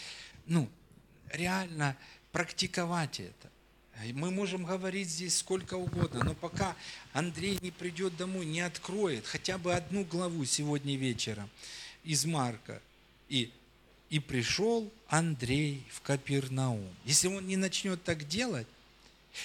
ну, 0.46 0.68
реально 1.30 1.96
практиковать 2.32 3.20
это. 3.20 3.50
Мы 4.12 4.30
можем 4.30 4.64
говорить 4.64 5.08
здесь 5.08 5.38
сколько 5.38 5.74
угодно, 5.74 6.22
но 6.22 6.34
пока 6.34 6.76
Андрей 7.12 7.58
не 7.62 7.72
придет 7.72 8.16
домой, 8.16 8.46
не 8.46 8.60
откроет 8.60 9.26
хотя 9.26 9.58
бы 9.58 9.74
одну 9.74 10.04
главу 10.04 10.44
сегодня 10.44 10.96
вечером 10.96 11.50
из 12.04 12.24
Марка, 12.24 12.80
и, 13.28 13.50
и 14.08 14.20
пришел 14.20 14.90
Андрей 15.08 15.84
в 15.90 16.00
Капернаум. 16.02 16.88
Если 17.04 17.26
он 17.26 17.46
не 17.48 17.56
начнет 17.56 18.02
так 18.04 18.28
делать, 18.28 18.68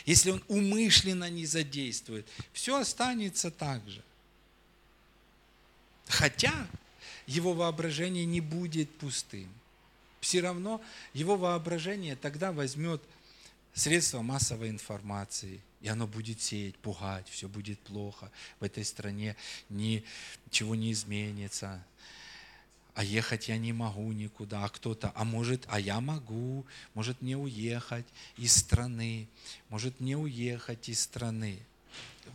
если 0.05 0.31
он 0.31 0.43
умышленно 0.47 1.29
не 1.29 1.45
задействует, 1.45 2.27
все 2.51 2.77
останется 2.77 3.51
так 3.51 3.87
же. 3.87 4.03
Хотя 6.07 6.67
его 7.25 7.53
воображение 7.53 8.25
не 8.25 8.41
будет 8.41 8.89
пустым. 8.97 9.49
Все 10.19 10.41
равно 10.41 10.81
его 11.13 11.35
воображение 11.35 12.15
тогда 12.15 12.51
возьмет 12.51 13.01
средства 13.73 14.21
массовой 14.21 14.69
информации, 14.69 15.59
и 15.81 15.87
оно 15.89 16.07
будет 16.07 16.41
сеять, 16.41 16.75
пугать, 16.77 17.27
все 17.27 17.47
будет 17.49 17.79
плохо, 17.79 18.31
в 18.59 18.63
этой 18.63 18.85
стране 18.85 19.35
ничего 19.69 20.75
не 20.75 20.91
изменится, 20.91 21.83
а 22.95 23.03
ехать 23.03 23.47
я 23.47 23.57
не 23.57 23.73
могу 23.73 24.11
никуда, 24.11 24.65
а 24.65 24.69
кто-то, 24.69 25.11
а 25.15 25.23
может, 25.23 25.65
а 25.67 25.79
я 25.79 25.99
могу, 25.99 26.65
может 26.93 27.21
не 27.21 27.35
уехать 27.35 28.05
из 28.37 28.55
страны, 28.55 29.27
может 29.69 29.99
не 29.99 30.15
уехать 30.15 30.89
из 30.89 31.01
страны. 31.01 31.59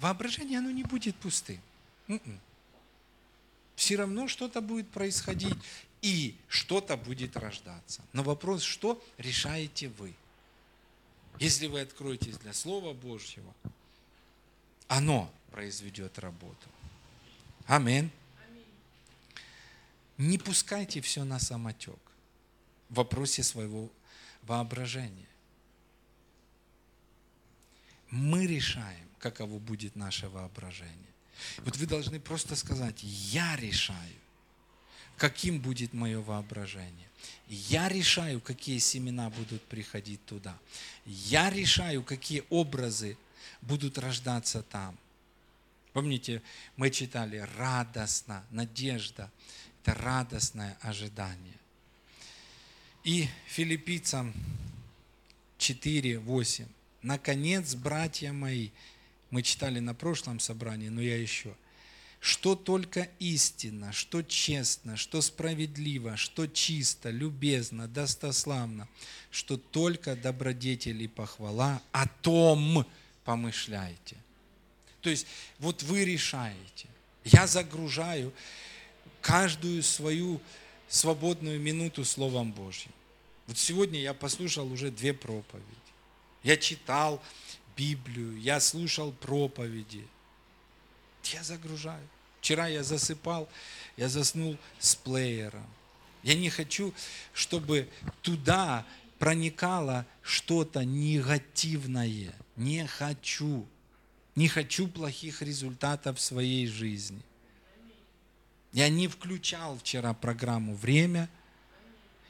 Воображение, 0.00 0.58
оно 0.58 0.70
не 0.70 0.84
будет 0.84 1.16
пустым. 1.16 1.60
М-м 2.08 2.40
все 3.78 3.94
равно 3.94 4.26
что-то 4.26 4.60
будет 4.60 4.88
происходить 4.88 5.56
и 6.02 6.34
что-то 6.48 6.96
будет 6.96 7.36
рождаться. 7.36 8.02
Но 8.12 8.24
вопрос, 8.24 8.62
что 8.62 9.00
решаете 9.18 9.88
вы? 9.88 10.12
Если 11.38 11.68
вы 11.68 11.82
откроетесь 11.82 12.36
для 12.38 12.52
Слова 12.52 12.92
Божьего, 12.92 13.54
оно 14.88 15.32
произведет 15.52 16.18
работу. 16.18 16.68
Аминь. 17.66 18.10
Не 20.18 20.36
пускайте 20.36 21.00
все 21.00 21.24
на 21.24 21.38
самотек 21.38 21.98
в 22.88 22.94
вопросе 22.94 23.42
своего 23.42 23.90
воображения. 24.42 25.28
Мы 28.10 28.46
решаем, 28.46 29.06
каково 29.18 29.58
будет 29.58 29.94
наше 29.94 30.28
воображение. 30.28 30.94
Вот 31.58 31.76
вы 31.76 31.86
должны 31.86 32.18
просто 32.18 32.56
сказать, 32.56 32.98
я 33.02 33.54
решаю, 33.56 34.18
каким 35.16 35.60
будет 35.60 35.92
мое 35.92 36.20
воображение. 36.20 37.08
Я 37.48 37.88
решаю, 37.88 38.40
какие 38.40 38.78
семена 38.78 39.30
будут 39.30 39.62
приходить 39.64 40.24
туда. 40.24 40.58
Я 41.04 41.50
решаю, 41.50 42.02
какие 42.02 42.44
образы 42.50 43.16
будут 43.60 43.98
рождаться 43.98 44.62
там. 44.62 44.98
Помните, 45.92 46.42
мы 46.76 46.90
читали 46.90 47.38
радостно, 47.56 48.44
надежда. 48.50 49.30
Это 49.82 49.94
радостное 49.94 50.76
ожидание. 50.80 51.54
И 53.04 53.28
филиппийцам 53.46 54.34
4, 55.58 56.18
8. 56.18 56.66
Наконец, 57.02 57.74
братья 57.74 58.32
мои, 58.32 58.70
мы 59.30 59.42
читали 59.42 59.78
на 59.78 59.94
прошлом 59.94 60.40
собрании, 60.40 60.88
но 60.88 61.00
я 61.00 61.16
еще. 61.16 61.54
Что 62.20 62.56
только 62.56 63.08
истинно, 63.20 63.92
что 63.92 64.22
честно, 64.22 64.96
что 64.96 65.22
справедливо, 65.22 66.16
что 66.16 66.46
чисто, 66.46 67.10
любезно, 67.10 67.86
достославно, 67.86 68.88
что 69.30 69.56
только 69.56 70.16
добродетели 70.16 71.04
и 71.04 71.08
похвала, 71.08 71.80
о 71.92 72.08
том 72.08 72.84
помышляйте. 73.24 74.16
То 75.00 75.10
есть 75.10 75.26
вот 75.60 75.82
вы 75.84 76.04
решаете. 76.04 76.88
Я 77.24 77.46
загружаю 77.46 78.32
каждую 79.20 79.82
свою 79.82 80.40
свободную 80.88 81.60
минуту 81.60 82.04
Словом 82.04 82.52
Божьим. 82.52 82.92
Вот 83.46 83.58
сегодня 83.58 84.00
я 84.00 84.14
послушал 84.14 84.70
уже 84.70 84.90
две 84.90 85.12
проповеди. 85.14 85.66
Я 86.42 86.56
читал 86.56 87.22
Библию, 87.76 88.38
я 88.40 88.60
слушал 88.60 89.12
проповеди. 89.12 90.06
Я 91.24 91.42
загружаю. 91.42 92.06
Вчера 92.40 92.68
я 92.68 92.82
засыпал, 92.82 93.48
я 93.96 94.08
заснул 94.08 94.56
с 94.78 94.94
плеером. 94.94 95.66
Я 96.22 96.34
не 96.34 96.50
хочу, 96.50 96.94
чтобы 97.32 97.88
туда 98.22 98.86
проникало 99.18 100.06
что-то 100.22 100.84
негативное. 100.84 102.34
Не 102.56 102.86
хочу. 102.86 103.66
Не 104.34 104.48
хочу 104.48 104.88
плохих 104.88 105.42
результатов 105.42 106.18
в 106.18 106.22
своей 106.22 106.66
жизни. 106.66 107.22
Я 108.78 108.90
не 108.90 109.08
включал 109.08 109.76
вчера 109.76 110.14
программу 110.14 110.72
«Время» 110.76 111.28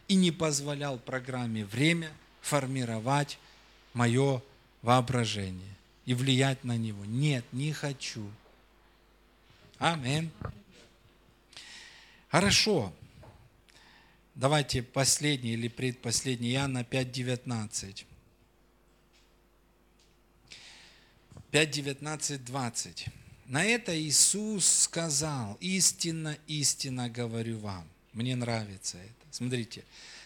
и 0.09 0.15
не 0.15 0.31
позволял 0.31 0.99
программе 0.99 1.67
«Время» 1.67 2.11
формировать 2.41 3.39
мое 3.93 4.43
воображение 4.81 5.77
и 6.07 6.15
влиять 6.15 6.65
на 6.65 6.79
него. 6.79 7.05
Нет, 7.05 7.45
не 7.53 7.75
хочу. 7.75 8.33
Амин. 9.77 10.31
Хорошо. 12.31 12.95
Давайте 14.35 14.83
последний 14.83 15.53
или 15.53 15.69
предпоследний. 15.69 16.55
Иоанна 16.55 16.79
5.19. 16.79 18.07
5, 21.51 21.71
19, 21.71 22.43
20. 22.47 23.07
На 23.49 23.65
это 23.65 23.99
Иисус 23.99 24.67
сказал, 24.67 25.57
истинно, 25.61 26.39
истинно 26.47 27.09
говорю 27.09 27.59
вам. 27.59 27.89
Мне 28.13 28.37
нравится 28.37 28.99
это. 28.99 29.27
Смотрите, 29.31 29.85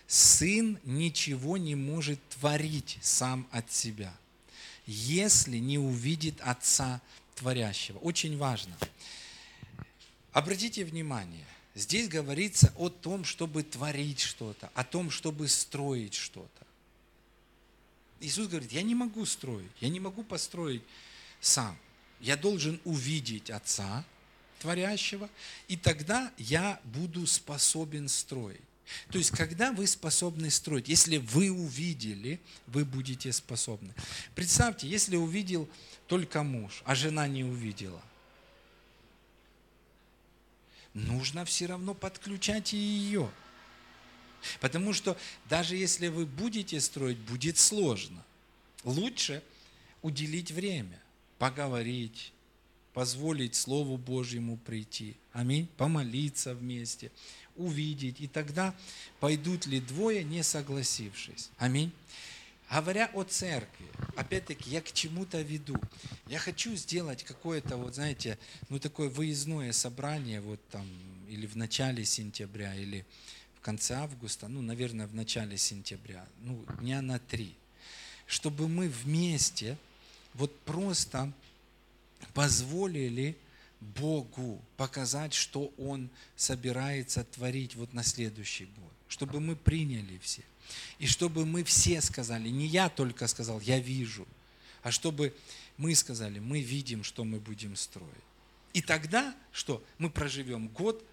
Сын 0.08 0.78
ничего 0.84 1.56
не 1.56 1.76
может 1.76 2.18
творить 2.30 2.98
сам 3.00 3.46
от 3.52 3.72
себя, 3.72 4.12
если 4.86 5.58
не 5.58 5.78
увидит 5.78 6.34
Отца 6.40 7.00
Творящего. 7.36 7.98
Очень 7.98 8.36
важно. 8.36 8.76
Обратите 10.32 10.84
внимание, 10.84 11.46
здесь 11.76 12.08
говорится 12.08 12.74
о 12.76 12.88
том, 12.88 13.24
чтобы 13.24 13.62
творить 13.62 14.20
что-то, 14.20 14.70
о 14.74 14.82
том, 14.82 15.12
чтобы 15.12 15.46
строить 15.46 16.14
что-то. 16.14 16.66
Иисус 18.20 18.48
говорит, 18.48 18.72
я 18.72 18.82
не 18.82 18.96
могу 18.96 19.24
строить, 19.26 19.70
я 19.80 19.88
не 19.88 20.00
могу 20.00 20.24
построить 20.24 20.82
сам. 21.40 21.78
Я 22.22 22.36
должен 22.36 22.80
увидеть 22.84 23.50
Отца 23.50 24.04
Творящего, 24.60 25.28
и 25.66 25.76
тогда 25.76 26.32
я 26.38 26.80
буду 26.84 27.26
способен 27.26 28.08
строить. 28.08 28.60
То 29.10 29.18
есть, 29.18 29.32
когда 29.32 29.72
вы 29.72 29.88
способны 29.88 30.48
строить, 30.50 30.88
если 30.88 31.16
вы 31.16 31.50
увидели, 31.50 32.40
вы 32.68 32.84
будете 32.84 33.32
способны. 33.32 33.92
Представьте, 34.36 34.86
если 34.86 35.16
увидел 35.16 35.68
только 36.06 36.44
муж, 36.44 36.82
а 36.84 36.94
жена 36.94 37.26
не 37.26 37.42
увидела, 37.42 38.02
нужно 40.94 41.44
все 41.44 41.66
равно 41.66 41.92
подключать 41.92 42.72
и 42.72 42.76
ее. 42.76 43.28
Потому 44.60 44.92
что 44.92 45.16
даже 45.48 45.74
если 45.76 46.06
вы 46.06 46.24
будете 46.24 46.80
строить, 46.80 47.18
будет 47.18 47.58
сложно. 47.58 48.24
Лучше 48.84 49.42
уделить 50.02 50.52
время 50.52 51.01
поговорить, 51.42 52.32
позволить 52.92 53.56
Слову 53.56 53.96
Божьему 53.96 54.58
прийти. 54.58 55.16
Аминь. 55.32 55.66
Помолиться 55.76 56.54
вместе, 56.54 57.10
увидеть. 57.56 58.20
И 58.20 58.28
тогда 58.28 58.72
пойдут 59.18 59.66
ли 59.66 59.80
двое, 59.80 60.22
не 60.22 60.44
согласившись. 60.44 61.50
Аминь. 61.58 61.90
Говоря 62.70 63.10
о 63.12 63.24
церкви, 63.24 63.86
опять-таки, 64.14 64.70
я 64.70 64.80
к 64.80 64.92
чему-то 64.92 65.42
веду. 65.42 65.74
Я 66.28 66.38
хочу 66.38 66.76
сделать 66.76 67.24
какое-то, 67.24 67.76
вот 67.76 67.96
знаете, 67.96 68.38
ну 68.68 68.78
такое 68.78 69.08
выездное 69.08 69.72
собрание, 69.72 70.40
вот 70.40 70.60
там, 70.70 70.86
или 71.28 71.46
в 71.46 71.56
начале 71.56 72.04
сентября, 72.04 72.72
или 72.76 73.04
в 73.56 73.62
конце 73.62 73.94
августа, 73.94 74.46
ну, 74.46 74.62
наверное, 74.62 75.08
в 75.08 75.14
начале 75.16 75.58
сентября, 75.58 76.24
ну, 76.42 76.64
дня 76.80 77.02
на 77.02 77.18
три, 77.18 77.56
чтобы 78.28 78.68
мы 78.68 78.88
вместе, 78.88 79.76
вот 80.34 80.58
просто 80.60 81.32
позволили 82.34 83.36
Богу 83.80 84.62
показать, 84.76 85.34
что 85.34 85.72
Он 85.76 86.08
собирается 86.36 87.24
творить 87.24 87.74
вот 87.74 87.92
на 87.92 88.02
следующий 88.02 88.66
год. 88.66 88.92
Чтобы 89.08 89.40
мы 89.40 89.56
приняли 89.56 90.18
все. 90.18 90.42
И 90.98 91.06
чтобы 91.06 91.44
мы 91.44 91.64
все 91.64 92.00
сказали, 92.00 92.48
не 92.48 92.66
я 92.66 92.88
только 92.88 93.26
сказал, 93.26 93.60
я 93.60 93.78
вижу, 93.78 94.26
а 94.82 94.90
чтобы 94.90 95.34
мы 95.76 95.94
сказали, 95.94 96.38
мы 96.38 96.60
видим, 96.60 97.04
что 97.04 97.24
мы 97.24 97.38
будем 97.38 97.76
строить. 97.76 98.08
И 98.72 98.80
тогда 98.80 99.34
что? 99.52 99.84
Мы 99.98 100.08
проживем 100.08 100.68
год, 100.68 101.04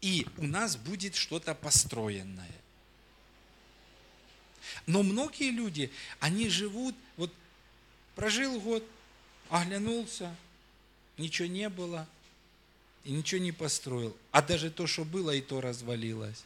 и 0.00 0.26
у 0.38 0.46
нас 0.46 0.76
будет 0.76 1.14
что-то 1.14 1.54
построенное. 1.54 2.50
Но 4.86 5.02
многие 5.02 5.50
люди, 5.50 5.90
они 6.18 6.48
живут, 6.48 6.94
вот 7.16 7.32
Прожил 8.16 8.58
год, 8.60 8.82
оглянулся, 9.50 10.34
ничего 11.18 11.46
не 11.46 11.68
было, 11.68 12.08
и 13.04 13.12
ничего 13.12 13.40
не 13.40 13.52
построил. 13.52 14.16
А 14.32 14.42
даже 14.42 14.70
то, 14.70 14.86
что 14.86 15.04
было, 15.04 15.30
и 15.30 15.42
то 15.42 15.60
развалилось. 15.60 16.42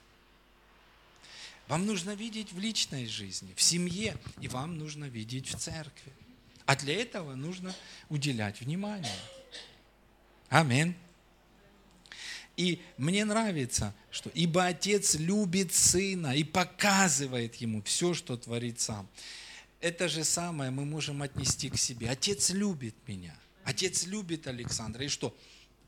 Вам 1.68 1.86
нужно 1.86 2.16
видеть 2.16 2.52
в 2.52 2.58
личной 2.58 3.06
жизни, 3.06 3.54
в 3.54 3.62
семье, 3.62 4.16
и 4.40 4.48
вам 4.48 4.78
нужно 4.78 5.04
видеть 5.04 5.46
в 5.46 5.56
церкви. 5.56 6.12
А 6.66 6.74
для 6.74 7.00
этого 7.00 7.36
нужно 7.36 7.74
уделять 8.08 8.60
внимание. 8.60 9.14
Аминь. 10.48 10.96
И 12.56 12.82
мне 12.98 13.24
нравится, 13.24 13.94
что 14.10 14.28
ибо 14.30 14.66
Отец 14.66 15.14
любит 15.14 15.72
Сына 15.72 16.34
и 16.34 16.42
показывает 16.42 17.54
Ему 17.56 17.80
все, 17.82 18.12
что 18.12 18.36
творит 18.36 18.80
Сам 18.80 19.08
это 19.80 20.08
же 20.08 20.24
самое 20.24 20.70
мы 20.70 20.84
можем 20.84 21.22
отнести 21.22 21.70
к 21.70 21.78
себе. 21.78 22.10
Отец 22.10 22.50
любит 22.50 22.94
меня. 23.06 23.34
Отец 23.64 24.06
любит 24.06 24.46
Александра. 24.46 25.04
И 25.04 25.08
что? 25.08 25.36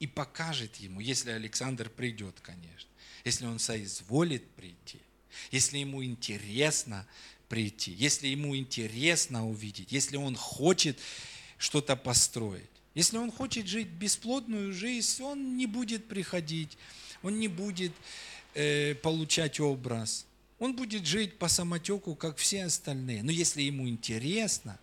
И 0.00 0.06
покажет 0.06 0.76
ему, 0.76 1.00
если 1.00 1.30
Александр 1.30 1.90
придет, 1.90 2.40
конечно. 2.40 2.90
Если 3.24 3.46
он 3.46 3.58
соизволит 3.58 4.48
прийти. 4.52 4.98
Если 5.50 5.78
ему 5.78 6.02
интересно 6.02 7.06
прийти. 7.48 7.92
Если 7.92 8.28
ему 8.28 8.56
интересно 8.56 9.48
увидеть. 9.48 9.92
Если 9.92 10.16
он 10.16 10.36
хочет 10.36 10.98
что-то 11.58 11.94
построить. 11.94 12.70
Если 12.94 13.16
он 13.16 13.30
хочет 13.30 13.66
жить 13.66 13.88
бесплодную 13.88 14.72
жизнь, 14.72 15.22
он 15.22 15.56
не 15.56 15.66
будет 15.66 16.08
приходить. 16.08 16.76
Он 17.22 17.38
не 17.38 17.48
будет 17.48 17.92
э, 18.54 18.94
получать 18.96 19.60
образ 19.60 20.26
он 20.62 20.76
будет 20.76 21.04
жить 21.04 21.40
по 21.40 21.48
самотеку, 21.48 22.14
как 22.14 22.36
все 22.36 22.66
остальные. 22.66 23.24
Но 23.24 23.32
если 23.32 23.62
ему 23.62 23.88
интересно, 23.88 24.78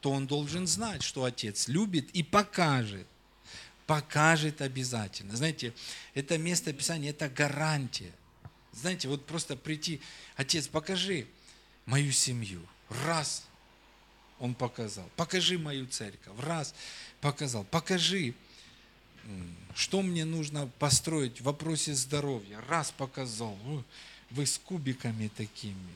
то 0.00 0.10
он 0.10 0.26
должен 0.26 0.66
знать, 0.66 1.02
что 1.02 1.24
Отец 1.24 1.68
любит 1.68 2.08
и 2.12 2.22
покажет. 2.22 3.06
Покажет 3.86 4.62
обязательно. 4.62 5.36
Знаете, 5.36 5.74
это 6.14 6.38
место 6.38 6.72
Писания, 6.72 7.10
это 7.10 7.28
гарантия. 7.28 8.10
Знаете, 8.72 9.08
вот 9.08 9.26
просто 9.26 9.54
прийти, 9.54 10.00
Отец, 10.34 10.66
покажи 10.66 11.26
мою 11.84 12.10
семью. 12.10 12.66
Раз, 13.04 13.44
он 14.38 14.54
показал. 14.54 15.10
Покажи 15.14 15.58
мою 15.58 15.86
церковь. 15.88 16.32
Раз, 16.38 16.74
показал. 17.20 17.64
Покажи, 17.64 18.32
что 19.74 20.00
мне 20.00 20.24
нужно 20.24 20.68
построить 20.78 21.42
в 21.42 21.44
вопросе 21.44 21.92
здоровья. 21.92 22.62
Раз, 22.66 22.92
показал 22.92 23.58
вы 24.30 24.46
с 24.46 24.58
кубиками 24.58 25.28
такими. 25.28 25.94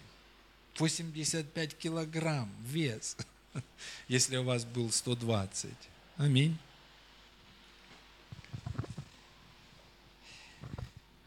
85 0.78 1.76
килограмм 1.76 2.50
вес, 2.64 3.16
если 4.08 4.36
у 4.36 4.44
вас 4.44 4.64
был 4.64 4.90
120. 4.90 5.70
Аминь. 6.16 6.56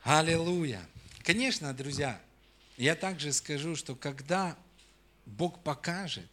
Аллилуйя. 0.03 0.87
Конечно, 1.23 1.73
друзья, 1.73 2.21
я 2.77 2.95
также 2.95 3.33
скажу, 3.33 3.75
что 3.75 3.95
когда 3.95 4.55
Бог 5.25 5.63
покажет 5.63 6.29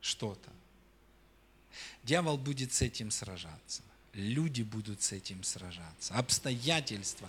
что-то, 0.00 0.50
дьявол 2.04 2.38
будет 2.38 2.72
с 2.72 2.82
этим 2.82 3.10
сражаться, 3.10 3.82
люди 4.12 4.62
будут 4.62 5.02
с 5.02 5.12
этим 5.12 5.42
сражаться, 5.42 6.14
обстоятельства 6.14 7.28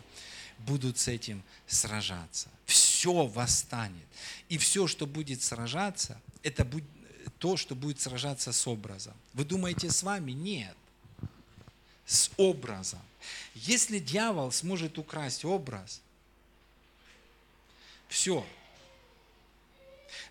будут 0.60 0.97
с 0.97 1.08
этим 1.08 1.43
сражаться. 1.68 2.49
Все 2.66 3.26
восстанет. 3.26 4.05
И 4.49 4.58
все, 4.58 4.88
что 4.88 5.05
будет 5.05 5.41
сражаться, 5.41 6.20
это 6.43 6.66
будет 6.66 6.86
то, 7.39 7.58
что 7.58 7.76
будет 7.76 7.99
сражаться 7.99 8.51
с 8.51 8.68
образом. 8.68 9.14
Вы 9.34 9.45
думаете 9.45 9.89
с 9.91 10.03
вами? 10.03 10.32
Нет. 10.32 10.76
С 12.05 12.32
образом. 12.38 13.01
Если 13.53 13.99
дьявол 13.99 14.51
сможет 14.51 14.97
украсть 14.97 15.45
образ, 15.45 16.01
все. 18.08 18.45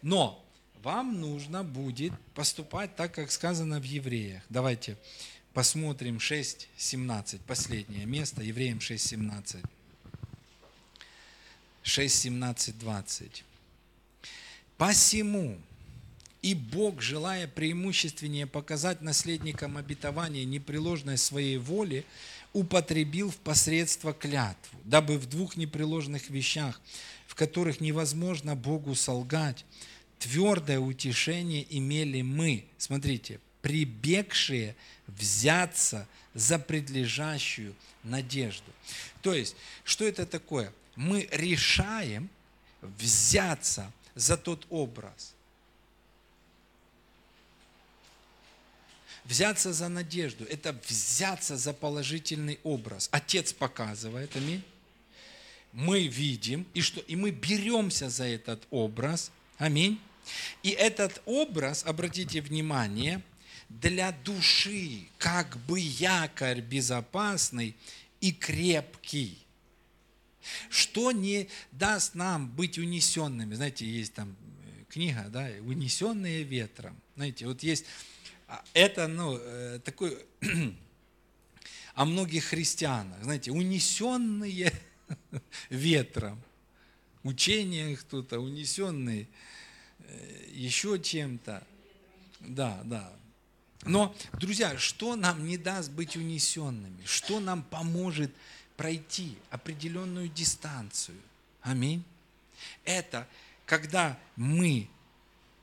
Но 0.03 0.43
вам 0.83 1.21
нужно 1.21 1.65
будет 1.65 2.13
поступать 2.35 2.97
так, 2.97 3.15
как 3.15 3.31
сказано 3.31 3.81
в 3.81 3.85
Евреях. 3.85 4.43
Давайте 4.49 4.97
посмотрим 5.53 6.19
6.17, 6.19 7.41
последнее 7.47 8.07
место, 8.07 8.43
Евреям 8.43 8.79
6.17. 8.79 9.65
6, 11.87 12.15
17, 12.15 12.79
20. 12.81 13.45
«Посему 14.77 15.57
и 16.43 16.53
Бог, 16.53 17.01
желая 17.01 17.47
преимущественнее 17.47 18.49
показать 18.49 19.03
наследникам 19.03 19.77
обетования 19.77 20.45
непреложной 20.45 21.17
своей 21.17 21.59
воли, 21.59 22.05
употребил 22.53 23.31
в 23.31 23.37
посредство 23.37 24.13
клятву, 24.13 24.81
дабы 24.85 25.17
в 25.17 25.27
двух 25.27 25.57
непреложных 25.57 26.29
вещах, 26.29 26.81
в 27.29 27.37
которых 27.37 27.81
невозможно 27.81 28.57
Богу 28.57 28.97
солгать, 28.97 29.65
твердое 30.19 30.81
утешение 30.81 31.65
имели 31.71 32.21
мы, 32.21 32.65
смотрите, 32.79 33.39
прибегшие 33.63 34.75
взяться 35.07 36.09
за 36.35 36.59
предлежащую 36.59 37.77
надежду. 38.03 38.73
То 39.23 39.33
есть, 39.33 39.55
что 39.85 40.05
это 40.05 40.27
такое? 40.27 40.73
Мы 40.97 41.29
решаем 41.31 42.29
взяться 42.81 43.93
за 44.15 44.37
тот 44.37 44.67
образ. 44.71 45.35
Взяться 49.25 49.73
за 49.73 49.89
надежду– 49.89 50.45
это 50.51 50.73
взяться 50.87 51.57
за 51.57 51.73
положительный 51.73 52.61
образ. 52.63 53.09
Отец 53.11 53.53
показывает, 53.53 54.35
аминь. 54.37 54.63
Мы 55.73 56.07
видим, 56.07 56.67
и, 56.75 56.81
что, 56.81 57.01
и 57.01 57.17
мы 57.17 57.31
беремся 57.31 58.09
за 58.09 58.25
этот 58.25 58.67
образ, 58.71 59.31
аминь. 59.59 60.01
И 60.63 60.71
этот 60.71 61.21
образ, 61.27 61.85
обратите 61.85 62.41
внимание, 62.41 63.21
для 63.69 64.13
души 64.13 65.09
как 65.19 65.57
бы 65.67 65.81
якорь 65.81 66.61
безопасный 66.61 67.75
и 68.21 68.33
крепкий 68.33 69.46
что 70.69 71.13
не 71.13 71.49
даст 71.73 72.15
нам 72.15 72.49
быть 72.49 72.79
унесенными. 72.79 73.55
Знаете, 73.55 73.87
есть 73.87 74.15
там 74.15 74.37
э, 74.65 74.85
книга, 74.89 75.27
да, 75.29 75.49
«Унесенные 75.61 76.43
ветром». 76.43 77.01
Знаете, 77.17 77.47
вот 77.47 77.63
есть, 77.63 77.87
а, 78.49 78.65
это, 78.75 79.09
ну, 79.09 79.39
э, 79.41 79.81
такой, 79.85 80.19
о 81.95 82.05
многих 82.05 82.45
христианах, 82.45 83.23
знаете, 83.23 83.51
унесенные 83.51 84.73
ветром, 85.71 86.43
учениях 87.23 88.01
кто-то, 88.01 88.39
унесенные 88.39 89.29
э, 90.01 90.49
еще 90.53 90.99
чем-то. 90.99 91.67
Да, 92.41 92.81
да. 92.85 93.13
Но, 93.85 94.15
друзья, 94.33 94.77
что 94.79 95.17
нам 95.17 95.47
не 95.47 95.57
даст 95.57 95.91
быть 95.91 96.17
унесенными? 96.17 97.05
Что 97.05 97.41
нам 97.41 97.63
поможет 97.63 98.33
пройти 98.77 99.37
определенную 99.51 100.29
дистанцию. 100.29 101.19
Аминь. 101.63 102.05
Это 102.85 103.27
когда 103.65 104.19
мы 104.37 104.89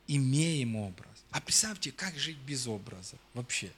имеем 0.08 0.76
образ. 0.76 1.10
А 1.32 1.42
представьте, 1.42 1.92
как 1.92 2.18
жить 2.18 2.38
без 2.38 2.68
образа 2.68 3.16
вообще. 3.34 3.72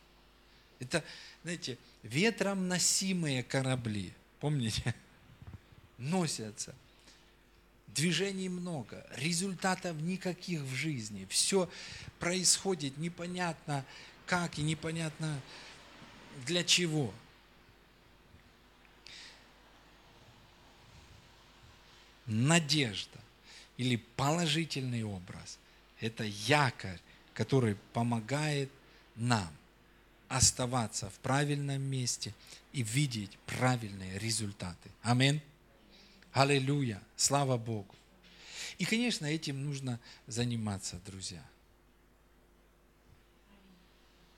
Это, 0.79 1.03
знаете, 1.43 1.77
ветром 2.03 2.67
носимые 2.67 3.43
корабли, 3.43 4.11
помните, 4.39 4.93
носятся. 5.97 6.75
Движений 7.87 8.49
много, 8.49 9.05
результатов 9.15 9.95
никаких 10.01 10.61
в 10.61 10.75
жизни. 10.75 11.25
Все 11.29 11.69
происходит 12.19 12.97
непонятно 12.97 13.85
как 14.25 14.57
и 14.57 14.61
непонятно 14.61 15.39
для 16.45 16.63
чего. 16.63 17.13
Надежда 22.25 23.19
или 23.77 23.97
положительный 24.15 25.03
образ– 25.03 25.57
это 25.99 26.23
якорь, 26.23 26.99
который 27.33 27.75
помогает 27.93 28.69
нам 29.15 29.49
оставаться 30.27 31.09
в 31.09 31.19
правильном 31.19 31.81
месте 31.81 32.33
и 32.73 32.81
видеть 32.83 33.37
правильные 33.45 34.17
результаты. 34.19 34.89
Аминь. 35.01 35.41
Аллилуйя. 36.33 37.01
Слава 37.15 37.57
Богу. 37.57 37.95
И, 38.77 38.85
конечно, 38.85 39.25
этим 39.25 39.63
нужно 39.63 39.99
заниматься, 40.27 40.99
друзья. 41.05 41.43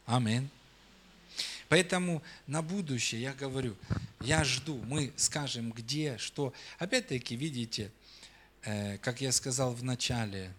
Аминь. 0.06 0.50
Поэтому 1.70 2.24
на 2.46 2.62
будущее 2.62 3.22
я 3.22 3.34
говорю, 3.34 3.76
я 4.22 4.44
жду, 4.44 4.78
мы 4.84 5.12
скажем, 5.18 5.72
где, 5.72 6.18
что. 6.18 6.54
Опять-таки, 6.80 7.36
видите, 7.36 7.92
э, 8.64 8.98
как 9.00 9.22
я 9.22 9.32
сказал 9.32 9.74
в 9.74 9.84
начале, 9.84 10.54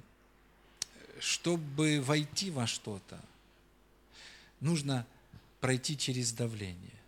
чтобы 1.19 2.01
войти 2.03 2.51
во 2.51 2.67
что-то, 2.67 3.19
нужно 4.61 5.07
пройти 5.61 5.97
через 5.97 6.33
давление. 6.33 6.99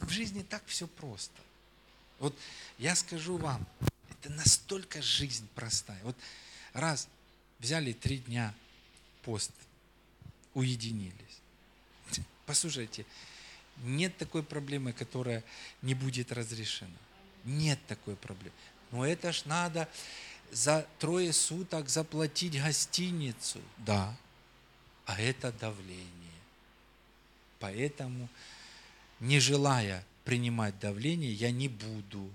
В 0.00 0.10
жизни 0.10 0.42
так 0.42 0.62
все 0.66 0.86
просто. 0.86 1.32
Вот 2.18 2.36
я 2.78 2.94
скажу 2.96 3.36
вам, 3.36 3.66
это 4.10 4.30
настолько 4.30 5.00
жизнь 5.00 5.48
простая. 5.54 6.00
Вот 6.02 6.16
раз 6.72 7.08
взяли 7.60 7.92
три 7.92 8.18
дня 8.18 8.52
пост, 9.22 9.52
уединились. 10.54 11.41
Послушайте, 12.46 13.06
нет 13.78 14.16
такой 14.16 14.42
проблемы, 14.42 14.92
которая 14.92 15.44
не 15.80 15.94
будет 15.94 16.32
разрешена. 16.32 16.90
Нет 17.44 17.78
такой 17.86 18.16
проблемы. 18.16 18.54
Но 18.90 19.06
это 19.06 19.32
ж 19.32 19.44
надо 19.46 19.88
за 20.50 20.86
трое 20.98 21.32
суток 21.32 21.88
заплатить 21.88 22.60
гостиницу. 22.60 23.60
Да. 23.78 24.16
А 25.06 25.20
это 25.20 25.50
давление. 25.52 26.06
Поэтому, 27.58 28.28
не 29.18 29.40
желая 29.40 30.04
принимать 30.24 30.78
давление, 30.78 31.32
я 31.32 31.50
не 31.50 31.68
буду 31.68 32.30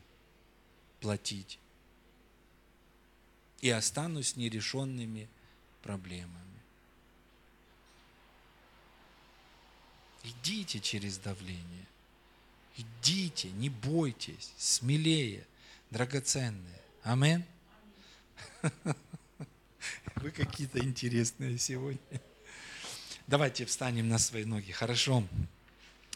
платить. 1.00 1.60
И 3.62 3.70
останусь 3.70 4.36
нерешенными 4.36 5.28
проблемами. 5.84 6.47
Идите 10.28 10.80
через 10.82 11.18
давление. 11.18 11.86
Идите, 12.76 13.50
не 13.52 13.70
бойтесь, 13.70 14.52
смелее, 14.58 15.46
драгоценные. 15.90 16.82
Амин. 17.04 17.46
Вы 20.16 20.32
какие-то 20.32 20.80
интересные 20.80 21.58
сегодня. 21.58 22.22
Давайте 23.26 23.66
встанем 23.66 24.10
на 24.10 24.18
свои 24.18 24.44
ноги. 24.44 24.72
Хорошо. 24.72 25.24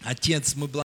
Отец, 0.02 0.56
мы 0.56 0.68
благодарим. 0.68 0.80